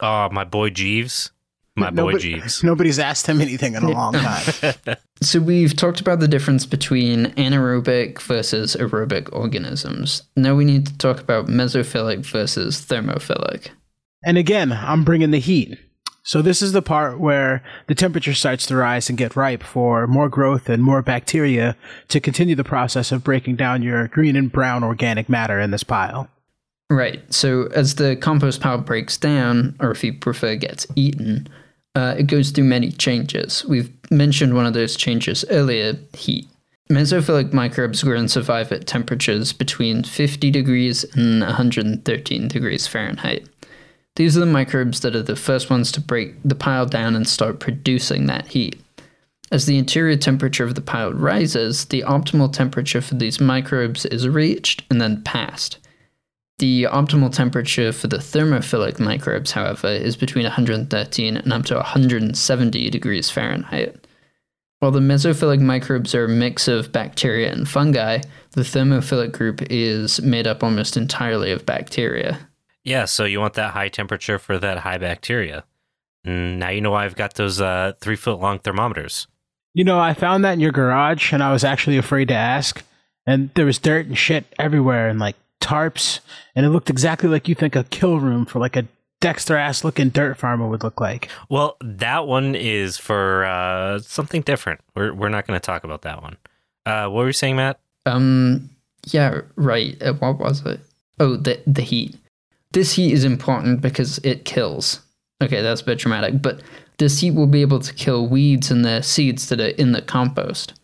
Oh, 0.00 0.28
my 0.30 0.44
boy 0.44 0.70
Jeeves. 0.70 1.30
My 1.76 1.90
boy 1.90 2.12
Nobody- 2.12 2.34
Jeeves. 2.34 2.62
Nobody's 2.64 2.98
asked 3.00 3.26
him 3.26 3.40
anything 3.40 3.74
in 3.74 3.82
a 3.82 3.90
long 3.90 4.14
time. 4.14 4.74
So 5.22 5.40
we've 5.40 5.74
talked 5.74 6.00
about 6.00 6.18
the 6.18 6.28
difference 6.28 6.66
between 6.66 7.26
anaerobic 7.36 8.20
versus 8.20 8.76
aerobic 8.78 9.32
organisms. 9.32 10.22
Now 10.36 10.54
we 10.54 10.64
need 10.66 10.86
to 10.86 10.98
talk 10.98 11.20
about 11.20 11.46
mesophilic 11.46 12.26
versus 12.26 12.80
thermophilic. 12.84 13.68
and 14.24 14.36
again, 14.36 14.72
I'm 14.72 15.02
bringing 15.04 15.30
the 15.30 15.38
heat. 15.38 15.78
So 16.24 16.42
this 16.42 16.60
is 16.60 16.72
the 16.72 16.82
part 16.82 17.20
where 17.20 17.62
the 17.86 17.94
temperature 17.94 18.34
starts 18.34 18.66
to 18.66 18.76
rise 18.76 19.08
and 19.08 19.16
get 19.16 19.36
ripe 19.36 19.62
for 19.62 20.06
more 20.06 20.28
growth 20.28 20.68
and 20.68 20.82
more 20.82 21.00
bacteria 21.00 21.76
to 22.08 22.20
continue 22.20 22.56
the 22.56 22.64
process 22.64 23.12
of 23.12 23.24
breaking 23.24 23.56
down 23.56 23.82
your 23.82 24.08
green 24.08 24.34
and 24.36 24.50
brown 24.52 24.82
organic 24.84 25.28
matter 25.28 25.58
in 25.60 25.70
this 25.70 25.84
pile. 25.84 26.28
Right. 26.90 27.20
So 27.32 27.68
as 27.74 27.94
the 27.94 28.16
compost 28.16 28.60
pile 28.60 28.78
breaks 28.78 29.16
down, 29.16 29.76
or 29.80 29.90
if 29.90 30.04
you 30.04 30.12
prefer, 30.12 30.54
gets 30.56 30.86
eaten, 30.94 31.48
uh, 31.94 32.14
it 32.18 32.26
goes 32.26 32.50
through 32.50 32.64
many 32.64 32.90
changes. 32.90 33.64
We've 33.64 33.90
mentioned 34.10 34.54
one 34.54 34.66
of 34.66 34.74
those 34.74 34.96
changes 34.96 35.44
earlier 35.50 35.96
heat. 36.12 36.48
Mesophilic 36.90 37.52
microbes 37.52 38.02
grow 38.02 38.18
and 38.18 38.30
survive 38.30 38.70
at 38.70 38.86
temperatures 38.86 39.52
between 39.52 40.04
50 40.04 40.50
degrees 40.50 41.04
and 41.14 41.40
113 41.40 42.48
degrees 42.48 42.86
Fahrenheit. 42.86 43.48
These 44.16 44.36
are 44.36 44.40
the 44.40 44.46
microbes 44.46 45.00
that 45.00 45.16
are 45.16 45.22
the 45.22 45.34
first 45.34 45.70
ones 45.70 45.90
to 45.92 46.00
break 46.00 46.34
the 46.44 46.54
pile 46.54 46.86
down 46.86 47.16
and 47.16 47.26
start 47.26 47.58
producing 47.58 48.26
that 48.26 48.48
heat. 48.48 48.80
As 49.50 49.66
the 49.66 49.78
interior 49.78 50.16
temperature 50.16 50.64
of 50.64 50.74
the 50.74 50.80
pile 50.80 51.12
rises, 51.12 51.86
the 51.86 52.02
optimal 52.02 52.52
temperature 52.52 53.00
for 53.00 53.14
these 53.14 53.40
microbes 53.40 54.04
is 54.06 54.28
reached 54.28 54.84
and 54.90 55.00
then 55.00 55.22
passed. 55.22 55.78
The 56.58 56.84
optimal 56.84 57.32
temperature 57.32 57.92
for 57.92 58.06
the 58.06 58.18
thermophilic 58.18 59.00
microbes, 59.00 59.50
however, 59.50 59.88
is 59.88 60.16
between 60.16 60.44
113 60.44 61.36
and 61.36 61.52
up 61.52 61.64
to 61.66 61.74
170 61.74 62.90
degrees 62.90 63.28
Fahrenheit. 63.28 64.06
While 64.78 64.92
the 64.92 65.00
mesophilic 65.00 65.60
microbes 65.60 66.14
are 66.14 66.26
a 66.26 66.28
mix 66.28 66.68
of 66.68 66.92
bacteria 66.92 67.50
and 67.50 67.68
fungi, 67.68 68.20
the 68.52 68.60
thermophilic 68.60 69.32
group 69.32 69.62
is 69.70 70.20
made 70.20 70.46
up 70.46 70.62
almost 70.62 70.96
entirely 70.96 71.50
of 71.50 71.66
bacteria. 71.66 72.38
Yeah, 72.84 73.06
so 73.06 73.24
you 73.24 73.40
want 73.40 73.54
that 73.54 73.72
high 73.72 73.88
temperature 73.88 74.38
for 74.38 74.58
that 74.58 74.78
high 74.78 74.98
bacteria. 74.98 75.64
Now 76.24 76.68
you 76.68 76.80
know 76.80 76.92
why 76.92 77.04
I've 77.04 77.16
got 77.16 77.34
those 77.34 77.60
uh, 77.60 77.94
three 78.00 78.16
foot 78.16 78.40
long 78.40 78.58
thermometers. 78.58 79.26
You 79.72 79.84
know, 79.84 79.98
I 79.98 80.14
found 80.14 80.44
that 80.44 80.52
in 80.52 80.60
your 80.60 80.72
garage 80.72 81.32
and 81.32 81.42
I 81.42 81.52
was 81.52 81.64
actually 81.64 81.96
afraid 81.96 82.28
to 82.28 82.34
ask. 82.34 82.84
And 83.26 83.50
there 83.54 83.66
was 83.66 83.78
dirt 83.78 84.06
and 84.06 84.16
shit 84.16 84.44
everywhere 84.58 85.08
and 85.08 85.18
like 85.18 85.36
tarps. 85.64 86.20
And 86.54 86.66
it 86.66 86.70
looked 86.70 86.90
exactly 86.90 87.28
like 87.28 87.48
you 87.48 87.54
think 87.54 87.74
a 87.74 87.84
kill 87.84 88.20
room 88.20 88.46
for 88.46 88.58
like 88.58 88.76
a 88.76 88.86
Dexter 89.20 89.56
ass 89.56 89.84
looking 89.84 90.10
dirt 90.10 90.36
farmer 90.36 90.68
would 90.68 90.82
look 90.82 91.00
like. 91.00 91.30
Well, 91.48 91.78
that 91.80 92.26
one 92.26 92.54
is 92.54 92.98
for 92.98 93.46
uh, 93.46 93.98
something 94.00 94.42
different. 94.42 94.82
We're, 94.94 95.14
we're 95.14 95.30
not 95.30 95.46
going 95.46 95.58
to 95.58 95.64
talk 95.64 95.82
about 95.82 96.02
that 96.02 96.20
one. 96.20 96.36
Uh, 96.84 97.08
what 97.08 97.20
were 97.20 97.28
you 97.28 97.32
saying, 97.32 97.56
Matt? 97.56 97.80
Um, 98.04 98.68
yeah, 99.06 99.40
right. 99.56 99.96
Uh, 100.02 100.12
what 100.12 100.38
was 100.38 100.64
it? 100.66 100.80
Oh, 101.20 101.36
the 101.36 101.58
the 101.66 101.80
heat. 101.80 102.16
This 102.72 102.92
heat 102.92 103.12
is 103.12 103.24
important 103.24 103.80
because 103.80 104.18
it 104.18 104.44
kills. 104.44 105.00
Okay, 105.42 105.62
that's 105.62 105.80
a 105.80 105.84
bit 105.84 105.98
dramatic, 105.98 106.42
but 106.42 106.60
this 106.98 107.20
heat 107.20 107.30
will 107.30 107.46
be 107.46 107.62
able 107.62 107.80
to 107.80 107.94
kill 107.94 108.28
weeds 108.28 108.70
and 108.70 108.84
the 108.84 109.00
seeds 109.00 109.48
that 109.48 109.60
are 109.60 109.68
in 109.68 109.92
the 109.92 110.02
compost. 110.02 110.74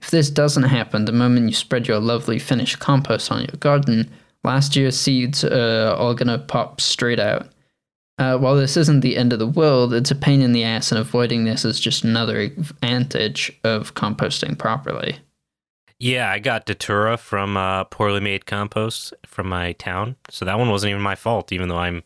If 0.00 0.10
this 0.10 0.30
doesn't 0.30 0.64
happen, 0.64 1.04
the 1.04 1.12
moment 1.12 1.48
you 1.48 1.54
spread 1.54 1.88
your 1.88 1.98
lovely 1.98 2.38
finished 2.38 2.78
compost 2.78 3.32
on 3.32 3.40
your 3.40 3.56
garden, 3.58 4.08
last 4.44 4.76
year's 4.76 4.98
seeds 4.98 5.44
are 5.44 5.94
all 5.94 6.14
gonna 6.14 6.38
pop 6.38 6.80
straight 6.80 7.20
out. 7.20 7.48
Uh, 8.18 8.36
while 8.36 8.56
this 8.56 8.76
isn't 8.76 9.00
the 9.00 9.16
end 9.16 9.32
of 9.32 9.38
the 9.38 9.46
world, 9.46 9.94
it's 9.94 10.10
a 10.10 10.14
pain 10.14 10.42
in 10.42 10.52
the 10.52 10.64
ass, 10.64 10.90
and 10.90 11.00
avoiding 11.00 11.44
this 11.44 11.64
is 11.64 11.78
just 11.78 12.02
another 12.02 12.40
advantage 12.40 13.52
of 13.62 13.94
composting 13.94 14.58
properly. 14.58 15.18
Yeah, 16.00 16.30
I 16.30 16.38
got 16.38 16.66
Datura 16.66 17.16
from 17.16 17.56
uh, 17.56 17.84
Poorly 17.84 18.20
Made 18.20 18.46
Compost 18.46 19.14
from 19.26 19.48
my 19.48 19.72
town. 19.72 20.16
So 20.30 20.44
that 20.44 20.58
one 20.58 20.70
wasn't 20.70 20.90
even 20.90 21.02
my 21.02 21.16
fault, 21.16 21.52
even 21.52 21.68
though 21.68 21.78
I'm 21.78 22.02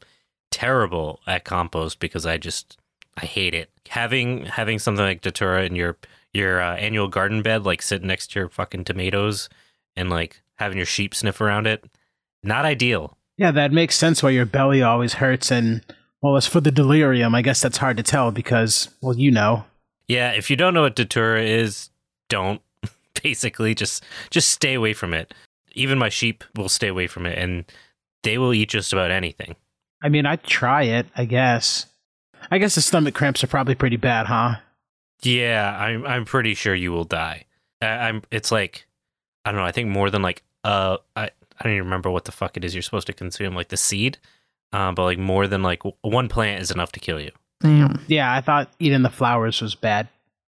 terrible 0.50 1.20
at 1.26 1.44
compost 1.44 1.98
because 1.98 2.24
I 2.26 2.38
just 2.38 2.78
I 3.16 3.26
hate 3.26 3.54
it. 3.54 3.70
Having 3.88 4.46
having 4.46 4.78
something 4.78 5.04
like 5.04 5.20
Datura 5.20 5.64
in 5.64 5.74
your 5.74 5.98
your 6.32 6.60
uh, 6.62 6.76
annual 6.76 7.08
garden 7.08 7.42
bed, 7.42 7.64
like 7.64 7.82
sitting 7.82 8.08
next 8.08 8.28
to 8.28 8.40
your 8.40 8.48
fucking 8.48 8.84
tomatoes, 8.84 9.50
and 9.96 10.08
like 10.08 10.42
having 10.56 10.78
your 10.78 10.86
sheep 10.86 11.14
sniff 11.14 11.40
around 11.40 11.66
it, 11.66 11.84
not 12.42 12.64
ideal. 12.64 13.16
Yeah, 13.36 13.50
that 13.52 13.72
makes 13.72 13.96
sense 13.96 14.22
why 14.22 14.30
your 14.30 14.46
belly 14.46 14.82
always 14.82 15.14
hurts. 15.14 15.50
And 15.50 15.82
well, 16.20 16.36
as 16.36 16.46
for 16.46 16.60
the 16.60 16.70
delirium, 16.70 17.34
I 17.34 17.42
guess 17.42 17.60
that's 17.60 17.78
hard 17.78 17.96
to 17.96 18.02
tell 18.02 18.30
because, 18.30 18.88
well, 19.00 19.16
you 19.16 19.30
know. 19.30 19.64
Yeah, 20.08 20.30
if 20.32 20.50
you 20.50 20.56
don't 20.56 20.74
know 20.74 20.82
what 20.82 20.96
Datura 20.96 21.42
is, 21.42 21.90
don't. 22.28 22.60
Basically, 23.22 23.74
just 23.74 24.04
just 24.30 24.48
stay 24.48 24.74
away 24.74 24.92
from 24.92 25.14
it. 25.14 25.32
Even 25.74 25.98
my 25.98 26.08
sheep 26.08 26.44
will 26.56 26.68
stay 26.68 26.88
away 26.88 27.06
from 27.06 27.24
it, 27.26 27.38
and 27.38 27.64
they 28.22 28.36
will 28.36 28.52
eat 28.52 28.70
just 28.70 28.92
about 28.92 29.10
anything. 29.10 29.54
I 30.02 30.08
mean, 30.08 30.26
I'd 30.26 30.42
try 30.42 30.82
it, 30.82 31.06
I 31.16 31.24
guess. 31.24 31.86
I 32.50 32.58
guess 32.58 32.74
the 32.74 32.80
stomach 32.80 33.14
cramps 33.14 33.44
are 33.44 33.48
probably 33.48 33.74
pretty 33.74 33.96
bad, 33.96 34.26
huh? 34.26 34.56
Yeah, 35.22 35.76
I'm 35.78 36.04
I'm 36.04 36.24
pretty 36.24 36.54
sure 36.54 36.74
you 36.74 36.90
will 36.90 37.04
die. 37.04 37.44
I, 37.80 37.86
I'm. 37.86 38.22
It's 38.30 38.50
like 38.50 38.86
I 39.44 39.52
don't 39.52 39.60
know. 39.60 39.66
I 39.66 39.72
think 39.72 39.88
more 39.88 40.10
than 40.10 40.22
like 40.22 40.42
uh, 40.64 40.98
I 41.14 41.30
I 41.62 41.66
don't 41.68 41.74
even 41.74 41.84
remember 41.84 42.10
what 42.10 42.24
the 42.24 42.32
fuck 42.32 42.56
it 42.56 42.64
is 42.64 42.74
you're 42.74 42.82
supposed 42.82 43.06
to 43.06 43.12
consume, 43.12 43.54
like 43.54 43.68
the 43.68 43.76
seed. 43.76 44.18
Um, 44.72 44.94
but 44.96 45.04
like 45.04 45.18
more 45.18 45.46
than 45.46 45.62
like 45.62 45.80
w- 45.80 45.96
one 46.02 46.28
plant 46.28 46.60
is 46.60 46.70
enough 46.72 46.90
to 46.92 47.00
kill 47.00 47.20
you. 47.20 47.30
Damn. 47.60 48.02
Yeah, 48.08 48.32
I 48.34 48.40
thought 48.40 48.72
eating 48.80 49.02
the 49.02 49.10
flowers 49.10 49.60
was 49.60 49.74
bad. 49.76 50.08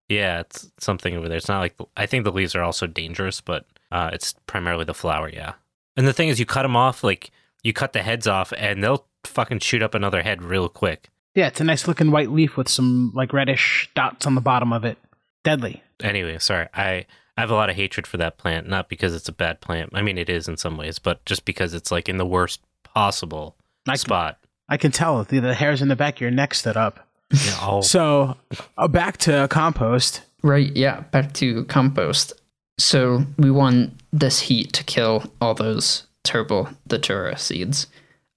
Yeah, 0.09 0.39
it's 0.39 0.71
something 0.79 1.15
over 1.15 1.27
there. 1.29 1.37
It's 1.37 1.47
not 1.47 1.59
like 1.59 1.75
I 1.95 2.05
think 2.07 2.23
the 2.23 2.31
leaves 2.31 2.55
are 2.55 2.63
also 2.63 2.87
dangerous, 2.87 3.41
but 3.41 3.65
uh, 3.91 4.09
it's 4.11 4.33
primarily 4.47 4.85
the 4.85 4.93
flower. 4.93 5.29
Yeah, 5.29 5.53
and 5.95 6.07
the 6.07 6.13
thing 6.13 6.29
is, 6.29 6.39
you 6.39 6.45
cut 6.45 6.63
them 6.63 6.75
off, 6.75 7.03
like 7.03 7.31
you 7.63 7.73
cut 7.73 7.93
the 7.93 8.01
heads 8.01 8.27
off, 8.27 8.51
and 8.57 8.83
they'll 8.83 9.05
fucking 9.25 9.59
shoot 9.59 9.83
up 9.83 9.93
another 9.93 10.23
head 10.23 10.41
real 10.41 10.67
quick. 10.67 11.09
Yeah, 11.35 11.47
it's 11.47 11.61
a 11.61 11.63
nice 11.63 11.87
looking 11.87 12.11
white 12.11 12.31
leaf 12.31 12.57
with 12.57 12.69
some 12.69 13.11
like 13.13 13.33
reddish 13.33 13.89
dots 13.95 14.25
on 14.25 14.35
the 14.35 14.41
bottom 14.41 14.73
of 14.73 14.83
it. 14.85 14.97
Deadly. 15.43 15.83
Anyway, 16.01 16.37
sorry. 16.39 16.67
I 16.73 17.05
I 17.37 17.41
have 17.41 17.49
a 17.49 17.55
lot 17.55 17.69
of 17.69 17.75
hatred 17.75 18.05
for 18.05 18.17
that 18.17 18.37
plant, 18.37 18.67
not 18.67 18.89
because 18.89 19.15
it's 19.15 19.29
a 19.29 19.33
bad 19.33 19.59
plant. 19.59 19.89
I 19.93 20.01
mean, 20.01 20.17
it 20.17 20.29
is 20.29 20.47
in 20.47 20.57
some 20.57 20.77
ways, 20.77 20.99
but 20.99 21.25
just 21.25 21.45
because 21.45 21.73
it's 21.73 21.91
like 21.91 22.07
in 22.07 22.17
the 22.17 22.25
worst 22.25 22.61
possible 22.83 23.55
I, 23.87 23.95
spot. 23.95 24.37
I 24.69 24.77
can 24.77 24.91
tell 24.91 25.23
the, 25.23 25.39
the 25.39 25.55
hairs 25.55 25.81
in 25.81 25.87
the 25.87 25.95
back 25.95 26.15
of 26.15 26.21
your 26.21 26.31
neck 26.31 26.53
stood 26.53 26.77
up. 26.77 27.07
Yeah, 27.31 27.57
oh, 27.61 27.81
So, 27.81 28.37
uh, 28.77 28.87
back 28.87 29.17
to 29.19 29.47
compost. 29.49 30.21
Right, 30.43 30.75
yeah, 30.75 31.01
back 31.11 31.33
to 31.33 31.65
compost. 31.65 32.33
So 32.77 33.25
we 33.37 33.49
want 33.49 33.93
this 34.11 34.39
heat 34.39 34.73
to 34.73 34.83
kill 34.83 35.23
all 35.41 35.53
those 35.53 36.05
turbo 36.23 36.69
datura 36.87 37.37
seeds. 37.37 37.87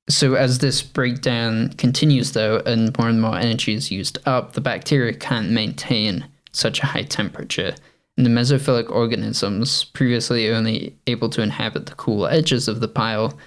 So, 0.09 0.35
as 0.35 0.59
this 0.61 0.83
breakdown 0.83 1.71
continues, 1.79 2.33
though, 2.33 2.63
and 2.65 2.97
more 2.97 3.09
and 3.09 3.21
more 3.21 3.37
energy 3.37 3.75
is 3.75 3.91
used 3.91 4.19
up, 4.25 4.53
the 4.53 4.61
bacteria 4.61 5.13
can't 5.13 5.51
maintain 5.51 6.27
such 6.53 6.81
a 6.81 6.87
high 6.87 7.03
temperature. 7.03 7.75
The 8.17 8.31
mesophilic 8.31 8.91
organisms, 8.91 9.85
previously 9.85 10.51
only 10.51 10.97
able 11.07 11.29
to 11.31 11.43
inhabit 11.43 11.87
the 11.87 11.95
cool 11.95 12.27
edges 12.27 12.67
of 12.67 12.81
the 12.81 12.89
pile, 12.89 13.39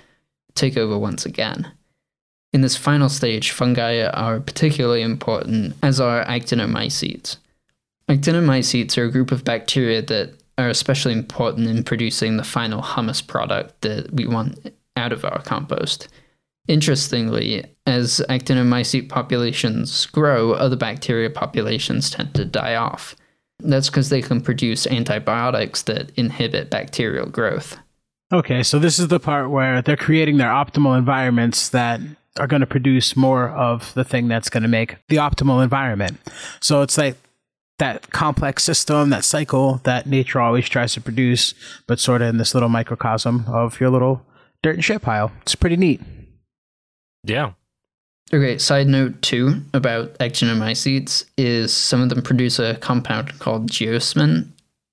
take 0.54 0.78
over 0.78 0.98
once 0.98 1.26
again. 1.26 1.72
In 2.54 2.62
this 2.62 2.76
final 2.76 3.10
stage, 3.10 3.52
fungi 3.52 4.04
are 4.04 4.40
particularly 4.40 5.02
important, 5.02 5.76
as 5.82 6.00
are 6.00 6.24
actinomycetes. 6.26 7.38
Actinomycetes 8.08 8.98
are 8.98 9.06
a 9.06 9.12
group 9.12 9.32
of 9.32 9.44
bacteria 9.44 10.02
that 10.04 10.34
are 10.58 10.70
especially 10.70 11.14
important 11.14 11.68
in 11.68 11.84
producing 11.84 12.38
the 12.38 12.44
final 12.44 12.82
humus 12.82 13.22
product 13.22 13.82
that 13.82 14.12
we 14.14 14.28
want 14.28 14.74
out 14.98 15.14
of 15.14 15.24
our 15.24 15.42
compost. 15.44 16.10
Interestingly, 16.68 17.66
as 17.88 18.22
actinomycete 18.30 19.10
populations 19.10 20.06
grow, 20.08 20.54
other 20.54 20.76
bacteria 20.76 21.30
populations 21.30 22.10
tend 22.10 22.36
to 22.36 22.46
die 22.46 22.76
off. 22.76 23.16
That's 23.60 23.90
because 23.90 24.10
they 24.10 24.22
can 24.22 24.42
produce 24.42 24.88
antibiotics 24.88 25.84
that 25.84 26.12
inhibit 26.16 26.70
bacterial 26.70 27.28
growth. 27.28 27.78
Okay, 28.32 28.64
so 28.64 28.80
this 28.80 29.00
is 29.00 29.08
the 29.08 29.20
part 29.20 29.50
where 29.50 29.82
they're 29.82 29.98
creating 29.98 30.38
their 30.38 30.50
optimal 30.50 30.98
environments 30.98 31.70
that 31.70 32.00
are 32.38 32.48
going 32.48 32.62
to 32.62 32.68
produce 32.68 33.16
more 33.16 33.50
of 33.50 33.94
the 33.96 34.04
thing 34.04 34.28
that's 34.28 34.50
going 34.50 34.64
to 34.64 34.70
make 34.70 34.98
the 35.08 35.18
optimal 35.18 35.64
environment. 35.64 36.20
So 36.60 36.82
it's 36.82 36.98
like 36.98 37.18
that 37.80 38.12
complex 38.12 38.64
system, 38.64 39.10
that 39.10 39.26
cycle 39.26 39.82
that 39.84 40.06
nature 40.06 40.40
always 40.40 40.70
tries 40.70 40.94
to 40.94 41.02
produce, 41.02 41.54
but 41.88 42.00
sort 42.00 42.22
of 42.22 42.30
in 42.30 42.38
this 42.38 42.54
little 42.54 42.70
microcosm 42.70 43.46
of 43.48 43.80
your 43.80 43.90
little 43.90 44.26
dirt 44.62 44.76
and 44.76 44.86
shit 44.86 45.02
pile. 45.02 45.32
It's 45.42 45.56
pretty 45.56 45.78
neat. 45.78 46.02
Yeah. 47.24 47.54
Okay, 48.34 48.58
side 48.58 48.88
note 48.88 49.22
two 49.22 49.62
about 49.74 50.14
actinomycetes 50.20 51.26
is 51.38 51.74
some 51.74 52.02
of 52.02 52.10
them 52.10 52.22
produce 52.22 52.60
a 52.60 52.76
compound 52.76 53.38
called 53.40 53.72
geosmin. 53.72 54.48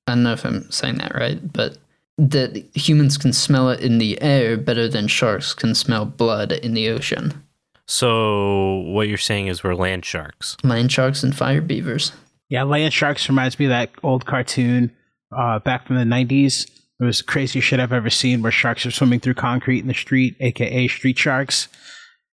I 0.07 0.13
don't 0.13 0.23
know 0.23 0.33
if 0.33 0.45
I'm 0.45 0.71
saying 0.71 0.99
that 0.99 1.15
right, 1.15 1.53
but 1.53 1.77
that 2.19 2.57
humans 2.75 3.19
can 3.19 3.33
smell 3.33 3.69
it 3.69 3.81
in 3.81 3.99
the 3.99 4.21
air 4.23 4.57
better 4.57 4.89
than 4.89 5.07
sharks 5.07 5.53
can 5.53 5.75
smell 5.75 6.07
blood 6.07 6.53
in 6.53 6.73
the 6.73 6.89
ocean. 6.89 7.43
So 7.87 8.79
what 8.87 9.09
you're 9.09 9.19
saying 9.19 9.49
is 9.49 9.63
we're 9.63 9.75
land 9.75 10.05
sharks. 10.05 10.57
Land 10.65 10.91
sharks 10.91 11.23
and 11.23 11.37
fire 11.37 11.61
beavers. 11.61 12.13
Yeah, 12.49 12.63
Land 12.63 12.93
Sharks 12.93 13.29
reminds 13.29 13.59
me 13.59 13.67
of 13.67 13.71
that 13.71 13.91
old 14.03 14.25
cartoon 14.25 14.95
uh, 15.37 15.59
back 15.59 15.87
from 15.87 15.97
the 15.97 16.05
90s. 16.05 16.71
It 16.99 17.05
was 17.05 17.19
the 17.19 17.25
craziest 17.25 17.67
shit 17.67 17.81
I've 17.81 17.93
ever 17.93 18.09
seen 18.09 18.41
where 18.41 18.53
sharks 18.53 18.87
are 18.87 18.91
swimming 18.91 19.21
through 19.21 19.35
concrete 19.35 19.81
in 19.81 19.89
the 19.89 19.95
street, 19.95 20.37
aka 20.41 20.89
street 20.89 21.19
sharks. 21.19 21.69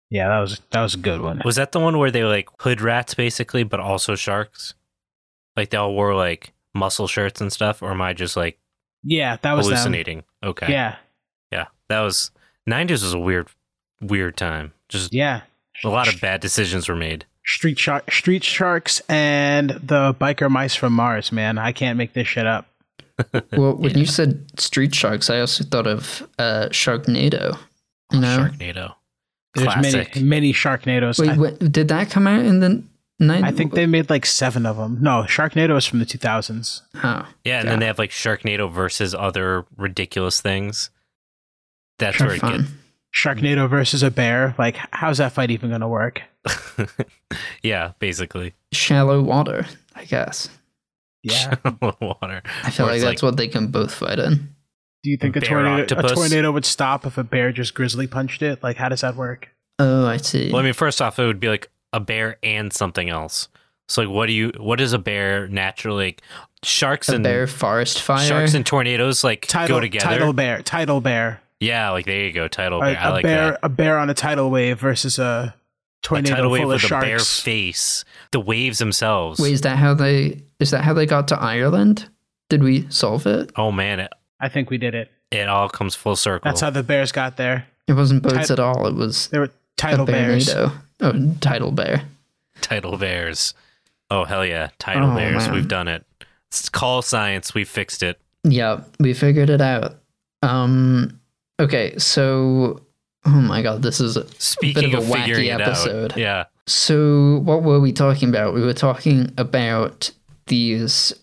Yeah, 0.09 0.27
that 0.29 0.39
was 0.39 0.61
that 0.71 0.81
was 0.81 0.95
a 0.95 0.99
good 0.99 1.21
one. 1.21 1.41
Was 1.45 1.55
that 1.57 1.71
the 1.71 1.79
one 1.79 1.97
where 1.97 2.11
they 2.11 2.23
were 2.23 2.29
like 2.29 2.49
hood 2.61 2.81
rats 2.81 3.13
basically, 3.13 3.63
but 3.63 3.79
also 3.79 4.15
sharks? 4.15 4.73
Like 5.55 5.69
they 5.69 5.77
all 5.77 5.93
wore 5.93 6.15
like 6.15 6.53
muscle 6.73 7.07
shirts 7.07 7.41
and 7.41 7.51
stuff, 7.53 7.81
or 7.81 7.91
am 7.91 8.01
I 8.01 8.13
just 8.13 8.35
like 8.35 8.57
Yeah, 9.03 9.37
that 9.41 9.53
was 9.53 9.67
them. 9.67 9.75
hallucinating? 9.75 10.23
Okay. 10.43 10.71
Yeah, 10.71 10.95
Yeah. 11.51 11.67
That 11.89 12.01
was 12.01 12.31
nineties 12.65 13.03
was 13.03 13.13
a 13.13 13.19
weird 13.19 13.49
weird 14.01 14.35
time. 14.37 14.73
Just 14.87 15.13
yeah. 15.13 15.41
a 15.83 15.89
lot 15.89 16.11
of 16.11 16.19
bad 16.21 16.41
decisions 16.41 16.87
were 16.89 16.95
made. 16.95 17.25
Street 17.45 17.79
shark, 17.79 18.11
street 18.11 18.43
sharks, 18.43 19.01
and 19.09 19.71
the 19.71 20.13
biker 20.19 20.49
mice 20.49 20.75
from 20.75 20.93
Mars. 20.93 21.31
Man, 21.31 21.57
I 21.57 21.71
can't 21.71 21.97
make 21.97 22.13
this 22.13 22.27
shit 22.27 22.45
up. 22.47 22.65
Well, 23.51 23.75
when 23.75 23.97
you 23.97 24.05
said 24.05 24.45
street 24.59 24.95
sharks, 24.95 25.29
I 25.29 25.41
also 25.41 25.65
thought 25.65 25.87
of 25.87 26.25
uh, 26.39 26.69
Sharknado. 26.71 27.57
You 28.13 28.21
know, 28.21 28.37
Sharknado. 28.37 28.93
There's 29.55 29.67
Classic. 29.73 30.15
many 30.15 30.25
many 30.27 30.53
Sharknados. 30.53 31.19
wait, 31.19 31.29
I, 31.31 31.37
what, 31.37 31.59
did 31.71 31.87
that 31.87 32.09
come 32.09 32.27
out 32.27 32.45
in 32.45 32.59
the 32.59 32.83
nine? 33.19 33.43
I 33.43 33.51
think 33.51 33.73
they 33.73 33.85
made 33.87 34.09
like 34.09 34.25
seven 34.25 34.65
of 34.65 34.77
them. 34.77 34.97
No, 35.01 35.23
Sharknado 35.27 35.75
is 35.77 35.85
from 35.85 35.99
the 35.99 36.05
2000s. 36.05 36.81
Oh, 36.95 36.99
Yeah, 37.01 37.13
and 37.13 37.27
Yeah. 37.45 37.63
then 37.63 37.79
they 37.79 37.85
have 37.87 37.97
like 37.99 38.11
Sharknado 38.11 38.71
versus 38.71 39.15
other 39.15 39.65
ridiculous 39.75 40.39
things. 40.41 40.89
That's 41.97 42.17
sure 42.17 42.27
where 42.27 42.35
it 42.35 42.39
fun. 42.41 42.67
Sharknado 43.13 43.67
versus 43.67 44.03
a 44.03 44.11
bear. 44.11 44.53
Like, 44.59 44.77
how's 44.91 45.17
that 45.17 45.31
fight 45.33 45.49
even 45.51 45.69
going 45.69 45.81
to 45.81 45.87
work? 45.87 46.21
Yeah, 47.61 47.91
basically. 47.99 48.53
Shallow 48.71 49.21
water, 49.21 49.65
I 49.95 50.05
guess. 50.05 50.49
Yeah. 51.21 51.55
Water. 52.01 52.41
I 52.63 52.71
feel 52.71 52.85
Or 52.85 52.89
like 52.89 52.95
it's 52.95 53.03
that's 53.03 53.21
what 53.21 53.35
they 53.37 53.47
can 53.49 53.67
both 53.67 53.93
fight 53.93 54.19
in. 54.19 54.55
Do 55.03 55.09
you 55.09 55.17
think 55.17 55.35
a 55.35 55.39
Bear 55.39 55.49
tornado, 55.49 55.97
a 55.99 56.13
tornado 56.15 56.51
would 56.51 56.65
stop 56.65 57.05
if 57.05 57.17
a 57.17 57.23
bear 57.23 57.51
just 57.51 57.73
grizzly 57.73 58.05
punched 58.07 58.41
it? 58.41 58.61
Like, 58.61 58.75
how 58.77 58.89
does 58.89 59.01
that 59.01 59.15
work? 59.15 59.49
Oh, 59.79 60.05
I 60.05 60.17
see. 60.17 60.51
Well, 60.51 60.59
I 60.61 60.63
mean, 60.65 60.73
first 60.73 61.01
off, 61.01 61.17
it 61.19 61.25
would 61.25 61.39
be 61.39 61.47
like 61.47 61.69
a 61.93 61.99
bear 62.01 62.37
and 62.43 62.73
something 62.73 63.09
else. 63.09 63.47
So, 63.87 64.01
like, 64.01 64.11
what 64.11 64.25
do 64.27 64.33
you? 64.33 64.51
What 64.57 64.81
is 64.81 64.91
a 64.93 64.99
bear 64.99 65.47
naturally? 65.47 66.05
Like, 66.07 66.21
sharks 66.63 67.07
a 67.09 67.15
and 67.15 67.23
bear 67.23 67.47
forest 67.47 68.01
fire. 68.01 68.27
sharks 68.27 68.53
and 68.53 68.65
tornadoes 68.65 69.23
like 69.23 69.45
Tidal, 69.47 69.77
go 69.77 69.79
together. 69.79 70.05
tidal 70.05 70.33
bear, 70.33 70.61
tidal 70.61 70.99
bear. 71.01 71.41
Yeah, 71.61 71.89
like 71.91 72.05
there 72.05 72.21
you 72.25 72.31
go, 72.33 72.47
tidal 72.49 72.79
A, 72.79 72.81
bear. 72.93 72.99
I 72.99 73.07
a 73.07 73.11
like 73.11 73.23
bear, 73.23 73.51
that. 73.51 73.59
a 73.63 73.69
bear 73.69 73.97
on 73.97 74.09
a 74.09 74.13
tidal 74.13 74.49
wave 74.51 74.79
versus 74.79 75.17
a 75.17 75.23
A 75.23 75.55
tornado 76.03 76.35
tidal 76.35 76.51
wave 76.51 76.61
full 76.63 76.71
of 76.73 76.83
with 76.83 76.91
a 76.91 76.99
bear 76.99 77.19
sharks. 77.19 77.39
face. 77.39 78.05
The 78.31 78.39
waves 78.41 78.79
themselves. 78.79 79.39
Wait, 79.39 79.53
is 79.53 79.61
that 79.61 79.77
how 79.77 79.93
they? 79.93 80.43
Is 80.59 80.71
that 80.71 80.83
how 80.83 80.93
they 80.93 81.05
got 81.05 81.27
to 81.29 81.39
Ireland? 81.39 82.09
Did 82.49 82.61
we 82.63 82.85
solve 82.89 83.25
it? 83.25 83.51
Oh 83.55 83.71
man, 83.71 84.01
it, 84.01 84.11
I 84.39 84.49
think 84.49 84.69
we 84.69 84.77
did 84.77 84.95
it. 84.95 85.11
it 85.31 85.47
all 85.49 85.69
comes 85.69 85.95
full 85.95 86.15
circle. 86.15 86.49
That's 86.49 86.61
how 86.61 86.69
the 86.69 86.83
bears 86.83 87.11
got 87.11 87.37
there. 87.37 87.65
It 87.87 87.93
wasn't 87.93 88.23
boats 88.23 88.47
Tid- 88.47 88.51
at 88.51 88.59
all. 88.59 88.87
It 88.87 88.95
was 88.95 89.27
They 89.27 89.39
were 89.39 89.45
a 89.45 89.49
tidal 89.77 90.05
bears. 90.05 90.47
bearnado. 90.47 90.71
Oh, 91.01 91.35
tidal 91.41 91.71
bear. 91.71 92.03
Title 92.61 92.97
bears. 92.97 93.53
Oh 94.11 94.25
hell 94.25 94.45
yeah, 94.45 94.69
title 94.79 95.11
Oh, 95.11 95.15
bears. 95.15 95.45
man. 95.47 95.53
We've 95.53 95.67
done 95.67 95.87
it. 95.87 96.05
It's 96.47 96.67
call 96.69 97.01
science. 97.01 97.53
We 97.53 97.63
fixed 97.63 98.01
it. 98.03 98.19
Yeah, 98.43 98.81
we 98.99 99.13
figured 99.13 99.49
it 99.49 99.61
out. 99.61 99.95
Um. 100.41 101.19
Okay, 101.59 101.97
so 101.97 102.81
oh 103.25 103.29
my 103.29 103.61
god, 103.61 103.81
this 103.81 103.99
is 103.99 104.17
Speaking 104.37 104.93
of 104.93 105.03
of, 105.03 105.09
a 105.09 105.13
wacky 105.13 105.49
episode. 105.53 106.13
out, 106.13 106.17
yeah. 106.17 106.45
So, 106.67 107.39
what 107.43 107.63
were 107.63 107.79
we 107.79 107.91
talking 107.91 108.29
about? 108.29 108.53
We 108.53 108.61
were 108.61 108.73
talking 108.73 109.33
about 109.37 110.11
these, 110.47 111.13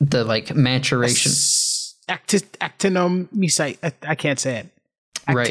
the 0.00 0.24
like 0.24 0.54
maturation. 0.54 1.32
Acti- 2.08 2.40
actinomycete. 2.60 3.78
I, 3.82 3.92
I 4.02 4.14
can't 4.14 4.38
say 4.38 4.58
it. 4.58 4.66
Right. 5.28 5.48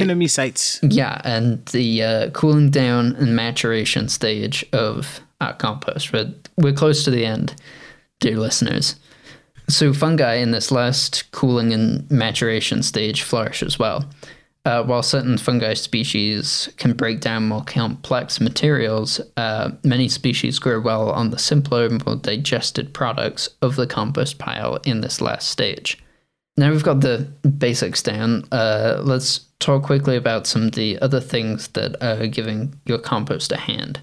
Yeah, 0.82 1.22
and 1.26 1.66
the 1.68 2.01
uh, 2.01 2.30
cooling 2.30 2.70
down 2.70 3.16
and 3.18 3.36
maturation 3.36 4.08
stage 4.08 4.66
of 4.72 5.20
our 5.41 5.53
compost. 5.53 6.12
But 6.12 6.47
we're 6.56 6.74
close 6.74 7.03
to 7.03 7.12
the 7.12 7.26
end, 7.26 7.56
dear 8.22 8.38
listeners. 8.38 8.95
So, 9.68 9.93
fungi 9.93 10.36
in 10.36 10.51
this 10.51 10.72
last 10.72 11.30
cooling 11.32 11.74
and 11.74 12.10
maturation 12.10 12.84
stage 12.84 13.24
flourish 13.24 13.62
as 13.64 13.78
well. 13.78 14.06
Uh, 14.64 14.84
while 14.84 15.03
certain 15.03 15.38
fungi 15.38 15.76
species 15.76 16.70
can 16.78 16.93
break 16.93 17.20
down 17.20 17.47
more 17.47 17.64
complex 17.64 18.39
materials, 18.39 19.22
uh, 19.38 19.72
many 19.84 20.08
species 20.08 20.58
grow 20.58 20.80
well 20.80 21.12
on 21.12 21.30
the 21.30 21.38
simpler, 21.38 21.88
more 22.06 22.16
digested 22.16 22.91
products 22.93 23.47
of 23.62 23.76
the 23.76 23.86
compost 23.86 24.39
pile 24.39 24.78
in 24.86 25.01
this 25.01 25.22
last 25.22 25.49
stage. 25.49 26.03
Now 26.58 26.72
we've 26.72 26.84
got 26.84 27.01
the 27.01 27.28
basics 27.58 28.01
down. 28.01 28.45
Uh, 28.51 29.01
let's 29.03 29.39
talk 29.60 29.84
quickly 29.84 30.16
about 30.16 30.47
some 30.47 30.64
of 30.64 30.72
the 30.74 30.97
other 30.99 31.20
things 31.20 31.68
that 31.70 32.01
are 32.01 32.28
giving 32.28 32.80
your 32.86 32.97
compost 32.97 33.51
a 33.51 33.58
hand. 33.58 33.99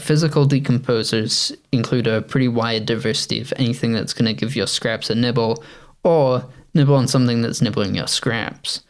Physical 0.00 0.46
decomposers 0.46 1.56
include 1.72 2.06
a 2.06 2.20
pretty 2.20 2.48
wide 2.48 2.84
diversity 2.84 3.40
of 3.40 3.52
anything 3.56 3.92
that's 3.92 4.12
going 4.12 4.26
to 4.26 4.34
give 4.38 4.54
your 4.54 4.66
scraps 4.66 5.08
a 5.08 5.14
nibble, 5.14 5.64
or 6.04 6.44
nibble 6.74 6.96
on 6.96 7.08
something 7.08 7.40
that's 7.40 7.62
nibbling 7.62 7.94
your 7.94 8.06
scraps. 8.06 8.82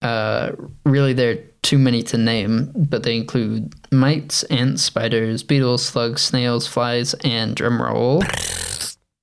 Uh, 0.00 0.52
really, 0.84 1.12
there 1.12 1.32
are 1.32 1.42
too 1.62 1.78
many 1.78 2.02
to 2.04 2.16
name, 2.16 2.72
but 2.74 3.02
they 3.02 3.16
include 3.16 3.74
mites, 3.92 4.44
ants, 4.44 4.82
spiders, 4.82 5.42
beetles, 5.42 5.84
slugs, 5.84 6.22
snails, 6.22 6.66
flies, 6.66 7.12
and 7.22 7.54
drumroll, 7.54 8.22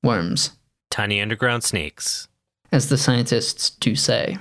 worms 0.04 0.52
Tiny 0.94 1.20
underground 1.20 1.64
snakes. 1.64 2.28
As 2.74 2.90
the 2.90 2.98
scientists 2.98 3.70
do 3.70 3.96
say. 3.96 4.38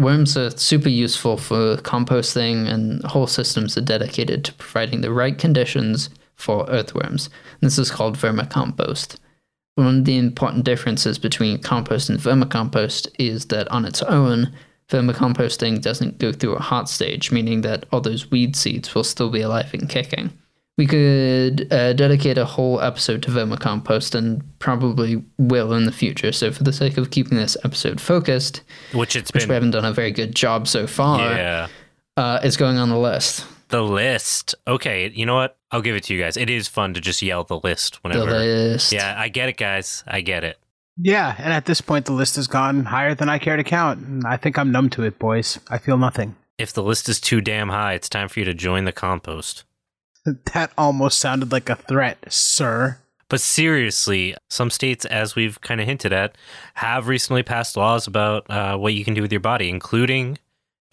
Worms 0.00 0.36
are 0.36 0.50
super 0.50 0.88
useful 0.88 1.36
for 1.36 1.76
composting, 1.76 2.66
and 2.66 3.04
whole 3.04 3.28
systems 3.28 3.78
are 3.78 3.82
dedicated 3.82 4.44
to 4.44 4.54
providing 4.54 5.02
the 5.02 5.12
right 5.12 5.38
conditions 5.38 6.10
for 6.34 6.68
earthworms. 6.68 7.30
This 7.60 7.78
is 7.78 7.92
called 7.92 8.16
vermicompost. 8.16 9.16
One 9.76 9.98
of 9.98 10.04
the 10.04 10.16
important 10.16 10.64
differences 10.64 11.18
between 11.18 11.62
compost 11.62 12.08
and 12.08 12.18
vermicompost 12.18 13.08
is 13.18 13.46
that 13.46 13.68
on 13.68 13.84
its 13.84 14.02
own, 14.02 14.52
vermicomposting 14.88 15.82
doesn't 15.82 16.18
go 16.18 16.32
through 16.32 16.54
a 16.54 16.62
hot 16.62 16.88
stage, 16.88 17.30
meaning 17.30 17.60
that 17.60 17.84
all 17.92 18.00
those 18.00 18.30
weed 18.30 18.56
seeds 18.56 18.94
will 18.94 19.04
still 19.04 19.30
be 19.30 19.42
alive 19.42 19.72
and 19.74 19.88
kicking. 19.88 20.32
We 20.76 20.86
could 20.86 21.72
uh, 21.72 21.92
dedicate 21.92 22.36
a 22.36 22.44
whole 22.44 22.80
episode 22.80 23.22
to 23.22 23.30
vermicompost 23.30 24.14
and 24.16 24.42
probably 24.58 25.22
will 25.38 25.72
in 25.72 25.84
the 25.86 25.92
future. 25.92 26.32
So, 26.32 26.50
for 26.50 26.64
the 26.64 26.72
sake 26.72 26.96
of 26.96 27.10
keeping 27.12 27.38
this 27.38 27.56
episode 27.64 28.00
focused, 28.00 28.62
Which 28.92 29.14
it's 29.14 29.32
which 29.32 29.46
we 29.46 29.54
haven't 29.54 29.70
done 29.70 29.84
a 29.84 29.92
very 29.92 30.10
good 30.10 30.34
job 30.34 30.66
so 30.66 30.86
far, 30.88 31.20
Yeah. 31.20 31.68
uh, 32.16 32.40
it's 32.42 32.56
going 32.56 32.76
on 32.76 32.88
the 32.88 32.98
list. 32.98 33.46
The 33.68 33.82
list. 33.82 34.56
Okay, 34.66 35.10
you 35.14 35.26
know 35.26 35.36
what? 35.36 35.56
I'll 35.70 35.80
give 35.82 35.94
it 35.96 36.04
to 36.04 36.14
you 36.14 36.20
guys. 36.20 36.36
It 36.36 36.50
is 36.50 36.66
fun 36.68 36.92
to 36.94 37.00
just 37.00 37.22
yell 37.22 37.44
the 37.44 37.60
list 37.60 38.02
whenever. 38.02 38.20
The 38.26 38.26
whenever. 38.32 38.44
list. 38.72 38.92
Yeah, 38.92 39.14
I 39.16 39.28
get 39.28 39.48
it, 39.48 39.56
guys. 39.56 40.02
I 40.08 40.20
get 40.22 40.42
it. 40.44 40.58
Yeah, 40.96 41.34
and 41.38 41.52
at 41.52 41.66
this 41.66 41.80
point, 41.80 42.06
the 42.06 42.12
list 42.12 42.34
has 42.36 42.46
gone 42.46 42.84
higher 42.84 43.14
than 43.14 43.28
I 43.28 43.38
care 43.38 43.56
to 43.56 43.64
count. 43.64 44.24
I 44.26 44.36
think 44.36 44.58
I'm 44.58 44.70
numb 44.72 44.90
to 44.90 45.02
it, 45.04 45.18
boys. 45.18 45.58
I 45.68 45.78
feel 45.78 45.98
nothing. 45.98 46.34
If 46.58 46.72
the 46.72 46.82
list 46.84 47.08
is 47.08 47.20
too 47.20 47.40
damn 47.40 47.68
high, 47.70 47.94
it's 47.94 48.08
time 48.08 48.28
for 48.28 48.38
you 48.40 48.44
to 48.44 48.54
join 48.54 48.84
the 48.84 48.92
compost. 48.92 49.64
That 50.54 50.72
almost 50.78 51.18
sounded 51.18 51.52
like 51.52 51.68
a 51.68 51.76
threat, 51.76 52.18
sir. 52.32 52.98
But 53.28 53.40
seriously, 53.40 54.36
some 54.50 54.70
states, 54.70 55.04
as 55.06 55.34
we've 55.34 55.60
kind 55.60 55.80
of 55.80 55.86
hinted 55.86 56.12
at, 56.12 56.36
have 56.74 57.08
recently 57.08 57.42
passed 57.42 57.76
laws 57.76 58.06
about 58.06 58.48
uh, 58.50 58.76
what 58.76 58.94
you 58.94 59.04
can 59.04 59.14
do 59.14 59.22
with 59.22 59.32
your 59.32 59.40
body, 59.40 59.68
including 59.70 60.38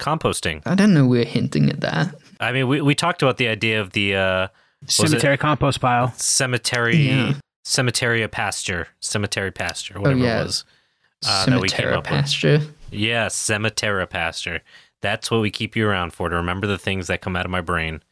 composting. 0.00 0.62
I 0.66 0.74
don't 0.74 0.92
know 0.94 1.06
we're 1.06 1.24
hinting 1.24 1.68
at 1.70 1.80
that. 1.80 2.14
I 2.40 2.52
mean, 2.52 2.66
we, 2.68 2.80
we 2.80 2.94
talked 2.94 3.22
about 3.22 3.36
the 3.36 3.48
idea 3.48 3.80
of 3.80 3.92
the 3.92 4.16
uh, 4.16 4.48
Cemetery 4.86 5.36
compost 5.36 5.80
pile. 5.80 6.12
cemetery, 6.16 6.96
Yeah. 6.96 7.34
cemetery 7.64 8.26
pasture, 8.28 8.88
cemetery 9.00 9.52
pasture, 9.52 10.00
whatever 10.00 10.18
yeah. 10.20 10.40
it 10.40 10.44
was. 10.46 10.64
uh, 11.24 11.46
that 11.46 11.60
we 11.60 11.68
came 11.68 11.76
Cemetery 11.76 11.94
up 11.94 12.02
with. 12.04 12.08
pasture. 12.08 12.60
Yeah, 12.90 13.28
cemetery 13.28 14.06
pasture. 14.08 14.62
That's 15.02 15.30
what 15.30 15.40
we 15.40 15.50
keep 15.50 15.76
you 15.76 15.86
around 15.86 16.12
for 16.12 16.28
to 16.28 16.34
remember 16.36 16.66
the 16.66 16.78
things 16.78 17.06
that 17.06 17.20
come 17.20 17.36
out 17.36 17.44
of 17.44 17.50
my 17.50 17.60
brain. 17.60 18.02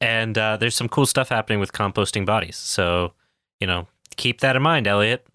And 0.00 0.38
uh, 0.38 0.56
there's 0.56 0.76
some 0.76 0.88
cool 0.88 1.06
stuff 1.06 1.28
happening 1.28 1.58
with 1.60 1.72
composting 1.72 2.24
bodies. 2.24 2.56
So, 2.56 3.12
you 3.60 3.66
know, 3.66 3.88
keep 4.16 4.40
that 4.40 4.56
in 4.56 4.62
mind, 4.62 4.86
Elliot. 4.86 5.26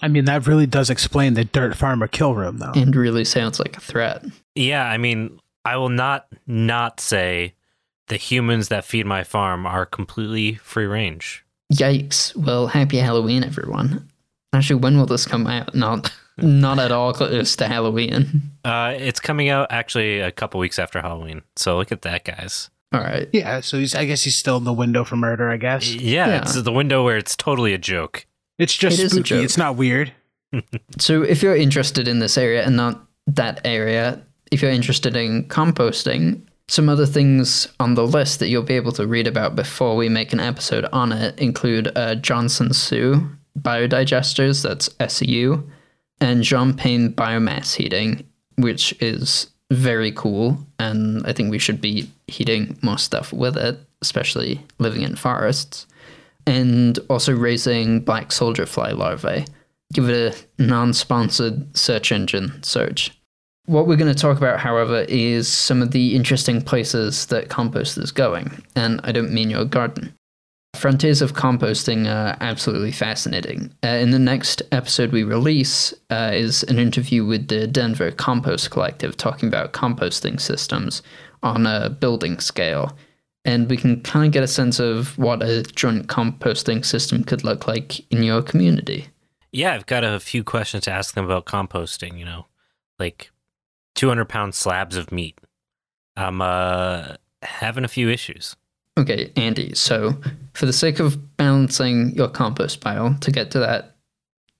I 0.00 0.08
mean, 0.08 0.24
that 0.26 0.46
really 0.46 0.66
does 0.66 0.90
explain 0.90 1.34
the 1.34 1.44
dirt 1.44 1.76
farmer 1.76 2.06
kill 2.06 2.34
room, 2.34 2.58
though. 2.58 2.72
And 2.74 2.94
really 2.94 3.24
sounds 3.24 3.58
like 3.58 3.76
a 3.76 3.80
threat. 3.80 4.24
Yeah, 4.54 4.84
I 4.84 4.96
mean, 4.96 5.40
I 5.64 5.76
will 5.76 5.88
not 5.88 6.26
not 6.46 7.00
say 7.00 7.54
the 8.06 8.16
humans 8.16 8.68
that 8.68 8.84
feed 8.84 9.06
my 9.06 9.24
farm 9.24 9.66
are 9.66 9.86
completely 9.86 10.54
free 10.54 10.86
range. 10.86 11.44
Yikes. 11.72 12.34
Well, 12.36 12.68
happy 12.68 12.98
Halloween, 12.98 13.44
everyone. 13.44 14.08
Actually, 14.52 14.80
when 14.80 14.96
will 14.96 15.06
this 15.06 15.26
come 15.26 15.46
out? 15.46 15.74
Not 15.74 16.12
not 16.38 16.78
at 16.78 16.92
all 16.92 17.12
close 17.12 17.56
to 17.56 17.68
Halloween. 17.68 18.52
Uh, 18.64 18.94
it's 18.96 19.20
coming 19.20 19.48
out 19.48 19.66
actually 19.70 20.20
a 20.20 20.30
couple 20.30 20.60
weeks 20.60 20.78
after 20.78 21.00
Halloween. 21.00 21.42
So 21.56 21.76
look 21.76 21.92
at 21.92 22.02
that, 22.02 22.24
guys. 22.24 22.70
All 22.92 23.00
right. 23.00 23.28
Yeah, 23.32 23.60
so 23.60 23.78
he's. 23.78 23.94
I 23.94 24.04
guess 24.06 24.22
he's 24.24 24.36
still 24.36 24.56
in 24.56 24.64
the 24.64 24.72
window 24.72 25.04
for 25.04 25.16
murder. 25.16 25.50
I 25.50 25.56
guess 25.58 25.86
Yeah, 25.94 26.26
Yeah. 26.28 26.42
it's 26.42 26.60
the 26.60 26.72
window 26.72 27.04
where 27.04 27.16
it's 27.18 27.36
totally 27.36 27.74
a 27.74 27.78
joke. 27.78 28.26
it's 28.58 28.74
just 28.76 28.98
It 28.98 29.02
is 29.04 29.12
a 29.12 29.16
spooky. 29.16 29.28
joke. 29.28 29.44
It's 29.44 29.58
not 29.58 29.76
weird. 29.76 30.12
So, 30.98 31.22
if 31.22 31.42
you're 31.42 31.54
interested 31.56 32.08
in 32.08 32.18
this 32.20 32.38
area 32.38 32.64
and 32.64 32.74
not 32.76 33.06
that 33.26 33.60
area, 33.66 34.22
if 34.50 34.62
you're 34.62 34.70
interested 34.70 35.14
in 35.14 35.44
composting, 35.48 36.40
some 36.68 36.88
other 36.88 37.04
things 37.06 37.68
on 37.78 37.94
the 37.94 38.06
list 38.06 38.38
that 38.40 38.48
you'll 38.48 38.62
be 38.62 38.74
able 38.74 38.92
to 38.92 39.06
read 39.06 39.26
about 39.26 39.54
before 39.56 39.94
we 39.96 40.08
make 40.08 40.32
an 40.32 40.40
episode 40.40 40.86
on 40.92 41.12
it 41.12 41.38
include 41.38 41.92
uh, 41.96 42.14
Johnson-Su 42.14 43.28
biodigesters, 43.60 44.62
that's 44.62 44.88
SEU, 45.12 45.62
and 46.20 46.42
Jean 46.42 46.74
Pain 46.74 47.12
biomass 47.12 47.74
heating, 47.76 48.24
which 48.56 48.94
is 49.00 49.48
very 49.70 50.12
cool. 50.12 50.58
And 50.78 51.26
I 51.26 51.32
think 51.32 51.50
we 51.50 51.58
should 51.58 51.80
be 51.80 52.10
heating 52.26 52.78
more 52.82 52.98
stuff 52.98 53.32
with 53.32 53.56
it, 53.56 53.78
especially 54.02 54.60
living 54.78 55.02
in 55.02 55.16
forests. 55.16 55.86
And 56.46 56.98
also 57.10 57.34
raising 57.36 58.00
black 58.00 58.32
soldier 58.32 58.64
fly 58.64 58.92
larvae. 58.92 59.44
Give 59.92 60.08
it 60.08 60.46
a 60.58 60.62
non 60.62 60.94
sponsored 60.94 61.76
search 61.76 62.10
engine 62.10 62.62
search. 62.62 63.12
What 63.66 63.86
we're 63.86 63.96
going 63.96 64.14
to 64.14 64.18
talk 64.18 64.38
about, 64.38 64.58
however, 64.58 65.04
is 65.08 65.46
some 65.46 65.82
of 65.82 65.90
the 65.90 66.16
interesting 66.16 66.62
places 66.62 67.26
that 67.26 67.50
compost 67.50 67.98
is 67.98 68.10
going. 68.10 68.62
And 68.74 68.98
I 69.04 69.12
don't 69.12 69.32
mean 69.32 69.50
your 69.50 69.66
garden. 69.66 70.14
Frontiers 70.78 71.20
of 71.20 71.32
composting 71.32 72.06
are 72.06 72.36
absolutely 72.40 72.92
fascinating. 72.92 73.74
Uh, 73.82 73.88
in 73.88 74.12
the 74.12 74.18
next 74.18 74.62
episode 74.70 75.10
we 75.10 75.24
release 75.24 75.92
uh, 76.10 76.30
is 76.32 76.62
an 76.62 76.78
interview 76.78 77.24
with 77.24 77.48
the 77.48 77.66
Denver 77.66 78.12
Compost 78.12 78.70
Collective 78.70 79.16
talking 79.16 79.48
about 79.48 79.72
composting 79.72 80.40
systems 80.40 81.02
on 81.42 81.66
a 81.66 81.90
building 81.90 82.38
scale. 82.38 82.96
And 83.44 83.68
we 83.68 83.76
can 83.76 84.02
kind 84.02 84.26
of 84.26 84.32
get 84.32 84.44
a 84.44 84.46
sense 84.46 84.78
of 84.78 85.18
what 85.18 85.42
a 85.42 85.64
joint 85.64 86.06
composting 86.06 86.84
system 86.84 87.24
could 87.24 87.42
look 87.42 87.66
like 87.66 87.98
in 88.12 88.22
your 88.22 88.40
community. 88.40 89.08
Yeah, 89.50 89.74
I've 89.74 89.86
got 89.86 90.04
a 90.04 90.20
few 90.20 90.44
questions 90.44 90.84
to 90.84 90.92
ask 90.92 91.12
them 91.12 91.24
about 91.24 91.46
composting, 91.46 92.16
you 92.16 92.24
know, 92.24 92.46
like 93.00 93.32
200 93.96 94.26
pound 94.26 94.54
slabs 94.54 94.96
of 94.96 95.10
meat. 95.10 95.40
I'm 96.16 96.40
uh, 96.40 97.14
having 97.42 97.84
a 97.84 97.88
few 97.88 98.08
issues. 98.08 98.54
Okay, 98.98 99.32
Andy, 99.36 99.74
so 99.74 100.16
for 100.54 100.66
the 100.66 100.72
sake 100.72 100.98
of 100.98 101.36
balancing 101.36 102.14
your 102.16 102.28
compost 102.28 102.80
pile 102.80 103.16
to 103.20 103.30
get 103.30 103.50
to 103.52 103.60
that 103.60 103.94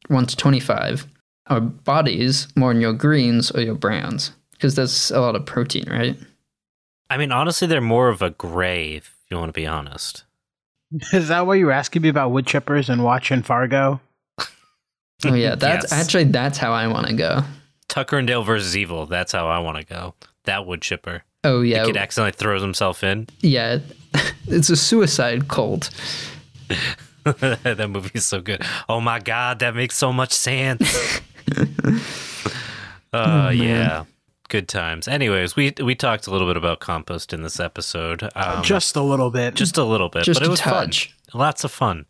1 0.08 0.26
to 0.26 0.36
25, 0.36 1.06
are 1.48 1.60
bodies 1.60 2.46
more 2.56 2.70
in 2.70 2.80
your 2.80 2.92
greens 2.92 3.50
or 3.50 3.60
your 3.60 3.74
browns? 3.74 4.30
Because 4.52 4.76
there's 4.76 5.10
a 5.10 5.20
lot 5.20 5.34
of 5.34 5.44
protein, 5.44 5.86
right? 5.90 6.16
I 7.10 7.16
mean, 7.16 7.32
honestly, 7.32 7.66
they're 7.66 7.80
more 7.80 8.08
of 8.08 8.22
a 8.22 8.30
gray, 8.30 8.94
if 8.94 9.14
you 9.30 9.36
want 9.38 9.48
to 9.48 9.52
be 9.60 9.66
honest. 9.66 10.24
Is 11.12 11.28
that 11.28 11.46
why 11.46 11.56
you 11.56 11.66
were 11.66 11.72
asking 11.72 12.02
me 12.02 12.08
about 12.08 12.30
wood 12.30 12.46
chippers 12.46 12.88
and 12.88 13.02
watching 13.02 13.42
Fargo? 13.42 14.00
Oh, 15.24 15.34
yeah, 15.34 15.54
that's 15.56 15.90
Yes. 15.90 15.92
actually 15.92 16.24
that's 16.24 16.58
how 16.58 16.72
I 16.72 16.86
want 16.86 17.08
to 17.08 17.14
go. 17.14 17.40
Tucker 17.88 18.18
and 18.18 18.26
Dale 18.28 18.42
versus 18.44 18.76
Evil. 18.76 19.06
That's 19.06 19.32
how 19.32 19.48
I 19.48 19.58
want 19.58 19.78
to 19.78 19.84
go. 19.84 20.14
That 20.44 20.64
wood 20.66 20.80
chipper. 20.82 21.24
Oh, 21.44 21.60
The 21.62 21.68
yeah. 21.68 21.84
kid 21.86 21.96
accidentally 21.96 22.32
throws 22.32 22.62
himself 22.62 23.02
in. 23.02 23.26
Yeah, 23.40 23.78
it's 24.46 24.70
a 24.70 24.76
suicide 24.76 25.48
cult. 25.48 25.90
that 27.24 27.88
movie 27.90 28.10
is 28.14 28.26
so 28.26 28.40
good. 28.40 28.62
Oh 28.88 29.00
my 29.00 29.18
god, 29.18 29.58
that 29.60 29.74
makes 29.74 29.96
so 29.96 30.12
much 30.12 30.32
sense. 30.32 31.20
uh, 33.12 33.52
yeah, 33.54 34.04
good 34.48 34.68
times. 34.68 35.08
Anyways, 35.08 35.56
we 35.56 35.72
we 35.82 35.94
talked 35.94 36.26
a 36.26 36.30
little 36.30 36.46
bit 36.46 36.56
about 36.56 36.80
compost 36.80 37.32
in 37.32 37.42
this 37.42 37.60
episode. 37.60 38.28
Um, 38.34 38.62
Just 38.62 38.96
a 38.96 39.02
little 39.02 39.30
bit. 39.30 39.54
just 39.54 39.76
a 39.78 39.84
little 39.84 40.08
bit, 40.08 40.24
Just 40.24 40.40
but 40.40 40.44
it 40.44 40.48
a 40.48 40.50
was 40.50 40.60
touch. 40.60 41.14
fun. 41.32 41.40
Lots 41.40 41.64
of 41.64 41.70
fun. 41.70 42.06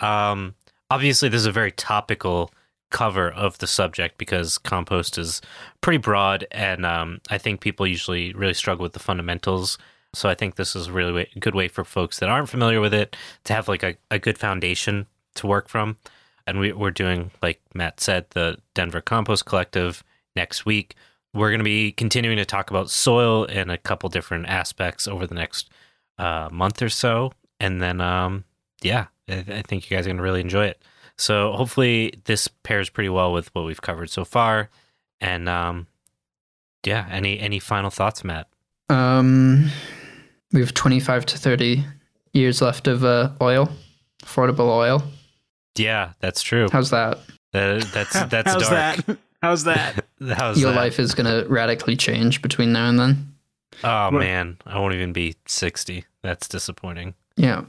Um, 0.00 0.54
obviously, 0.90 1.28
this 1.28 1.40
is 1.40 1.46
a 1.46 1.52
very 1.52 1.72
topical 1.72 2.50
cover 2.90 3.30
of 3.30 3.56
the 3.58 3.66
subject 3.66 4.18
because 4.18 4.58
compost 4.58 5.16
is 5.18 5.40
pretty 5.80 5.98
broad, 5.98 6.46
and 6.50 6.84
um, 6.84 7.20
I 7.30 7.38
think 7.38 7.60
people 7.60 7.86
usually 7.86 8.32
really 8.34 8.54
struggle 8.54 8.82
with 8.82 8.92
the 8.92 8.98
fundamentals. 8.98 9.78
So 10.14 10.28
I 10.28 10.34
think 10.34 10.56
this 10.56 10.76
is 10.76 10.88
a 10.88 10.92
really 10.92 11.12
way, 11.12 11.28
good 11.38 11.54
way 11.54 11.68
for 11.68 11.84
folks 11.84 12.18
that 12.18 12.28
aren't 12.28 12.48
familiar 12.48 12.80
with 12.80 12.92
it 12.92 13.16
to 13.44 13.54
have 13.54 13.68
like 13.68 13.82
a, 13.82 13.96
a 14.10 14.18
good 14.18 14.38
foundation 14.38 15.06
to 15.36 15.46
work 15.46 15.68
from. 15.68 15.96
And 16.46 16.58
we, 16.58 16.72
we're 16.72 16.90
doing, 16.90 17.30
like 17.40 17.60
Matt 17.74 18.00
said, 18.00 18.26
the 18.30 18.58
Denver 18.74 19.00
Compost 19.00 19.46
Collective 19.46 20.02
next 20.36 20.66
week. 20.66 20.96
We're 21.32 21.50
going 21.50 21.60
to 21.60 21.64
be 21.64 21.92
continuing 21.92 22.36
to 22.36 22.44
talk 22.44 22.70
about 22.70 22.90
soil 22.90 23.44
in 23.44 23.70
a 23.70 23.78
couple 23.78 24.08
different 24.08 24.46
aspects 24.46 25.08
over 25.08 25.26
the 25.26 25.34
next 25.34 25.70
uh, 26.18 26.48
month 26.52 26.82
or 26.82 26.90
so. 26.90 27.32
And 27.58 27.80
then, 27.80 28.00
um, 28.00 28.44
yeah, 28.82 29.06
I, 29.28 29.44
I 29.48 29.62
think 29.62 29.88
you 29.88 29.96
guys 29.96 30.06
are 30.06 30.10
going 30.10 30.18
to 30.18 30.22
really 30.22 30.40
enjoy 30.40 30.66
it. 30.66 30.82
So 31.16 31.52
hopefully 31.52 32.14
this 32.24 32.48
pairs 32.48 32.90
pretty 32.90 33.08
well 33.08 33.32
with 33.32 33.54
what 33.54 33.64
we've 33.64 33.80
covered 33.80 34.10
so 34.10 34.24
far. 34.24 34.68
And 35.20 35.48
um, 35.48 35.86
yeah, 36.84 37.06
any 37.10 37.38
any 37.38 37.60
final 37.60 37.90
thoughts, 37.90 38.24
Matt? 38.24 38.48
Um, 38.88 39.70
we 40.52 40.60
have 40.60 40.74
25 40.74 41.26
to 41.26 41.38
30 41.38 41.84
years 42.32 42.60
left 42.62 42.86
of 42.86 43.04
uh, 43.04 43.30
oil, 43.40 43.68
affordable 44.24 44.68
oil. 44.70 45.02
Yeah, 45.76 46.12
that's 46.20 46.42
true. 46.42 46.68
How's 46.70 46.90
that? 46.90 47.18
That, 47.52 47.82
that's 47.92 48.12
that's 48.30 48.52
How's 48.52 48.68
dark. 48.68 48.96
that? 49.06 49.18
How's 49.42 49.64
that? 49.64 50.04
How's 50.36 50.60
Your 50.60 50.70
that? 50.72 50.76
life 50.76 50.98
is 50.98 51.14
going 51.14 51.26
to 51.26 51.48
radically 51.48 51.96
change 51.96 52.42
between 52.42 52.72
now 52.72 52.88
and 52.88 52.98
then. 52.98 53.34
Oh 53.82 54.04
What- 54.10 54.20
man, 54.20 54.58
I 54.66 54.78
won't 54.78 54.94
even 54.94 55.12
be 55.12 55.34
sixty. 55.46 56.04
That's 56.22 56.46
disappointing. 56.48 57.14
Yeah. 57.36 57.64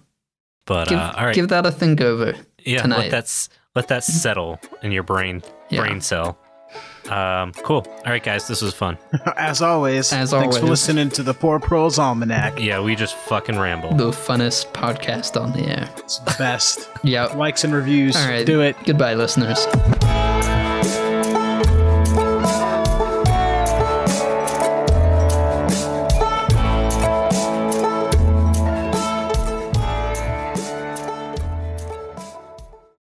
But 0.65 0.87
Give, 0.89 0.99
uh, 0.99 1.13
all 1.17 1.25
right, 1.25 1.35
give 1.35 1.49
that 1.49 1.65
a 1.65 1.71
think 1.71 1.99
over. 2.01 2.35
yeah, 2.63 2.81
tonight. 2.81 3.11
let 3.11 3.11
that 3.11 3.47
let 3.75 3.87
that 3.89 4.03
settle 4.03 4.59
in 4.81 4.91
your 4.91 5.03
brain 5.03 5.41
Yeah. 5.69 5.81
brain 5.81 5.99
cell. 6.01 6.37
Um, 7.09 7.51
cool. 7.63 7.85
All 7.87 8.11
right, 8.11 8.23
guys, 8.23 8.47
this 8.47 8.61
was 8.61 8.73
fun. 8.73 8.97
As 9.37 9.61
always. 9.61 10.11
As 10.13 10.31
thanks 10.31 10.57
for 10.57 10.65
listening 10.65 11.09
to 11.11 11.23
the 11.23 11.33
Poor 11.33 11.59
Proles 11.59 11.99
Almanac. 11.99 12.59
Yeah, 12.59 12.81
we 12.81 12.95
just 12.95 13.15
fucking 13.15 13.59
ramble. 13.59 13.93
The 13.95 14.11
funnest 14.11 14.71
podcast 14.71 15.39
on 15.39 15.51
the 15.51 15.67
air. 15.67 15.89
It's 15.97 16.19
the 16.19 16.35
best. 16.37 16.89
Yeah. 17.05 17.25
Likes 17.25 17.65
and 17.65 17.73
reviews. 17.73 18.15
All 18.15 18.29
right. 18.29 18.45
Do 18.45 18.61
it. 18.61 18.77
Goodbye, 18.85 19.15
listeners. 19.15 19.65